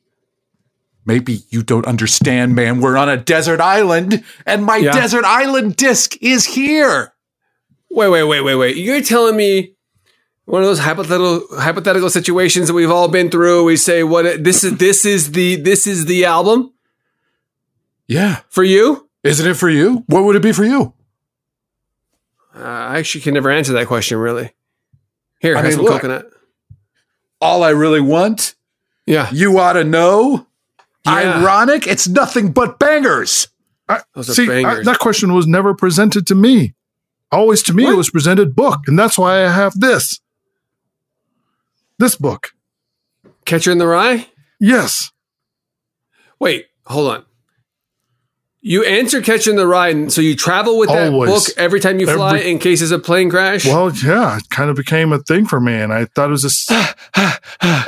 Maybe 1.05 1.41
you 1.51 1.63
don't 1.63 1.87
understand, 1.87 2.55
man. 2.55 2.81
We're 2.81 2.97
on 2.97 3.09
a 3.09 3.17
desert 3.17 3.61
island, 3.61 4.23
and 4.47 4.65
my 4.65 4.77
Yeah. 4.77 4.93
desert 4.93 5.25
island 5.25 5.77
disc 5.77 6.17
is 6.23 6.45
here. 6.47 7.13
Wait, 7.91 8.09
wait, 8.09 8.23
wait, 8.23 8.41
wait, 8.43 8.55
wait. 8.55 8.77
You're 8.77 9.03
telling 9.03 9.37
me 9.37 9.75
one 10.45 10.63
of 10.63 10.69
those 10.69 10.79
hypothetical 10.79 11.47
hypothetical 11.59 12.09
situations 12.09 12.69
that 12.69 12.75
we've 12.75 12.91
all 12.91 13.09
been 13.09 13.31
through. 13.31 13.65
We 13.65 13.77
say, 13.77 14.03
"What? 14.05 14.45
This 14.45 14.63
is 14.65 14.77
this 14.79 15.05
is 15.05 15.33
the 15.33 15.57
this 15.57 15.87
is 15.87 16.05
the 16.07 16.25
album 16.25 16.73
Yeah. 18.07 18.41
for 18.49 18.63
you." 18.63 19.09
Isn't 19.25 19.49
it 19.51 19.55
for 19.55 19.69
you? 19.71 20.05
What 20.07 20.25
would 20.25 20.37
it 20.37 20.43
be 20.43 20.53
for 20.53 20.65
you? 20.65 20.95
Uh, 22.57 22.63
I 22.63 22.99
actually 22.99 23.21
can 23.23 23.35
never 23.35 23.51
answer 23.51 23.73
that 23.75 23.87
question. 23.87 24.19
Really. 24.19 24.53
Here, 25.41 25.55
I 25.57 25.59
have 25.59 25.65
mean, 25.67 25.75
some 25.77 25.85
look. 25.85 25.95
coconut. 25.95 26.27
All 27.41 27.63
I 27.65 27.71
really 27.71 28.01
want, 28.01 28.55
Yeah, 29.07 29.29
you 29.33 29.59
ought 29.59 29.73
to 29.73 29.83
know. 29.85 30.47
Yeah. 31.05 31.41
Ironic, 31.41 31.87
it's 31.87 32.07
nothing 32.09 32.53
but 32.53 32.79
bangers. 32.79 33.49
I, 33.89 34.01
Those 34.15 34.31
are 34.31 34.35
see, 34.35 34.65
I- 34.65 34.83
that 34.85 34.99
question 35.01 35.33
was 35.35 35.47
never 35.47 35.75
presented 35.75 36.27
to 36.29 36.35
me. 36.35 36.75
Always 37.33 37.63
to 37.65 37.73
me, 37.75 37.87
it 37.87 37.97
was 37.97 38.11
presented 38.11 38.55
book, 38.55 38.81
and 38.87 38.99
that's 38.99 39.17
why 39.19 39.45
I 39.45 39.51
have 39.51 39.73
this. 39.81 40.21
This 41.99 42.15
book. 42.17 42.51
Catcher 43.45 43.71
in 43.73 43.79
the 43.79 43.87
Rye. 43.87 44.27
Yes. 44.61 45.11
Wait, 46.39 46.67
hold 46.87 47.11
on. 47.11 47.25
You 48.61 48.85
answer 48.85 49.21
Catcher 49.21 49.51
in 49.51 49.57
the 49.57 49.67
Rye, 49.67 49.89
and 49.89 50.13
so 50.13 50.21
you 50.21 50.37
travel 50.37 50.79
with 50.79 50.89
that 50.91 51.13
Always. 51.13 51.31
book 51.31 51.57
every 51.57 51.81
time 51.81 51.99
you 51.99 52.07
fly 52.07 52.39
Every- 52.39 52.51
in 52.51 52.59
case 52.59 52.79
there's 52.81 52.93
a 52.93 52.99
plane 52.99 53.29
crash. 53.31 53.65
Well, 53.67 53.91
yeah, 54.05 54.37
it 54.37 54.49
kind 54.51 54.71
of 54.71 54.77
became 54.77 55.13
a 55.13 55.19
thing 55.19 55.47
for 55.47 55.59
me, 55.61 55.73
and 55.75 55.93
I 55.93 56.05
thought 56.05 56.29
it 56.29 56.33
was 56.33 56.43
just. 56.43 56.71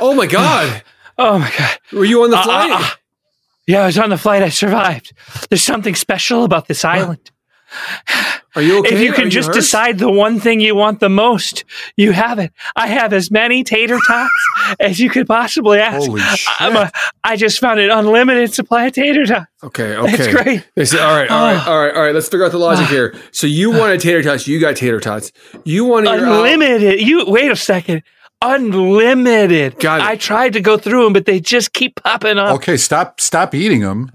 oh 0.01 0.13
my 0.15 0.25
god! 0.27 0.83
Oh 1.17 1.39
my 1.39 1.49
god! 1.57 1.77
Were 1.93 2.03
you 2.03 2.23
on 2.23 2.29
the 2.29 2.35
Uh, 2.35 2.39
uh, 2.41 2.43
flight? 2.43 2.71
uh. 2.73 2.89
Yeah, 3.67 3.81
I 3.81 3.85
was 3.87 3.97
on 3.97 4.09
the 4.09 4.17
flight. 4.17 4.43
I 4.43 4.49
survived. 4.49 5.13
There's 5.49 5.63
something 5.63 5.95
special 5.95 6.43
about 6.43 6.67
this 6.67 6.85
island. 6.85 7.31
Are 8.55 8.61
you 8.61 8.79
okay? 8.79 8.95
If 8.95 9.01
you 9.01 9.11
Are 9.11 9.15
can 9.15 9.29
just 9.29 9.51
decide 9.51 9.99
the 9.99 10.09
one 10.09 10.39
thing 10.39 10.61
you 10.61 10.75
want 10.75 11.01
the 11.01 11.09
most, 11.09 11.65
you 11.97 12.13
have 12.13 12.39
it. 12.39 12.53
I 12.75 12.87
have 12.87 13.11
as 13.11 13.29
many 13.29 13.63
tater 13.63 13.99
tots 14.07 14.31
as 14.79 14.99
you 14.99 15.09
could 15.09 15.27
possibly 15.27 15.79
ask. 15.79 16.07
Holy 16.07 16.21
I'm 16.59 16.75
a, 16.75 16.91
I 17.23 17.35
just 17.35 17.59
found 17.59 17.79
an 17.79 17.91
unlimited 17.91 18.53
supply 18.53 18.85
of 18.85 18.93
tater 18.93 19.25
tots. 19.25 19.47
Okay, 19.63 19.97
okay. 19.97 20.13
It's 20.13 20.27
great. 20.27 20.69
They 20.75 20.85
say, 20.85 20.99
all 20.99 21.13
right, 21.13 21.29
all 21.29 21.53
right, 21.53 21.67
oh. 21.67 21.71
all 21.71 21.83
right, 21.83 21.95
all 21.95 22.01
right. 22.03 22.15
Let's 22.15 22.29
figure 22.29 22.45
out 22.45 22.51
the 22.51 22.59
logic 22.59 22.85
ah. 22.85 22.89
here. 22.89 23.15
So 23.31 23.45
you 23.45 23.71
wanted 23.71 23.99
tater 23.99 24.23
tots, 24.23 24.47
you 24.47 24.59
got 24.59 24.77
tater 24.77 24.99
tots. 24.99 25.31
You 25.65 25.83
wanted 25.85 26.11
your 26.11 26.27
al- 26.27 26.45
Unlimited. 26.45 27.01
You 27.01 27.25
wait 27.27 27.51
a 27.51 27.55
second. 27.55 28.03
Unlimited. 28.41 29.79
Got 29.79 30.01
it. 30.01 30.05
I 30.05 30.15
tried 30.15 30.53
to 30.53 30.61
go 30.61 30.77
through 30.77 31.03
them, 31.05 31.13
but 31.13 31.25
they 31.25 31.39
just 31.39 31.73
keep 31.73 32.01
popping 32.03 32.37
up. 32.37 32.55
Okay, 32.55 32.77
stop 32.77 33.19
stop 33.21 33.53
eating 33.55 33.81
them. 33.81 34.11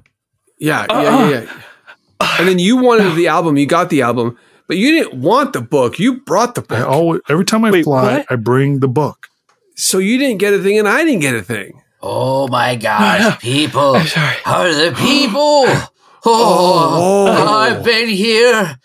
yeah, 0.59 0.87
yeah, 0.89 0.95
Uh-uh. 0.97 1.29
yeah, 1.31 1.41
yeah. 1.43 2.37
And 2.39 2.49
then 2.49 2.59
you 2.59 2.77
wanted 2.77 3.15
the 3.17 3.29
album, 3.29 3.57
you 3.57 3.67
got 3.67 3.89
the 3.91 4.03
album, 4.03 4.37
but 4.69 4.77
you 4.77 4.91
didn't 4.93 5.21
want 5.21 5.53
the 5.55 5.61
book. 5.63 5.99
You 5.99 6.21
brought 6.21 6.55
the 6.55 6.63
I 6.71 6.81
book. 6.81 6.89
always 6.89 7.21
every 7.29 7.45
time 7.45 7.65
I 7.65 7.71
Wait, 7.71 7.85
fly, 7.85 8.19
what? 8.19 8.27
I 8.31 8.37
bring 8.37 8.81
the 8.81 8.89
book. 8.89 9.29
So 9.77 9.99
you 9.99 10.19
didn't 10.19 10.39
get 10.39 10.53
a 10.53 10.59
thing, 10.63 10.79
and 10.79 10.87
I 10.89 11.05
didn't 11.05 11.21
get 11.21 11.35
a 11.35 11.43
thing. 11.43 11.81
Oh 12.03 12.47
my 12.49 12.77
gosh, 12.77 13.39
people. 13.43 13.97
I'm 13.97 14.07
sorry. 14.07 14.37
How 14.45 14.61
are 14.63 14.73
the 14.75 14.93
people? 14.97 15.67
Oh, 16.23 17.27
oh, 17.33 17.57
I've 17.57 17.83
been 17.83 18.11
here 18.11 18.77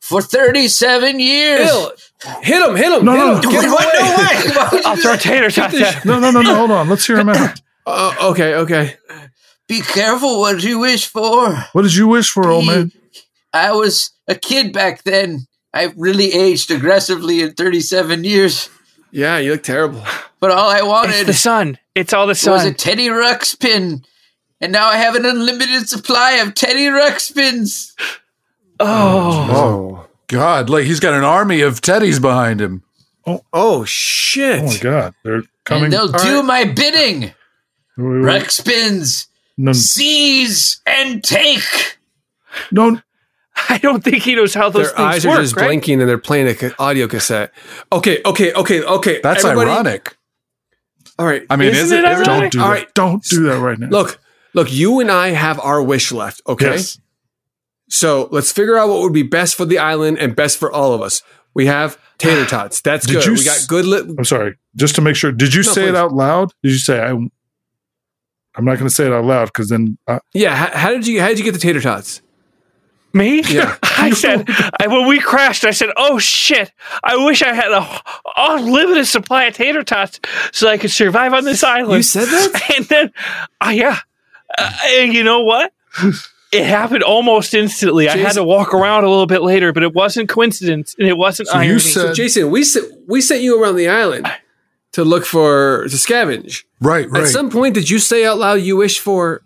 for 0.00 0.22
37 0.22 1.20
years. 1.20 1.68
Ew. 1.70 1.90
Hit 2.42 2.66
him, 2.68 2.74
hit 2.76 2.92
him, 2.92 3.04
No, 3.04 3.12
hit 3.12 3.18
no, 3.18 3.34
him. 3.36 3.40
no. 3.42 3.50
Get 3.50 3.64
him 3.64 3.72
away. 3.72 3.84
No 3.84 4.00
way. 4.00 4.54
Why 4.56 4.68
would 4.72 4.80
you 4.84 4.90
I'll 4.90 4.96
throw 4.96 5.12
that? 5.12 5.20
tater 5.20 5.50
tots 5.50 5.74
at 5.80 6.04
No, 6.04 6.18
no, 6.18 6.30
no, 6.30 6.42
no. 6.42 6.54
Hold 6.54 6.70
on. 6.70 6.88
Let's 6.88 7.06
hear 7.06 7.18
him 7.18 7.28
out. 7.28 7.60
Uh, 7.86 8.14
okay, 8.30 8.54
okay. 8.54 8.96
Be 9.68 9.80
careful 9.80 10.40
what 10.40 10.62
you 10.62 10.78
wish 10.78 11.06
for. 11.06 11.54
What 11.72 11.82
did 11.82 11.94
you 11.94 12.08
wish 12.08 12.30
for, 12.30 12.48
old 12.48 12.66
man? 12.66 12.92
I 13.52 13.72
was 13.72 14.10
a 14.26 14.34
kid 14.34 14.72
back 14.72 15.02
then. 15.04 15.46
I 15.72 15.92
really 15.96 16.32
aged 16.32 16.70
aggressively 16.70 17.42
in 17.42 17.52
37 17.54 18.24
years. 18.24 18.68
Yeah, 19.10 19.38
you 19.38 19.52
look 19.52 19.62
terrible. 19.62 20.02
But 20.40 20.50
all 20.50 20.68
I 20.70 20.78
It's 20.78 20.86
wanted 20.86 21.26
the 21.26 21.34
sun. 21.34 21.78
It's 21.94 22.12
all 22.12 22.26
the 22.26 22.34
sun. 22.34 22.52
It 22.52 22.54
was 22.56 22.62
a 22.64 22.66
sun. 22.68 22.74
Teddy 22.74 23.08
Ruxpin. 23.08 24.04
And 24.60 24.72
now 24.72 24.86
I 24.86 24.96
have 24.96 25.14
an 25.14 25.24
unlimited 25.26 25.88
supply 25.88 26.32
of 26.32 26.54
Teddy 26.54 26.86
Ruxpins. 26.86 27.92
oh. 28.80 29.48
Oh 29.50 30.06
God! 30.34 30.68
Like 30.70 30.84
he's 30.84 31.00
got 31.00 31.14
an 31.14 31.24
army 31.24 31.60
of 31.60 31.80
teddies 31.80 32.20
behind 32.20 32.60
him. 32.60 32.82
Oh 33.26 33.42
oh 33.52 33.84
shit! 33.84 34.60
Oh 34.62 34.66
my 34.66 34.76
god, 34.78 35.14
they're 35.24 35.42
coming. 35.64 35.84
And 35.84 35.92
they'll 35.92 36.08
do 36.08 36.36
right. 36.40 36.44
my 36.44 36.64
bidding. 36.64 37.20
Wait, 37.22 37.32
wait, 37.98 38.22
wait. 38.24 38.42
Ruxpins, 38.42 39.26
No, 39.56 39.72
seize 39.72 40.80
and 40.86 41.22
take. 41.22 41.98
no, 42.72 43.00
I 43.68 43.78
don't 43.78 44.02
think 44.02 44.16
he 44.24 44.34
knows 44.34 44.52
how 44.54 44.68
those 44.68 44.88
Their 44.88 44.96
things 44.96 45.14
eyes 45.14 45.26
work. 45.26 45.38
are 45.38 45.42
just 45.42 45.56
right? 45.56 45.66
blinking 45.66 46.00
and 46.00 46.08
they're 46.08 46.18
playing 46.18 46.48
an 46.48 46.56
ca- 46.56 46.74
audio 46.78 47.06
cassette. 47.06 47.52
Okay, 47.92 48.20
okay, 48.26 48.52
okay, 48.52 48.82
okay. 48.82 49.20
That's 49.22 49.44
Everybody- 49.44 49.70
ironic. 49.70 50.16
All 51.16 51.26
right. 51.26 51.44
I 51.48 51.54
mean, 51.54 51.68
Isn't 51.68 51.84
is 51.84 51.92
it 51.92 52.04
it? 52.04 52.10
Is 52.12 52.20
it? 52.22 52.28
ironic? 52.28 52.50
don't 52.50 52.52
do 52.52 52.60
All 52.60 52.68
that. 52.68 52.74
right. 52.74 52.94
Don't 52.94 53.22
do 53.24 53.42
that 53.44 53.60
right 53.60 53.78
now. 53.78 53.86
Look, 53.88 54.18
look. 54.54 54.72
You 54.72 54.98
and 54.98 55.10
I 55.12 55.28
have 55.28 55.60
our 55.60 55.80
wish 55.80 56.10
left. 56.10 56.42
Okay. 56.48 56.72
Yes. 56.72 56.98
So 57.88 58.28
let's 58.30 58.50
figure 58.52 58.76
out 58.76 58.88
what 58.88 59.00
would 59.02 59.12
be 59.12 59.22
best 59.22 59.54
for 59.56 59.64
the 59.64 59.78
island 59.78 60.18
and 60.18 60.34
best 60.34 60.58
for 60.58 60.72
all 60.72 60.92
of 60.94 61.02
us. 61.02 61.22
We 61.54 61.66
have 61.66 61.98
tater 62.18 62.44
tots. 62.48 62.80
That's 62.80 63.06
Did 63.06 63.14
good. 63.16 63.26
you 63.26 63.32
we 63.34 63.44
got 63.44 63.64
good. 63.68 63.84
Li- 63.84 64.14
I'm 64.18 64.24
sorry. 64.24 64.56
Just 64.76 64.94
to 64.96 65.00
make 65.02 65.16
sure, 65.16 65.30
did 65.32 65.54
you 65.54 65.62
No, 65.62 65.72
say 65.72 65.88
it 65.88 65.94
out 65.94 66.12
loud? 66.12 66.52
Did 66.62 66.72
you 66.72 66.78
say 66.78 67.00
I? 67.00 67.10
I'm 68.56 68.64
not 68.64 68.78
going 68.78 68.88
to 68.88 68.94
say 68.94 69.06
it 69.06 69.12
out 69.12 69.24
loud 69.24 69.46
because 69.46 69.68
then 69.68 69.98
uh, 70.06 70.20
yeah. 70.32 70.54
How, 70.54 70.78
how 70.78 70.90
did 70.90 71.06
you? 71.06 71.20
How 71.20 71.28
did 71.28 71.38
you 71.38 71.44
get 71.44 71.52
the 71.52 71.58
tater 71.58 71.80
tots? 71.80 72.22
Me? 73.12 73.42
Yeah. 73.42 73.76
I 73.82 74.10
said 74.10 74.44
I, 74.80 74.86
when 74.88 75.06
we 75.06 75.20
crashed. 75.20 75.64
I 75.64 75.70
said, 75.72 75.90
"Oh 75.96 76.18
shit! 76.18 76.72
I 77.02 77.16
wish 77.24 77.42
I 77.42 77.52
had 77.52 77.70
a 77.70 78.00
unlimited 78.36 79.06
supply 79.06 79.44
of 79.44 79.54
tater 79.54 79.82
tots 79.84 80.18
so 80.52 80.68
I 80.68 80.78
could 80.78 80.90
survive 80.90 81.32
on 81.32 81.44
this 81.44 81.62
island." 81.62 81.96
You 81.98 82.02
said 82.02 82.26
that? 82.26 82.72
and 82.76 82.84
then, 82.86 83.12
uh, 83.60 83.70
yeah, 83.70 83.98
uh, 84.58 84.72
and 84.86 85.12
you 85.12 85.22
know 85.24 85.42
what? 85.42 85.72
It 86.54 86.64
happened 86.64 87.02
almost 87.02 87.52
instantly. 87.54 88.08
I 88.08 88.16
had 88.16 88.32
to 88.34 88.44
walk 88.44 88.72
around 88.74 89.04
a 89.04 89.08
little 89.10 89.26
bit 89.26 89.42
later, 89.42 89.72
but 89.72 89.82
it 89.82 89.92
wasn't 89.92 90.28
coincidence 90.28 90.94
and 90.98 91.08
it 91.08 91.16
wasn't 91.16 91.48
So 91.48 91.54
you 91.60 91.60
irony. 91.70 91.78
said- 91.80 92.00
So 92.08 92.12
Jason, 92.14 92.50
we 92.50 92.64
sent 92.64 92.86
we 93.08 93.20
sent 93.20 93.42
you 93.42 93.60
around 93.62 93.76
the 93.76 93.88
island 93.88 94.26
to 94.92 95.04
look 95.04 95.24
for 95.26 95.86
to 95.88 95.96
scavenge. 95.96 96.62
Right, 96.80 97.10
right. 97.10 97.24
At 97.24 97.28
some 97.28 97.50
point, 97.50 97.74
did 97.74 97.90
you 97.90 97.98
say 97.98 98.24
out 98.24 98.38
loud 98.38 98.60
you 98.60 98.76
wish 98.76 98.98
for? 99.00 99.42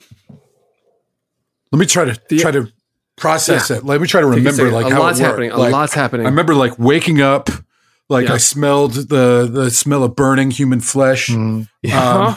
Let 1.73 1.79
me 1.79 1.87
try 1.87 2.05
to 2.07 2.19
The- 2.29 2.39
try 2.39 2.51
to 2.51 2.69
process 3.17 3.71
Yeah. 3.71 3.77
it. 3.79 3.85
Let 3.85 4.01
me 4.01 4.07
try 4.07 4.21
to 4.21 4.27
remember 4.27 4.51
second. 4.53 4.73
like 4.73 4.87
A 4.87 4.91
how 4.91 5.01
lot's 5.01 5.19
it 5.19 5.23
worked. 5.23 5.31
happening. 5.33 5.51
A 5.51 5.59
Like, 5.59 5.73
lot's 5.73 5.95
happening. 5.95 6.27
I 6.27 6.29
remember 6.31 6.55
like 6.55 6.79
waking 6.79 7.21
up, 7.21 7.51
like 8.09 8.29
Yeah. 8.29 8.35
I 8.35 8.39
smelled 8.39 8.93
the 8.95 9.49
the 9.51 9.71
smell 9.71 10.05
of 10.05 10.15
burning 10.17 10.51
human 10.51 10.81
flesh. 10.81 11.31
Uh-huh. 11.31 11.99
Um, 12.29 12.37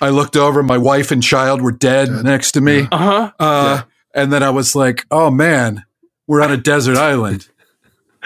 I 0.00 0.08
looked 0.08 0.36
over, 0.36 0.62
my 0.62 0.78
wife 0.78 1.10
and 1.12 1.22
child 1.22 1.62
were 1.62 1.70
dead, 1.72 2.24
next 2.24 2.52
to 2.52 2.60
me. 2.60 2.88
Uh 2.90 2.98
huh. 2.98 3.30
Uh, 3.38 3.82
And 4.14 4.32
then 4.32 4.42
I 4.42 4.50
was 4.50 4.74
like, 4.76 5.04
oh 5.10 5.30
man, 5.30 5.84
we're 6.26 6.42
on 6.42 6.52
a 6.52 6.56
desert 6.56 6.96
island. 6.96 7.48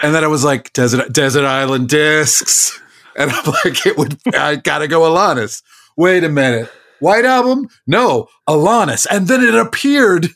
and 0.01 0.13
then 0.13 0.23
I 0.23 0.27
was 0.27 0.43
like, 0.43 0.71
Desert 0.73 1.11
Desert 1.13 1.45
Island 1.45 1.89
Discs. 1.89 2.79
And 3.15 3.31
I'm 3.31 3.45
like, 3.63 3.85
it 3.85 3.97
would 3.97 4.17
I 4.35 4.57
gotta 4.57 4.87
go 4.87 5.01
Alanis. 5.01 5.63
Wait 5.95 6.23
a 6.23 6.29
minute. 6.29 6.69
White 6.99 7.25
album? 7.25 7.67
No, 7.87 8.27
Alanis. 8.47 9.07
And 9.09 9.27
then 9.27 9.41
it 9.43 9.55
appeared. 9.55 10.27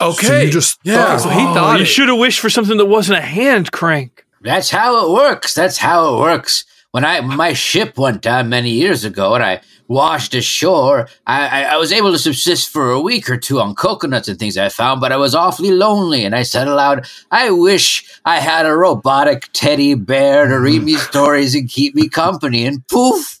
Okay. 0.00 0.46
you 0.46 0.50
just 0.52 0.78
Yeah. 0.82 1.16
So 1.16 1.30
he 1.30 1.40
Oh, 1.40 1.54
thought 1.54 1.78
you 1.80 1.84
should 1.86 2.08
have 2.08 2.18
wished 2.18 2.40
for 2.40 2.50
something 2.50 2.76
that 2.76 2.86
wasn't 2.86 3.18
a 3.18 3.22
hand 3.22 3.72
crank. 3.72 4.24
That's 4.40 4.70
how 4.70 5.06
it 5.06 5.12
works. 5.12 5.54
That's 5.54 5.78
how 5.78 6.14
it 6.14 6.20
works. 6.20 6.64
When 6.92 7.04
I 7.04 7.20
my 7.20 7.52
ship 7.52 7.98
went 7.98 8.22
down 8.22 8.48
many 8.48 8.70
years 8.70 9.04
ago 9.04 9.34
and 9.34 9.44
I 9.44 9.60
washed 9.88 10.34
ashore, 10.34 11.08
I, 11.26 11.62
I, 11.62 11.74
I 11.74 11.76
was 11.76 11.92
able 11.92 12.12
to 12.12 12.18
subsist 12.18 12.70
for 12.70 12.90
a 12.90 13.00
week 13.00 13.28
or 13.28 13.36
two 13.36 13.60
on 13.60 13.74
coconuts 13.74 14.28
and 14.28 14.38
things 14.38 14.56
I 14.56 14.68
found, 14.70 15.00
but 15.00 15.12
I 15.12 15.16
was 15.16 15.34
awfully 15.34 15.70
lonely 15.70 16.24
and 16.24 16.34
I 16.34 16.44
said 16.44 16.66
aloud, 16.66 17.06
I 17.30 17.50
wish 17.50 18.20
I 18.24 18.40
had 18.40 18.64
a 18.64 18.74
robotic 18.74 19.50
teddy 19.52 19.94
bear 19.94 20.48
to 20.48 20.58
read 20.58 20.82
me 20.82 20.94
stories 21.10 21.54
and 21.54 21.68
keep 21.68 21.94
me 21.94 22.08
company. 22.08 22.64
And 22.64 22.86
poof, 22.88 23.38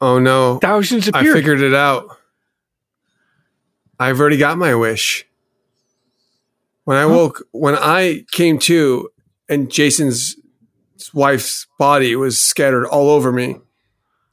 Oh 0.00 0.18
no. 0.18 0.58
Thousands 0.58 1.10
I 1.12 1.24
figured 1.24 1.60
it 1.60 1.74
out. 1.74 2.16
I've 3.98 4.20
already 4.20 4.36
got 4.36 4.58
my 4.58 4.74
wish. 4.74 5.26
When 6.84 6.96
I 6.96 7.04
woke, 7.04 7.46
when 7.50 7.74
I 7.74 8.24
came 8.30 8.58
to, 8.60 9.10
and 9.48 9.70
Jason's 9.70 10.36
wife's 11.12 11.66
body 11.78 12.14
was 12.16 12.40
scattered 12.40 12.86
all 12.86 13.10
over 13.10 13.30
me, 13.32 13.56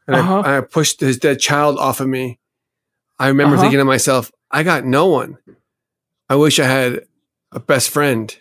and 0.08 0.16
Uh-huh. 0.16 0.40
I, 0.46 0.58
I 0.58 0.62
pushed 0.62 1.00
his 1.00 1.18
dead 1.18 1.40
child 1.40 1.78
off 1.78 2.00
of 2.00 2.08
me. 2.08 2.40
I 3.20 3.28
remember 3.30 3.56
Uh-huh. 3.56 3.64
thinking 3.64 3.80
to 3.80 3.86
myself, 3.86 4.32
I 4.52 4.64
got 4.64 4.86
no 4.86 5.08
one. 5.08 5.38
I 6.30 6.36
wish 6.36 6.60
I 6.60 6.66
had 6.66 7.06
a 7.52 7.60
best 7.60 7.90
friend. 7.90 8.36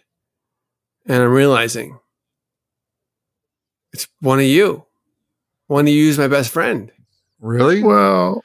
And 1.06 1.22
I'm 1.22 1.30
realizing 1.32 1.98
it's 3.92 4.08
one 4.20 4.38
of 4.38 4.46
you. 4.46 4.84
One 5.66 5.86
of 5.86 5.92
you 5.92 6.08
is 6.08 6.18
my 6.18 6.28
best 6.28 6.50
friend. 6.50 6.90
Really? 7.40 7.82
Well, 7.82 8.42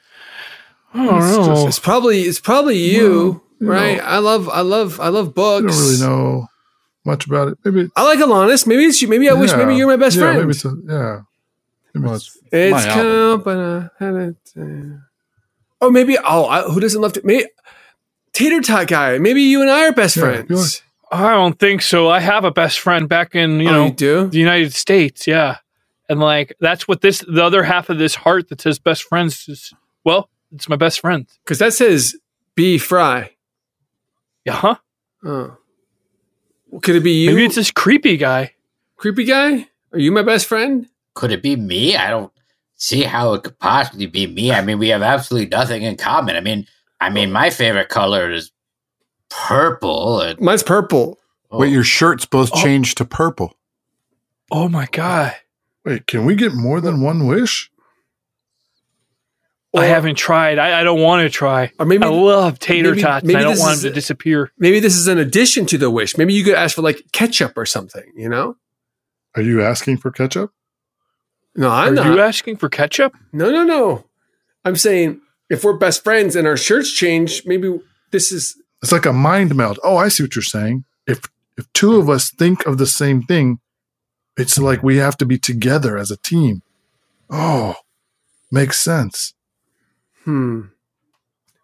I 0.94 1.06
don't 1.06 1.20
know. 1.20 1.68
It's 1.68 1.80
probably 1.80 2.22
it's 2.24 2.40
probably 2.42 2.78
you, 2.78 3.42
Well, 3.42 3.44
you 3.62 3.68
right? 3.72 3.98
know. 3.98 4.04
I 4.04 4.18
love 4.18 4.50
I 4.50 4.62
love 4.62 5.00
I 5.00 5.08
love 5.08 5.28
I 5.28 5.32
books. 5.32 5.66
don't 5.78 5.86
really 5.86 6.00
know 6.02 6.48
much 7.10 7.26
about 7.26 7.48
it. 7.50 7.58
Maybe 7.66 7.90
I 7.96 8.04
like 8.04 8.20
Alanis. 8.20 8.66
Maybe 8.68 8.84
it's 8.86 9.02
you. 9.02 9.08
Maybe 9.08 9.30
I 9.30 9.34
wish 9.34 9.52
maybe 9.54 9.76
you're 9.76 9.88
my 9.88 9.98
best 9.98 10.16
yeah, 10.16 10.22
friend. 10.24 10.38
Maybe 10.40 10.52
it's 10.52 10.66
a, 10.66 10.74
yeah. 10.88 11.22
Maybe 11.94 12.06
Well, 12.06 12.16
it's- 12.16 12.38
it's 12.52 12.78
it's 12.78 12.86
my 12.86 12.94
album. 12.94 13.90
company. 14.00 14.96
uh, 14.96 14.98
Oh, 15.82 15.90
maybe. 15.90 16.18
Oh, 16.24 16.46
I, 16.46 16.64
who 16.64 16.80
doesn't 16.80 17.02
love 17.02 17.14
to? 17.14 17.22
Maybe 17.24 17.46
Tater 18.34 18.62
Tot 18.62 18.88
guy. 18.88 19.18
Maybe 19.18 19.42
you 19.44 19.62
and 19.62 19.70
I 19.70 19.88
are 19.88 19.92
best 19.94 20.16
Yeah, 20.18 20.44
friends. 20.44 20.82
I 21.12 21.34
don't 21.34 21.58
think 21.58 21.82
so. 21.82 22.10
I 22.10 22.20
have 22.20 22.44
a 22.44 22.52
best 22.52 22.80
friend 22.80 23.08
back 23.10 23.34
in, 23.34 23.60
you 23.60 23.70
Oh, 23.70 23.72
know, 23.74 23.86
you 23.86 23.92
do? 23.94 24.28
the 24.28 24.38
United 24.40 24.74
States. 24.74 25.26
Yeah. 25.26 25.58
And 26.10 26.20
like, 26.20 26.54
that's 26.60 26.88
what 26.88 27.02
this, 27.02 27.20
the 27.28 27.44
other 27.44 27.64
half 27.64 27.90
of 27.90 27.98
this 27.98 28.16
heart 28.16 28.50
that 28.50 28.62
says 28.62 28.78
best 28.80 29.04
friends 29.04 29.48
is, 29.48 29.74
well, 30.04 30.30
it's 30.54 30.68
my 30.70 30.76
best 30.76 31.00
friend. 31.00 31.26
Because 31.44 31.60
that 31.60 31.74
says 31.74 32.16
B 32.56 32.78
Fry. 32.78 33.32
Yeah. 34.46 34.54
Huh? 34.54 34.76
Oh. 35.24 35.58
Well, 36.70 36.82
could 36.82 36.96
it 36.96 37.04
be 37.04 37.12
you? 37.12 37.32
Maybe 37.32 37.46
it's 37.46 37.56
this 37.56 37.72
creepy 37.72 38.18
guy. 38.18 38.54
creepy 38.98 39.24
guy. 39.26 39.68
Are 39.92 40.00
you 40.00 40.12
my 40.12 40.22
best 40.24 40.46
friend? 40.46 40.88
could 41.16 41.32
it 41.34 41.42
be 41.44 41.56
me? 41.58 41.98
I 41.98 42.10
don't 42.12 42.32
see 42.76 43.04
how 43.04 43.34
it 43.34 43.44
could 43.44 43.60
possibly 43.60 44.06
be 44.06 44.26
me. 44.26 44.54
I 44.54 44.62
mean, 44.62 44.80
we 44.80 44.88
have 44.90 45.02
absolutely 45.02 45.50
nothing 45.50 45.84
in 45.84 45.98
common. 45.98 46.38
I 46.38 46.40
mean, 46.40 46.66
I 47.02 47.10
mean, 47.10 47.30
my 47.32 47.50
favorite 47.50 47.90
color 47.90 48.32
is 48.32 48.52
purple. 49.30 50.22
And, 50.22 50.40
Mine's 50.40 50.64
purple. 50.64 51.20
Oh. 51.52 51.60
Wait, 51.60 51.74
your 51.74 51.84
shirts 51.84 52.26
both 52.26 52.52
Oh. 52.54 52.64
changed 52.64 52.98
to 53.00 53.06
purple. 53.06 53.58
Oh 54.52 54.70
my 54.70 54.88
God. 54.92 55.34
wait, 55.86 56.08
can 56.08 56.24
we 56.26 56.36
get 56.36 56.54
more 56.54 56.80
than 56.80 57.02
one 57.02 57.26
wish? 57.28 57.70
I 59.76 59.86
haven't 59.86 60.16
tried. 60.16 60.58
I, 60.58 60.80
I 60.82 60.84
don't 60.84 61.02
want 61.02 61.24
to 61.24 61.30
try. 61.30 61.72
Or 61.78 61.86
maybe 61.86 62.04
I 62.04 62.08
love 62.10 62.58
tater 62.58 62.90
maybe- 62.92 63.02
tots. 63.04 63.26
maybe 63.26 63.38
I 63.38 63.42
don't 63.44 63.52
this 63.54 63.60
want 63.60 63.74
is- 63.74 63.82
them 63.84 63.92
to 63.92 63.96
disappear. 63.96 64.52
Maybe 64.58 64.80
this 64.80 64.96
is 64.96 65.08
an 65.08 65.18
addition 65.20 65.66
to 65.68 65.78
the 65.78 65.90
wish. 65.92 66.18
Maybe 66.18 66.34
you 66.34 66.44
could 66.44 66.56
ask 66.56 66.76
for 66.76 66.82
like 66.82 67.04
ketchup 67.12 67.54
or 67.56 67.66
something. 67.66 68.12
You 68.16 68.30
know? 68.30 68.58
Are 69.36 69.42
you 69.44 69.62
asking 69.62 69.98
for 69.98 70.10
ketchup? 70.12 70.52
No, 71.56 71.70
I'm 71.70 71.90
Are 71.94 71.96
not. 71.96 72.08
Are 72.08 72.14
you 72.14 72.22
asking 72.22 72.58
for 72.58 72.68
ketchup? 72.70 73.16
No, 73.32 73.52
no, 73.52 73.64
no. 73.64 74.06
I'm 74.66 74.76
saying 74.76 75.22
if 75.50 75.64
we're 75.64 75.78
best 75.78 76.04
friends 76.04 76.36
and 76.36 76.48
our 76.48 76.58
shirts 76.58 76.92
change, 76.92 77.44
maybe 77.46 77.80
this 78.12 78.32
is 78.32 78.56
It's 78.82 78.92
like 78.92 79.06
a 79.06 79.14
mind 79.14 79.56
meld. 79.56 79.80
Oh, 79.84 79.98
I 79.98 80.08
see 80.08 80.24
what 80.24 80.36
you're 80.36 80.42
saying. 80.44 80.86
If 81.06 81.22
if 81.58 81.72
two 81.74 81.98
of 81.98 82.10
us 82.10 82.32
think 82.32 82.66
of 82.66 82.78
the 82.80 82.88
same 82.88 83.22
thing, 83.24 83.60
it's 84.38 84.58
like 84.58 84.82
we 84.82 84.98
have 84.98 85.18
to 85.18 85.26
be 85.26 85.38
together 85.38 85.98
as 85.98 86.10
a 86.10 86.18
team. 86.18 86.62
Oh, 87.30 87.76
makes 88.52 88.80
sense. 88.80 89.34
Hmm. 90.24 90.62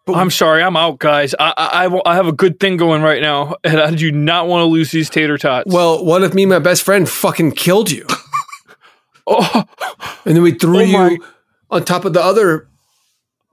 I'm 0.08 0.30
sorry. 0.30 0.62
I'm 0.62 0.76
out, 0.76 0.98
guys. 1.00 1.34
I, 1.38 1.52
I, 1.56 2.00
I 2.10 2.14
have 2.14 2.28
a 2.28 2.32
good 2.32 2.60
thing 2.60 2.76
going 2.76 3.02
right 3.02 3.20
now, 3.20 3.56
and 3.64 3.80
I 3.80 3.92
do 3.94 4.12
not 4.12 4.46
want 4.46 4.62
to 4.62 4.66
lose 4.66 4.90
these 4.90 5.10
tater 5.10 5.36
tots. 5.38 5.72
Well, 5.72 6.04
what 6.04 6.22
if 6.22 6.32
me 6.34 6.44
and 6.44 6.50
my 6.50 6.58
best 6.60 6.82
friend 6.82 7.08
fucking 7.08 7.52
killed 7.52 7.90
you? 7.90 8.06
oh, 9.26 9.64
And 10.24 10.36
then 10.36 10.42
we 10.42 10.52
threw 10.52 10.78
Oh 10.78 10.82
you 11.08 11.24
on 11.70 11.84
top 11.84 12.04
of 12.04 12.12
the 12.12 12.22
other 12.22 12.68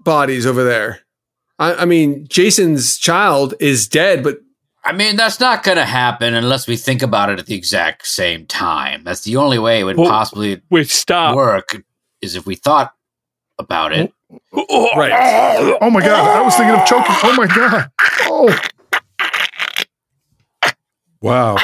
bodies 0.04 0.46
over 0.46 0.64
there. 0.64 1.00
I, 1.58 1.74
I 1.76 1.86
mean, 1.86 2.28
Jason's 2.30 2.98
child 2.98 3.56
is 3.60 3.88
dead, 3.88 4.24
but 4.24 4.40
I 4.84 4.92
mean, 4.92 5.16
that's 5.16 5.40
not 5.40 5.64
going 5.64 5.78
to 5.78 5.86
happen 5.86 6.34
unless 6.34 6.68
we 6.68 6.76
think 6.76 7.02
about 7.02 7.30
it 7.30 7.40
at 7.40 7.46
the 7.46 7.56
exact 7.56 8.06
same 8.06 8.46
time. 8.46 9.04
That's 9.04 9.22
the 9.22 9.38
only 9.38 9.58
way 9.58 9.80
it 9.80 9.84
would 9.86 9.98
Well, 9.98 10.10
possibly 10.10 10.62
wait, 10.70 10.90
stop. 10.90 11.36
work 11.36 11.84
is 12.22 12.36
if 12.36 12.46
we 12.46 12.56
thought 12.56 12.94
about 13.58 13.94
it. 13.94 14.14
Oh, 14.54 14.90
right. 14.98 15.78
Oh 15.82 15.90
my 15.90 16.00
god, 16.02 16.38
I 16.38 16.42
was 16.42 16.56
thinking 16.56 16.76
of 16.80 16.86
choking. 16.86 17.16
Oh 17.24 17.36
my 17.36 17.48
god. 17.48 17.90
Oh, 18.26 18.60
Wow. 21.22 21.58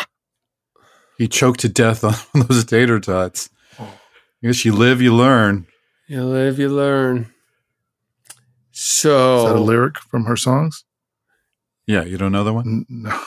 He 1.18 1.28
choked 1.28 1.60
to 1.62 1.70
death 1.70 2.04
on 2.04 2.14
those 2.48 2.64
tater 2.66 3.00
tots. 3.00 3.50
I 3.78 3.88
guess 4.42 4.64
you 4.64 4.74
live, 4.74 5.02
you 5.02 5.14
learn. 5.14 5.68
you 6.08 6.24
live, 6.24 6.58
you 6.60 6.70
learn. 6.70 7.34
So 8.72 9.38
Is 9.40 9.44
that 9.46 9.56
a 9.58 9.60
lyric 9.60 10.00
from 10.00 10.26
her 10.26 10.38
songs? 10.38 10.86
Yeah, 11.86 12.04
you 12.06 12.18
don't 12.18 12.32
know 12.32 12.46
the 12.46 12.54
one? 12.54 12.86
No. 12.88 13.20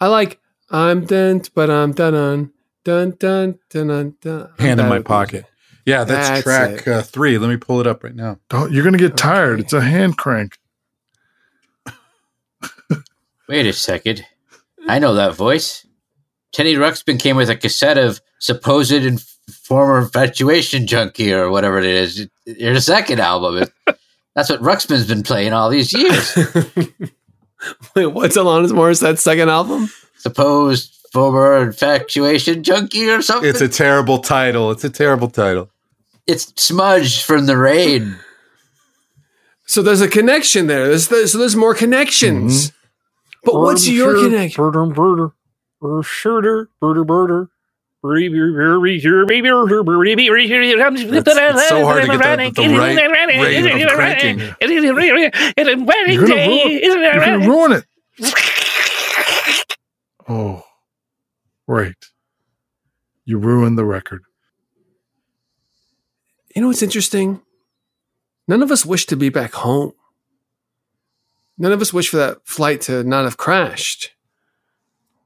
I 0.00 0.08
like 0.08 0.40
I'm 0.70 1.04
done, 1.04 1.42
but 1.54 1.70
I'm 1.70 1.92
done 1.92 2.14
on 2.16 2.50
dun 2.84 3.12
dun 3.12 3.58
dun 3.70 3.86
dun 3.88 4.14
dun. 4.20 4.50
Hand 4.58 4.80
in 4.80 4.88
my 4.88 4.98
pocket. 5.00 5.44
Yeah, 5.84 6.04
that's, 6.04 6.28
That's 6.28 6.42
track 6.42 6.86
uh, 6.86 7.02
three. 7.02 7.38
Let 7.38 7.50
me 7.50 7.56
pull 7.56 7.80
it 7.80 7.86
up 7.86 8.04
right 8.04 8.14
now. 8.14 8.38
Don't 8.48 8.70
you're 8.72 8.84
gonna 8.84 8.98
get 8.98 9.16
tired. 9.16 9.54
Okay. 9.54 9.62
It's 9.62 9.72
a 9.72 9.80
hand 9.80 10.16
crank. 10.16 10.58
Wait 13.48 13.66
a 13.66 13.72
second. 13.72 14.24
I 14.88 14.98
know 14.98 15.14
that 15.14 15.34
voice. 15.34 15.86
Teddy 16.52 16.74
Ruxpin 16.74 17.18
came 17.18 17.36
with 17.36 17.50
a 17.50 17.56
cassette 17.56 17.98
of 17.98 18.20
supposed 18.38 18.92
and 18.92 19.20
former 19.64 19.98
infatuation 19.98 20.86
junkie 20.86 21.32
or 21.32 21.50
whatever 21.50 21.78
it 21.78 21.84
is. 21.84 22.28
Your 22.46 22.78
second 22.80 23.20
album. 23.20 23.66
That's 24.34 24.48
what 24.48 24.62
Ruxpin's 24.62 25.06
been 25.06 25.22
playing 25.22 25.52
all 25.52 25.68
these 25.68 25.92
years. 25.92 26.34
Wait, 27.94 28.06
what's 28.06 28.36
Alanis 28.36 28.72
Morissette's 28.72 29.22
second 29.22 29.50
album? 29.50 29.90
Supposed 30.16 30.96
former 31.12 31.62
infatuation 31.62 32.62
junkie 32.62 33.10
or 33.10 33.20
something. 33.20 33.48
It's 33.48 33.60
a 33.60 33.68
terrible 33.68 34.18
title. 34.18 34.70
It's 34.70 34.84
a 34.84 34.90
terrible 34.90 35.28
title. 35.28 35.70
It's 36.26 36.52
smudged 36.62 37.22
from 37.24 37.46
the 37.46 37.56
rain. 37.56 38.16
So 39.66 39.82
there's 39.82 40.00
a 40.00 40.08
connection 40.08 40.66
there. 40.66 40.88
There's, 40.88 41.08
there's 41.08 41.32
so 41.32 41.38
there's 41.38 41.56
more 41.56 41.74
connections. 41.74 42.72
But 43.44 43.54
what's 43.60 43.88
your 43.88 44.14
connection? 44.30 44.62
Birder, 44.62 44.94
birder, 44.94 45.32
birder, 45.82 46.04
shooter, 46.04 46.68
birder, 46.80 47.04
birder. 47.06 47.48
It's- 51.18 51.36
it's 51.54 51.68
so 51.68 51.84
hard 51.84 52.02
to 52.02 52.08
get 52.18 52.24
that- 52.24 52.54
the 52.54 52.62
right 52.78 52.96
rate 53.42 53.56
of 53.74 53.80
cranking. 53.96 54.38
You're 56.14 56.26
gonna 56.26 56.40
ruin, 56.48 56.80
you're 57.14 57.24
gonna 57.38 57.48
ruin 57.48 57.72
it. 57.72 58.34
Oh, 60.28 60.62
great. 61.68 61.94
You 63.24 63.38
ruined 63.38 63.76
the 63.78 63.84
record. 63.84 64.22
You 66.54 66.62
know 66.62 66.68
what's 66.68 66.82
interesting? 66.82 67.40
None 68.46 68.62
of 68.62 68.70
us 68.70 68.84
wish 68.84 69.06
to 69.06 69.16
be 69.16 69.28
back 69.28 69.54
home. 69.54 69.92
None 71.56 71.72
of 71.72 71.80
us 71.80 71.92
wish 71.92 72.10
for 72.10 72.18
that 72.18 72.38
flight 72.44 72.80
to 72.82 73.04
not 73.04 73.24
have 73.24 73.36
crashed. 73.36 74.12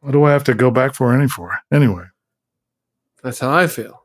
What 0.00 0.12
do 0.12 0.24
I 0.24 0.32
have 0.32 0.44
to 0.44 0.54
go 0.54 0.70
back 0.70 0.94
for 0.94 1.12
any 1.12 1.28
for? 1.28 1.58
Anyway. 1.72 2.04
That's 3.22 3.40
how 3.40 3.52
I 3.52 3.66
feel. 3.66 4.04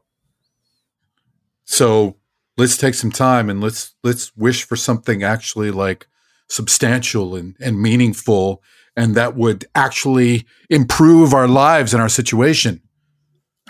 So 1.65 2.17
let's 2.57 2.77
take 2.77 2.95
some 2.95 3.11
time 3.11 3.49
and 3.49 3.61
let's 3.61 3.93
let's 4.03 4.35
wish 4.35 4.63
for 4.63 4.75
something 4.75 5.23
actually 5.23 5.69
like 5.71 6.07
substantial 6.49 7.35
and, 7.35 7.55
and 7.59 7.81
meaningful 7.81 8.63
and 8.95 9.15
that 9.15 9.35
would 9.35 9.65
actually 9.75 10.45
improve 10.69 11.33
our 11.33 11.47
lives 11.47 11.93
and 11.93 12.01
our 12.01 12.09
situation. 12.09 12.81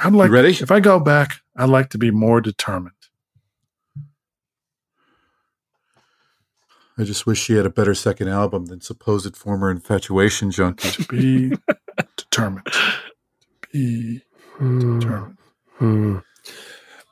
I'd 0.03 0.13
like, 0.13 0.29
You 0.29 0.35
ready? 0.35 0.51
If 0.51 0.71
I 0.71 0.79
go 0.79 0.99
back, 0.99 1.41
I'd 1.55 1.69
like 1.69 1.89
to 1.89 1.97
be 1.97 2.11
more 2.11 2.41
determined. 2.41 2.95
I 7.01 7.03
just 7.03 7.25
wish 7.25 7.41
she 7.41 7.55
had 7.55 7.65
a 7.65 7.69
better 7.71 7.95
second 7.95 8.27
album 8.27 8.67
than 8.67 8.79
supposed 8.79 9.35
former 9.35 9.71
infatuation 9.71 10.51
junkie. 10.51 10.91
To 10.91 11.07
be 11.07 11.51
determined. 12.15 12.67
Be 13.73 14.21
determined. 14.59 15.37
Hmm. 15.79 16.17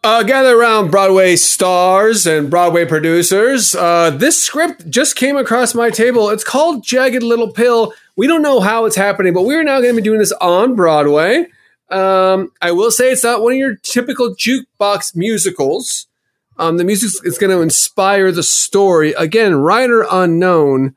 Uh, 0.04 0.22
gather 0.22 0.56
around 0.56 0.92
Broadway 0.92 1.36
stars 1.36 2.28
and 2.28 2.52
Broadway 2.52 2.86
producers. 2.86 3.74
Uh, 3.74 4.12
this 4.12 4.40
script 4.40 4.88
just 4.92 5.16
came 5.16 5.36
across 5.36 5.74
my 5.74 5.90
table. 5.90 6.30
It's 6.30 6.44
called 6.44 6.84
Jagged 6.84 7.24
Little 7.24 7.52
Pill. 7.52 7.92
We 8.16 8.28
don't 8.28 8.44
know 8.44 8.60
how 8.60 8.86
it's 8.86 8.96
happening, 8.96 9.34
but 9.34 9.42
we're 9.42 9.64
now 9.64 9.82
going 9.82 9.96
to 9.96 10.02
be 10.02 10.06
doing 10.06 10.20
this 10.20 10.32
on 10.34 10.76
Broadway. 10.76 11.48
Um, 11.90 12.52
I 12.62 12.74
will 12.74 12.92
say 12.92 13.12
it's 13.12 13.24
not 13.24 13.42
one 13.42 13.54
of 13.54 13.58
your 13.58 13.78
typical 13.78 14.36
jukebox 14.36 15.16
musicals. 15.16 16.06
Um, 16.60 16.76
the 16.76 16.84
music 16.84 17.10
is 17.24 17.38
going 17.38 17.52
to 17.52 17.62
inspire 17.62 18.32
the 18.34 18.44
story. 18.44 19.14
Again, 19.14 19.56
writer 19.56 20.06
unknown, 20.12 20.96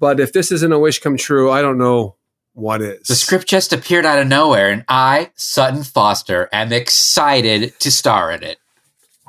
but 0.00 0.18
if 0.18 0.32
this 0.32 0.50
isn't 0.50 0.72
a 0.72 0.78
wish 0.78 0.98
come 0.98 1.18
true, 1.18 1.50
I 1.50 1.60
don't 1.60 1.76
know 1.76 2.16
what 2.54 2.80
is. 2.80 3.06
The 3.06 3.14
script 3.14 3.46
just 3.46 3.74
appeared 3.74 4.06
out 4.06 4.18
of 4.18 4.26
nowhere, 4.26 4.70
and 4.70 4.86
I, 4.88 5.30
Sutton 5.36 5.84
Foster, 5.84 6.48
am 6.52 6.72
excited 6.72 7.78
to 7.80 7.90
star 7.90 8.32
in 8.32 8.42
it. 8.42 8.58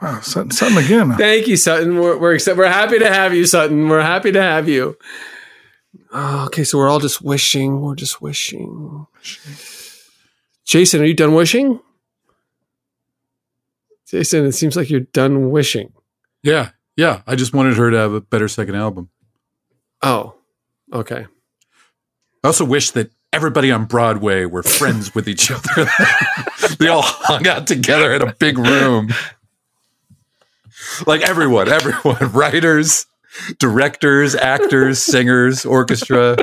Wow, 0.01 0.21
something, 0.21 0.51
something 0.51 0.85
again. 0.85 1.13
Thank 1.17 1.47
you, 1.47 1.57
Sutton. 1.57 1.99
We're 1.99 2.17
we're, 2.17 2.35
exci- 2.35 2.55
we're 2.55 2.67
happy 2.67 2.97
to 2.99 3.11
have 3.11 3.33
you, 3.33 3.45
Sutton. 3.45 3.89
We're 3.89 4.01
happy 4.01 4.31
to 4.31 4.41
have 4.41 4.69
you. 4.69 4.97
Oh, 6.13 6.45
okay, 6.45 6.63
so 6.63 6.77
we're 6.77 6.87
all 6.89 6.99
just 6.99 7.21
wishing. 7.21 7.81
We're 7.81 7.95
just 7.95 8.21
wishing. 8.21 9.07
Jason, 10.65 11.01
are 11.01 11.05
you 11.05 11.13
done 11.13 11.33
wishing? 11.33 11.81
Jason, 14.09 14.45
it 14.45 14.53
seems 14.53 14.75
like 14.75 14.89
you're 14.89 15.01
done 15.01 15.51
wishing. 15.51 15.93
Yeah, 16.43 16.69
yeah. 16.95 17.21
I 17.27 17.35
just 17.35 17.53
wanted 17.53 17.77
her 17.77 17.91
to 17.91 17.97
have 17.97 18.13
a 18.13 18.21
better 18.21 18.47
second 18.47 18.75
album. 18.75 19.09
Oh, 20.01 20.35
okay. 20.91 21.27
I 22.43 22.47
also 22.47 22.65
wish 22.65 22.91
that 22.91 23.11
everybody 23.31 23.71
on 23.71 23.85
Broadway 23.85 24.45
were 24.45 24.63
friends 24.63 25.13
with 25.13 25.27
each 25.27 25.51
other. 25.51 25.87
they 26.79 26.87
all 26.87 27.03
hung 27.03 27.47
out 27.47 27.67
together 27.67 28.13
in 28.13 28.21
a 28.21 28.33
big 28.33 28.57
room. 28.57 29.09
Like 31.05 31.21
everyone, 31.21 31.67
everyone, 31.69 32.17
writers, 32.31 33.05
directors, 33.59 34.33
actors, 34.33 34.99
singers, 35.03 35.65
orchestra. 35.65 36.37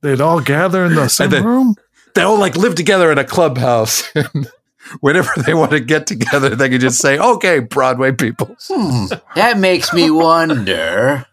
They'd 0.00 0.20
all 0.20 0.40
gather 0.40 0.84
in 0.84 0.94
the 0.94 1.08
same 1.08 1.30
then- 1.30 1.44
room. 1.44 1.74
They 2.14 2.22
all 2.22 2.38
like 2.38 2.56
live 2.56 2.74
together 2.74 3.12
in 3.12 3.18
a 3.18 3.24
clubhouse. 3.24 4.02
And 4.14 4.50
whenever 5.00 5.30
they 5.46 5.54
want 5.54 5.70
to 5.72 5.80
get 5.80 6.06
together, 6.06 6.50
they 6.50 6.68
can 6.68 6.80
just 6.80 7.00
say, 7.00 7.18
okay, 7.18 7.58
Broadway 7.60 8.12
people. 8.12 8.56
Hmm, 8.68 9.06
that 9.34 9.58
makes 9.58 9.92
me 9.92 10.10
wonder. 10.10 11.26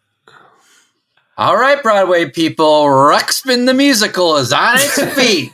All 1.38 1.58
right, 1.58 1.82
Broadway 1.84 2.30
people, 2.30 2.86
Ruxpin 2.86 3.66
the 3.66 3.74
musical 3.74 4.38
is 4.38 4.54
on 4.54 4.78
its 4.78 5.04
feet. 5.16 5.52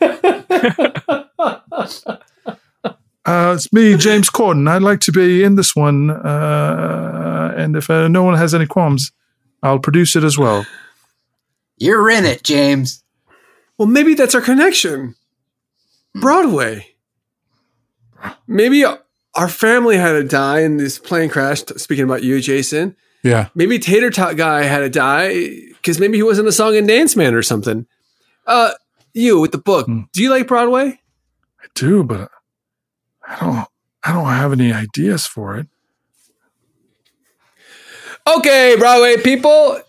Uh, 3.23 3.53
it's 3.55 3.71
me, 3.71 3.95
James 3.95 4.29
Corden. 4.29 4.67
I'd 4.67 4.81
like 4.81 4.99
to 5.01 5.11
be 5.11 5.43
in 5.43 5.55
this 5.55 5.75
one. 5.75 6.09
Uh, 6.09 7.53
and 7.55 7.75
if 7.75 7.89
uh, 7.89 8.07
no 8.07 8.23
one 8.23 8.35
has 8.35 8.53
any 8.53 8.65
qualms, 8.65 9.11
I'll 9.61 9.79
produce 9.79 10.15
it 10.15 10.23
as 10.23 10.37
well. 10.37 10.65
You're 11.77 12.09
in 12.09 12.25
it, 12.25 12.43
James. 12.43 13.03
Well, 13.77 13.87
maybe 13.87 14.15
that's 14.15 14.35
our 14.35 14.41
connection. 14.41 15.15
Broadway. 16.19 16.90
Maybe 18.47 18.85
our 18.85 19.49
family 19.49 19.97
had 19.97 20.13
to 20.13 20.23
die 20.23 20.61
in 20.61 20.77
this 20.77 20.99
plane 20.99 21.29
crash. 21.29 21.63
Speaking 21.77 22.03
about 22.03 22.23
you, 22.23 22.41
Jason. 22.41 22.95
Yeah. 23.23 23.49
Maybe 23.55 23.79
Tater 23.79 24.09
Tot 24.09 24.35
guy 24.35 24.63
had 24.63 24.79
to 24.79 24.89
die 24.89 25.47
because 25.67 25.99
maybe 25.99 26.17
he 26.17 26.23
wasn't 26.23 26.47
a 26.47 26.51
song 26.51 26.75
and 26.75 26.87
dance 26.87 27.15
man 27.15 27.33
or 27.33 27.43
something. 27.43 27.85
Uh, 28.47 28.71
you 29.13 29.39
with 29.39 29.51
the 29.51 29.57
book. 29.57 29.87
Do 30.13 30.21
you 30.21 30.29
like 30.29 30.47
Broadway? 30.47 30.99
I 31.61 31.65
do, 31.75 32.03
but 32.03 32.31
I 33.27 33.39
don't. 33.39 33.67
I 34.03 34.13
don't 34.13 34.25
have 34.25 34.51
any 34.51 34.73
ideas 34.73 35.27
for 35.27 35.57
it. 35.57 35.67
Okay, 38.25 38.75
Broadway 38.77 39.17
people. 39.17 39.79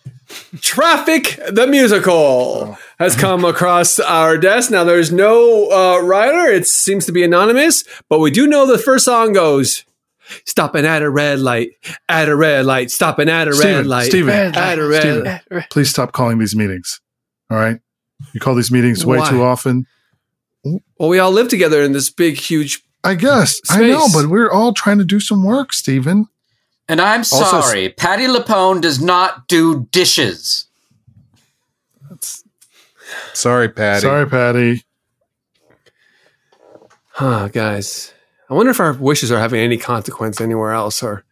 Traffic 0.61 1.39
the 1.51 1.67
musical 1.67 2.79
has 3.03 3.17
come 3.17 3.45
across 3.45 3.99
our 3.99 4.39
desk. 4.39 4.71
Now, 4.71 4.85
there's 4.85 5.13
no 5.13 5.71
uh, 5.71 6.01
writer. 6.03 6.51
It 6.51 6.67
seems 6.67 7.07
to 7.07 7.13
be 7.13 7.23
anonymous, 7.23 7.85
but 8.09 8.21
we 8.21 8.31
do 8.31 8.47
know 8.47 8.67
the 8.67 8.79
first 8.79 9.05
song 9.05 9.33
goes. 9.33 9.85
Stopping 10.47 10.87
at 10.87 11.03
a 11.03 11.11
red 11.11 11.41
light, 11.41 11.73
at 12.09 12.29
a 12.29 12.35
red 12.37 12.65
light, 12.65 12.91
stopping 12.91 13.29
at 13.29 13.49
a 13.49 13.51
red 13.51 13.57
Steven, 13.59 13.89
light, 13.89 14.07
Steven, 14.07 14.31
at 14.55 14.79
a 14.79 14.87
red 14.87 15.01
Steven, 15.03 15.25
light. 15.51 15.67
please 15.71 15.91
stop 15.91 16.13
calling 16.13 16.39
these 16.39 16.57
meetings. 16.57 17.01
All 17.51 17.59
right, 17.59 17.79
you 18.33 18.41
call 18.41 18.55
these 18.55 18.71
meetings 18.71 19.05
way 19.05 19.19
Why? 19.19 19.29
too 19.29 19.43
often. 19.43 19.85
Well, 20.65 21.09
we 21.11 21.19
all 21.19 21.33
live 21.33 21.49
together 21.49 21.83
in 21.83 21.93
this 21.93 22.09
big, 22.09 22.37
huge. 22.39 22.83
I 23.05 23.15
guess 23.15 23.61
I 23.69 23.81
know, 23.89 24.07
but 24.15 24.27
we're 24.29 24.51
all 24.51 24.73
trying 24.73 24.99
to 24.99 25.05
do 25.05 25.21
some 25.21 25.45
work, 25.45 25.73
Steven. 25.75 26.29
And 26.89 27.01
I'm 27.01 27.21
Also- 27.21 27.61
sorry, 27.61 27.91
Patti 27.91 28.27
LuPone 28.27 28.81
does 28.81 29.03
not 29.03 29.49
do 29.49 29.87
dishes. 29.91 30.67
Sorry, 33.35 33.69
Patti. 33.69 34.01
Sorry, 34.01 34.27
Patti. 34.29 34.83
Huh, 37.11 37.49
guys. 37.49 38.13
I 38.49 38.55
wonder 38.55 38.71
if 38.71 38.81
our 38.81 38.93
wishes 38.93 39.31
are 39.31 39.39
having 39.39 39.61
any 39.61 39.77
consequence 39.79 40.41
anywhere 40.41 40.73
else, 40.73 41.03
or 41.03 41.25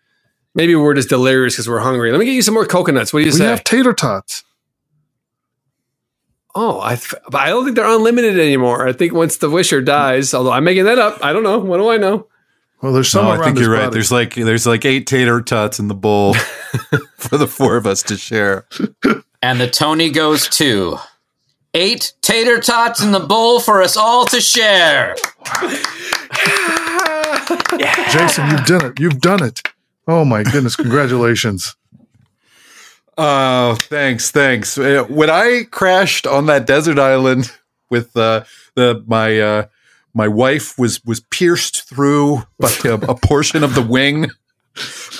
maybe 0.54 0.74
we're 0.74 0.94
just 0.94 1.08
delirious 1.08 1.54
because 1.54 1.68
we're 1.68 1.80
hungry. 1.80 2.10
Let 2.12 2.18
me 2.18 2.26
get 2.26 2.32
you 2.34 2.42
some 2.42 2.54
more 2.54 2.66
coconuts. 2.66 3.12
What 3.12 3.20
do 3.20 3.26
you 3.26 3.32
we 3.32 3.38
say? 3.38 3.46
have 3.46 3.64
tater 3.64 3.92
tots. 3.92 4.44
Oh, 6.54 6.80
I, 6.82 6.96
th- 6.96 7.14
but 7.30 7.40
I 7.42 7.48
don't 7.48 7.64
think 7.64 7.76
they're 7.76 7.86
unlimited 7.88 8.38
anymore. 8.38 8.86
I 8.86 8.92
think 8.92 9.12
once 9.12 9.36
the 9.36 9.48
wisher 9.48 9.80
dies, 9.80 10.34
although 10.34 10.50
I'm 10.50 10.64
making 10.64 10.84
that 10.84 10.98
up. 10.98 11.24
I 11.24 11.32
don't 11.32 11.44
know. 11.44 11.58
What 11.60 11.76
do 11.76 11.88
I 11.88 11.96
know? 11.96 12.26
Well, 12.82 12.92
there's 12.92 13.08
some 13.08 13.26
No, 13.26 13.30
I 13.32 13.44
think 13.44 13.58
you're 13.58 13.70
right. 13.70 13.92
There's 13.92 14.10
like 14.10 14.34
there's 14.34 14.66
like 14.66 14.84
eight 14.84 15.06
tater 15.06 15.42
tots 15.42 15.78
in 15.78 15.88
the 15.88 15.94
bowl 15.94 16.34
for 17.18 17.36
the 17.36 17.46
four 17.46 17.76
of 17.76 17.86
us 17.86 18.02
to 18.04 18.16
share. 18.16 18.66
And 19.42 19.60
the 19.60 19.68
Tony 19.68 20.10
goes 20.10 20.48
to 20.50 20.98
eight 21.74 22.12
tater 22.22 22.60
tots 22.60 23.02
in 23.02 23.12
the 23.12 23.20
bowl 23.20 23.60
for 23.60 23.82
us 23.82 23.96
all 23.96 24.24
to 24.26 24.40
share. 24.40 25.14
Jason, 28.12 28.48
you've 28.50 28.64
done 28.66 28.84
it. 28.86 29.00
You've 29.00 29.20
done 29.20 29.42
it. 29.42 29.62
Oh 30.06 30.24
my 30.24 30.42
goodness! 30.42 30.76
Congratulations. 30.76 31.74
Oh, 33.18 33.74
thanks, 33.80 34.30
thanks. 34.30 34.78
Uh, 34.78 35.04
When 35.08 35.28
I 35.30 35.64
crashed 35.70 36.26
on 36.26 36.46
that 36.46 36.66
desert 36.66 36.98
island 36.98 37.52
with 37.90 38.16
uh, 38.16 38.44
the 38.76 39.04
my 39.06 39.38
uh, 39.40 39.66
my 40.14 40.28
wife 40.28 40.78
was 40.78 41.04
was 41.04 41.20
pierced 41.20 41.88
through 41.88 42.42
by 42.58 42.70
a, 42.84 42.94
a 42.94 43.14
portion 43.14 43.62
of 43.62 43.74
the 43.74 43.82
wing. 43.82 44.30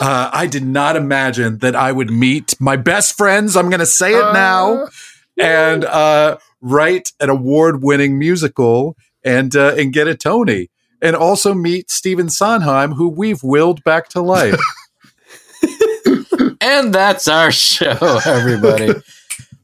Uh, 0.01 0.31
I 0.33 0.47
did 0.47 0.65
not 0.65 0.97
imagine 0.97 1.59
that 1.59 1.77
I 1.77 1.93
would 1.93 2.11
meet 2.11 2.55
my 2.61 2.77
best 2.77 3.17
friends. 3.17 3.57
I'm 3.57 3.69
going 3.69 3.81
to 3.81 3.87
say 3.87 4.13
it 4.15 4.33
now, 4.33 4.87
and 5.41 5.85
uh, 5.85 6.39
write 6.61 7.13
an 7.21 7.31
award-winning 7.31 8.19
musical 8.19 8.97
and 9.25 9.55
uh, 9.57 9.75
and 9.77 9.93
get 9.93 10.09
a 10.09 10.15
Tony, 10.15 10.71
and 11.03 11.17
also 11.17 11.55
meet 11.55 11.91
Stephen 11.91 12.29
Sondheim, 12.29 12.93
who 12.93 13.09
we've 13.09 13.43
willed 13.43 13.83
back 13.85 14.09
to 14.11 14.21
life. 14.21 14.61
And 16.61 16.93
that's 16.93 17.27
our 17.27 17.51
show, 17.51 18.21
everybody. 18.27 18.93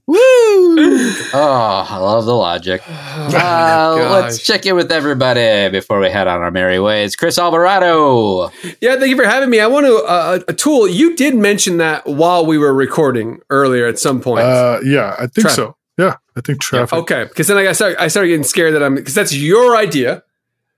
Woo! 0.07 0.17
Oh, 1.39 1.87
I 1.89 1.99
love 1.99 2.25
the 2.27 2.35
logic. 2.35 2.83
Uh, 3.17 4.09
let's 4.13 4.39
check 4.45 4.67
in 4.67 4.77
with 4.77 4.93
everybody 4.93 5.69
before 5.71 5.99
we 5.99 6.09
head 6.09 6.29
on 6.29 6.41
our 6.43 6.51
merry 6.51 6.79
ways. 6.79 7.17
Chris 7.17 7.39
Alvarado. 7.39 8.51
Yeah, 8.81 8.97
thank 8.97 9.09
you 9.09 9.17
for 9.17 9.25
having 9.27 9.51
me. 9.51 9.59
I 9.59 9.67
want 9.67 9.87
to 9.87 9.97
uh, 10.05 10.39
Atul. 10.41 10.93
You 10.93 11.17
did 11.17 11.35
mention 11.35 11.79
that 11.79 12.07
while 12.07 12.47
we 12.47 12.57
were 12.59 12.73
recording 12.75 13.41
earlier 13.51 13.87
at 13.87 13.99
some 13.99 14.21
point. 14.21 14.45
Uh, 14.45 14.79
yeah, 14.85 15.15
I 15.19 15.23
think 15.27 15.47
Traffic. 15.49 15.51
so. 15.57 15.77
Yeah, 15.99 16.17
I 16.37 16.41
think 16.43 16.61
traffic. 16.61 16.93
Okay, 17.01 17.25
because 17.25 17.47
then 17.49 17.57
I 17.57 17.73
started, 17.73 18.01
I 18.01 18.09
started 18.09 18.29
getting 18.29 18.45
scared 18.45 18.75
that 18.75 18.83
I'm 18.83 18.95
because 18.95 19.15
that's 19.15 19.35
your 19.35 19.77
idea. 19.77 20.23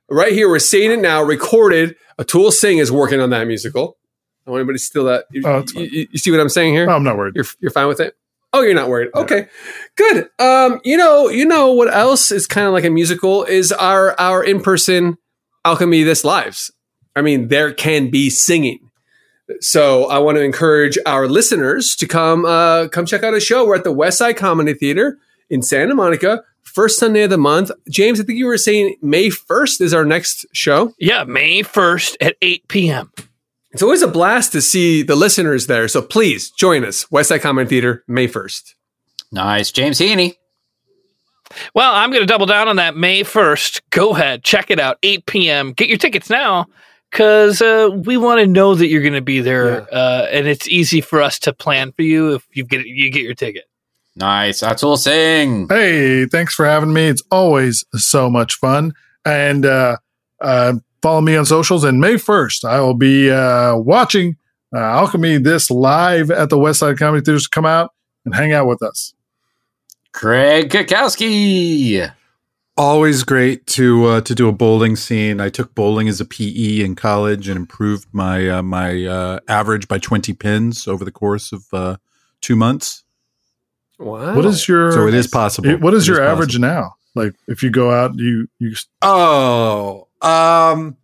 Right 0.09 0.33
here, 0.33 0.49
we're 0.49 0.59
seeing 0.61 0.91
it 0.93 1.01
now, 1.01 1.23
recorded. 1.23 1.97
Atul 2.19 2.51
Singh 2.53 2.79
is 2.79 2.91
working 2.93 3.21
on 3.21 3.31
that 3.31 3.47
musical. 3.47 3.99
I 4.47 4.51
want 4.51 4.61
anybody 4.61 4.79
to 4.79 4.85
steal 4.85 5.05
that. 5.05 5.25
You, 5.33 5.43
Oh, 5.45 5.59
it's 5.59 5.75
you- 5.75 5.83
you- 5.91 6.09
you 6.13 6.19
see 6.19 6.31
what 6.31 6.41
I'm 6.41 6.49
saying 6.49 6.73
here? 6.75 6.87
No, 6.87 6.93
I'm 6.93 7.05
not 7.05 7.17
worried. 7.19 7.35
You're 7.35 7.47
you're 7.61 7.71
fine 7.73 7.89
with 7.89 8.01
it. 8.01 8.15
Oh, 8.53 8.63
you're 8.63 8.75
not 8.75 8.89
worried. 8.89 9.11
Okay, 9.15 9.49
good. 9.97 10.29
Um, 10.39 10.81
you 10.85 10.97
know, 10.97 11.29
you 11.29 11.45
know 11.45 11.73
what 11.73 11.93
else 11.93 12.31
is 12.31 12.47
kind 12.47 12.67
of 12.67 12.73
like 12.73 12.85
a 12.85 12.91
musical 12.91 13.45
is 13.45 13.73
our 13.73 14.19
our 14.19 14.43
in 14.43 14.61
person 14.61 15.19
alchemy 15.65 16.03
this 16.03 16.25
lives. 16.25 16.71
I 17.15 17.23
mean, 17.23 17.49
there 17.49 17.73
can 17.73 18.11
be 18.11 18.31
singing. 18.31 18.91
So 19.61 20.07
I 20.07 20.19
want 20.19 20.37
to 20.37 20.43
encourage 20.43 20.99
our 21.07 21.27
listeners 21.27 21.97
to 21.97 22.07
come 22.07 22.45
uh, 22.45 22.89
come 22.89 23.07
check 23.07 23.23
out 23.23 23.35
a 23.35 23.41
show. 23.41 23.67
We're 23.67 23.77
at 23.77 23.85
the 23.85 23.95
Westside 23.95 24.37
Comedy 24.37 24.75
Theater 24.75 25.19
in 25.51 25.63
Santa 25.63 25.95
Monica, 25.95 26.43
first 26.63 26.99
Sunday 26.99 27.23
of 27.23 27.31
the 27.31 27.39
month. 27.39 27.71
James, 27.89 28.21
I 28.21 28.25
think 28.25 28.39
you 28.39 28.47
were 28.47 28.59
saying 28.59 28.97
May 29.03 29.29
1st 29.29 29.81
is 29.81 29.95
our 29.95 30.05
next 30.05 30.47
show. 30.53 30.95
Yeah, 30.99 31.25
May 31.25 31.63
1st 31.63 32.17
at 32.21 32.37
8 32.43 32.69
p.m. 32.69 33.13
It's 33.71 33.83
always 33.83 34.03
a 34.03 34.09
blast 34.09 34.53
to 34.53 34.63
see 34.63 35.03
the 35.03 35.17
listeners 35.17 35.67
there. 35.67 35.89
So 35.89 36.01
please 36.03 36.51
join 36.51 36.85
us, 36.85 37.05
Westside 37.07 37.43
Comedy 37.43 37.69
Theater, 37.69 38.03
May 38.09 38.27
1st. 38.29 38.75
Nice. 39.31 39.71
James 39.73 39.99
Heaney. 39.99 40.37
Well, 41.75 41.95
I'm 41.95 42.11
going 42.11 42.23
to 42.23 42.27
double 42.27 42.47
down 42.47 42.69
on 42.69 42.77
that 42.77 42.97
May 42.97 43.25
1st. 43.25 43.81
Go 43.91 44.11
ahead, 44.15 44.45
check 44.45 44.71
it 44.71 44.79
out, 44.81 44.99
8 45.03 45.27
p.m. 45.27 45.73
Get 45.73 45.89
your 45.89 45.99
tickets 45.99 46.29
now 46.31 46.67
because 47.11 47.63
uh, 47.63 47.89
we 48.05 48.17
want 48.19 48.41
to 48.41 48.47
know 48.47 48.75
that 48.75 48.87
you're 48.89 49.01
going 49.03 49.15
to 49.15 49.23
be 49.23 49.41
there, 49.41 49.87
Yeah. 49.91 49.99
uh, 49.99 50.29
and 50.31 50.47
it's 50.47 50.69
easy 50.69 51.01
for 51.01 51.23
us 51.23 51.39
to 51.41 51.53
plan 51.55 51.93
for 51.93 52.03
you 52.03 52.35
if 52.35 52.47
you 52.53 52.65
get 52.65 52.87
you 52.87 53.11
get 53.11 53.23
your 53.23 53.35
ticket. 53.35 53.65
Nice. 54.15 54.61
Atul 54.63 54.99
Singh. 54.99 55.69
Hey, 55.69 56.27
thanks 56.27 56.53
for 56.55 56.67
having 56.67 56.93
me. 56.93 57.07
It's 57.09 57.23
always 57.31 57.85
so 57.95 58.29
much 58.29 58.55
fun. 58.57 58.93
And 59.25 59.65
uh, 59.65 59.97
uh, 60.41 60.75
follow 61.03 61.21
me 61.21 61.37
on 61.37 61.45
socials. 61.45 61.85
And 61.85 62.01
May 62.01 62.15
1st, 62.15 62.65
I 62.65 62.81
will 62.81 62.95
be 62.95 63.31
uh, 63.31 63.77
watching 63.77 64.37
uh, 64.75 64.79
Alchemy 64.79 65.39
This 65.39 65.71
live 65.71 66.31
at 66.31 66.51
the 66.51 66.57
Westside 66.57 66.99
Comedy 66.99 67.25
Theaters. 67.25 67.47
Come 67.47 67.67
out 67.67 67.93
and 68.25 68.35
hang 68.35 68.53
out 68.53 68.67
with 68.67 68.83
us. 68.83 69.15
Craig 70.13 70.71
Cackowski. 70.71 72.13
Always 72.77 73.25
great 73.25 73.67
to 73.69 74.07
uh, 74.07 74.21
to 74.21 74.35
do 74.35 74.49
a 74.49 74.53
bowling 74.53 74.95
scene. 74.95 75.41
I 75.41 75.49
took 75.49 75.75
bowling 75.75 76.09
as 76.09 76.21
a 76.21 76.25
PE 76.25 76.81
in 76.81 76.95
college 76.95 77.49
and 77.49 77.57
improved 77.57 78.07
my 78.13 78.49
uh, 78.49 78.63
my 78.63 79.05
uh, 79.05 79.41
average 79.49 79.89
by 79.89 79.99
twenty 79.99 80.33
pins 80.33 80.87
over 80.87 81.05
the 81.05 81.11
course 81.11 81.53
of 81.53 81.65
uh, 81.73 81.97
two 82.41 82.55
months. 82.55 83.03
Wow. 83.99 84.37
What 84.37 84.45
is 84.45 84.69
your 84.69 84.93
So 84.93 85.09
it 85.09 85.15
is 85.15 85.27
possible. 85.27 85.77
What 85.79 85.93
is 85.95 86.09
It 86.09 86.13
your 86.13 86.23
is 86.23 86.31
average 86.31 86.59
now? 86.59 86.95
Like 87.17 87.35
if 87.49 87.63
you 87.65 87.71
go 87.71 87.91
out, 87.91 88.17
you 88.17 88.49
you 88.59 88.75
Oh, 89.03 90.08
um, 90.23 90.97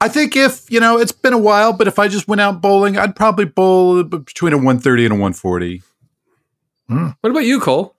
I 0.00 0.08
think 0.08 0.36
if 0.36 0.70
you 0.70 0.80
know 0.80 0.98
it's 0.98 1.12
been 1.12 1.32
a 1.32 1.38
while, 1.38 1.72
but 1.72 1.86
if 1.88 1.98
I 1.98 2.08
just 2.08 2.26
went 2.28 2.40
out 2.40 2.60
bowling, 2.60 2.98
I'd 2.98 3.14
probably 3.16 3.44
bowl 3.44 4.02
between 4.02 4.52
a 4.52 4.58
one 4.58 4.78
thirty 4.78 5.04
and 5.04 5.14
a 5.14 5.16
one 5.16 5.32
forty. 5.32 5.82
What 6.88 7.30
about 7.30 7.44
you, 7.44 7.58
Cole? 7.60 7.94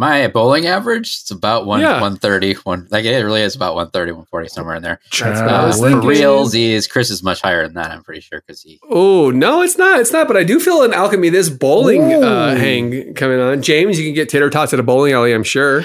My 0.00 0.28
bowling 0.28 0.64
average, 0.66 1.08
it's 1.22 1.30
about 1.32 1.66
one 1.66 1.80
Yeah. 1.80 2.00
130. 2.00 2.54
One, 2.62 2.86
like 2.90 3.04
it 3.04 3.20
really 3.24 3.42
is 3.42 3.56
about 3.56 3.74
130, 3.74 4.12
140, 4.12 4.48
somewhere 4.48 4.76
in 4.76 4.82
there. 4.84 5.00
That's 5.10 5.40
what 5.40 5.48
I 5.50 5.62
Uh, 5.64 5.66
was 5.66 5.80
for 5.80 5.86
realsies, 5.90 6.88
Chris 6.88 7.10
is 7.10 7.20
much 7.24 7.42
higher 7.42 7.64
than 7.66 7.74
that, 7.74 7.90
I'm 7.90 8.04
pretty 8.04 8.20
sure, 8.20 8.40
because 8.46 8.62
he 8.62 8.78
Oh 8.88 9.32
no, 9.32 9.60
it's 9.60 9.76
not. 9.76 9.98
It's 10.00 10.12
not. 10.12 10.28
But 10.28 10.36
I 10.36 10.44
do 10.44 10.60
feel 10.60 10.84
an 10.84 10.94
alchemy 10.94 11.30
this 11.30 11.50
bowling 11.50 12.12
uh, 12.14 12.54
hang 12.54 13.12
coming 13.14 13.40
on. 13.40 13.60
James, 13.60 13.98
you 13.98 14.04
can 14.06 14.14
get 14.14 14.28
tater 14.28 14.48
tots 14.50 14.72
at 14.72 14.78
a 14.78 14.84
bowling 14.84 15.14
alley. 15.14 15.32
I'm 15.34 15.42
sure. 15.42 15.84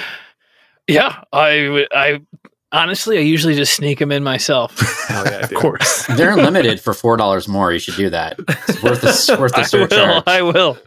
Yeah, 0.87 1.23
I 1.33 1.87
I 1.91 2.21
honestly 2.73 3.17
I 3.17 3.21
usually 3.21 3.55
just 3.55 3.73
sneak 3.75 3.99
them 3.99 4.11
in 4.11 4.23
myself. 4.23 4.75
Oh 5.15 5.23
yeah, 5.25 5.39
of 5.43 5.53
course. 5.53 6.07
they're 6.07 6.31
unlimited 6.31 6.79
for 6.79 6.93
four 6.93 7.17
dollars 7.17 7.47
more. 7.47 7.71
You 7.71 7.77
should 7.77 7.95
do 7.97 8.09
that. 8.09 8.35
It's 8.39 8.81
worth 8.81 9.01
the 9.01 9.37
worth 9.39 9.51
the 9.51 9.59
I 9.59 9.63
surcharge. 9.63 9.91
will. 9.91 10.23
I 10.25 10.41
will. 10.41 10.77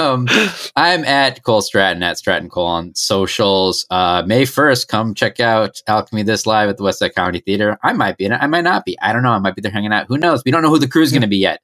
um, 0.00 0.26
I'm 0.74 1.04
at 1.04 1.42
Cole 1.42 1.60
Stratton 1.60 2.02
at 2.02 2.16
Stratton 2.16 2.48
Cole 2.48 2.66
on 2.66 2.94
socials. 2.94 3.84
Uh, 3.90 4.22
May 4.26 4.42
1st, 4.44 4.88
come 4.88 5.12
check 5.12 5.38
out 5.40 5.82
Alchemy 5.86 6.22
This 6.22 6.46
live 6.46 6.70
at 6.70 6.78
the 6.78 6.84
Westside 6.84 7.14
Comedy 7.14 7.40
Theater. 7.40 7.78
I 7.82 7.92
might 7.92 8.16
be 8.16 8.24
in 8.24 8.32
it. 8.32 8.38
I 8.40 8.46
might 8.46 8.64
not 8.64 8.84
be. 8.86 8.96
I 9.02 9.12
don't 9.12 9.22
know. 9.24 9.32
I 9.32 9.38
might 9.38 9.54
be 9.56 9.60
there 9.60 9.72
hanging 9.72 9.92
out. 9.92 10.06
Who 10.06 10.16
knows? 10.16 10.42
We 10.46 10.50
don't 10.50 10.62
know 10.62 10.70
who 10.70 10.78
the 10.78 10.88
crew's 10.88 11.10
going 11.10 11.22
to 11.22 11.28
be 11.28 11.38
yet. 11.38 11.60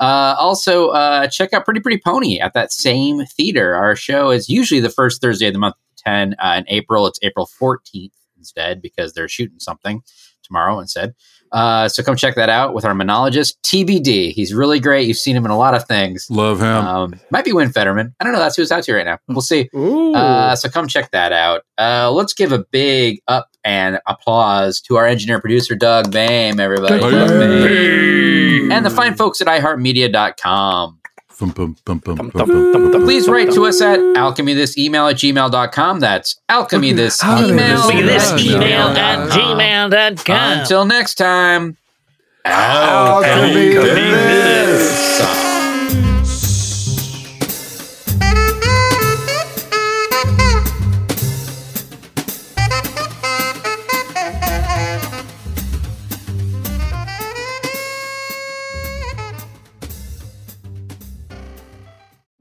Uh, 0.00 0.34
also, 0.38 0.88
uh, 0.88 1.28
check 1.28 1.52
out 1.52 1.64
Pretty 1.64 1.80
Pretty 1.80 2.00
Pony 2.04 2.40
at 2.40 2.54
that 2.54 2.72
same 2.72 3.24
theater. 3.26 3.74
Our 3.74 3.94
show 3.94 4.30
is 4.30 4.48
usually 4.48 4.80
the 4.80 4.90
first 4.90 5.20
Thursday 5.20 5.46
of 5.46 5.52
the 5.52 5.60
month, 5.60 5.76
10. 5.98 6.34
Uh, 6.42 6.54
in 6.58 6.64
April, 6.68 7.06
it's 7.06 7.20
April 7.22 7.48
14th 7.60 8.10
instead 8.44 8.82
because 8.82 9.12
they're 9.12 9.28
shooting 9.28 9.58
something 9.58 10.02
tomorrow 10.42 10.78
instead. 10.78 11.14
Uh, 11.52 11.88
so 11.88 12.02
come 12.02 12.16
check 12.16 12.34
that 12.34 12.48
out 12.48 12.74
with 12.74 12.84
our 12.84 12.94
monologist, 12.94 13.62
TBD. 13.62 14.32
He's 14.32 14.52
really 14.52 14.80
great. 14.80 15.06
You've 15.06 15.16
seen 15.16 15.36
him 15.36 15.44
in 15.44 15.52
a 15.52 15.56
lot 15.56 15.72
of 15.72 15.84
things. 15.86 16.26
Love 16.28 16.60
him. 16.60 16.66
Um, 16.66 17.20
might 17.30 17.44
be 17.44 17.52
Win 17.52 17.70
Fetterman. 17.70 18.12
I 18.18 18.24
don't 18.24 18.32
know. 18.32 18.40
That's 18.40 18.56
who's 18.56 18.72
out 18.72 18.84
here 18.84 18.96
right 18.96 19.06
now. 19.06 19.18
We'll 19.28 19.40
see. 19.40 19.70
Uh, 19.72 20.56
so 20.56 20.68
come 20.68 20.88
check 20.88 21.12
that 21.12 21.32
out. 21.32 21.62
Uh, 21.78 22.10
let's 22.10 22.34
give 22.34 22.50
a 22.50 22.64
big 22.72 23.20
up 23.28 23.50
and 23.64 24.00
applause 24.06 24.80
to 24.82 24.96
our 24.96 25.06
engineer 25.06 25.40
producer, 25.40 25.76
Doug 25.76 26.10
Bame, 26.10 26.58
everybody. 26.58 26.98
Doug 26.98 27.12
Doug 27.12 27.28
Bame. 27.30 28.72
And 28.72 28.84
the 28.84 28.90
fine 28.90 29.14
folks 29.14 29.40
at 29.40 29.46
iHeartMedia.com. 29.46 30.98
Please 33.04 33.28
write 33.28 33.52
to 33.52 33.66
us 33.66 33.80
at 33.80 33.98
alchemythisemail 33.98 35.10
at 35.10 35.16
gmail.com. 35.16 36.00
That's 36.00 36.40
alchemythisemail 36.48 37.84
Look 37.86 37.94
at 37.94 38.06
this 38.06 38.44
email 38.44 38.88
at 38.88 39.30
gmail.com. 39.30 40.60
Until 40.60 40.84
next 40.84 41.14
time, 41.16 41.76
Alchemy 42.44 43.74
this. 43.74 45.43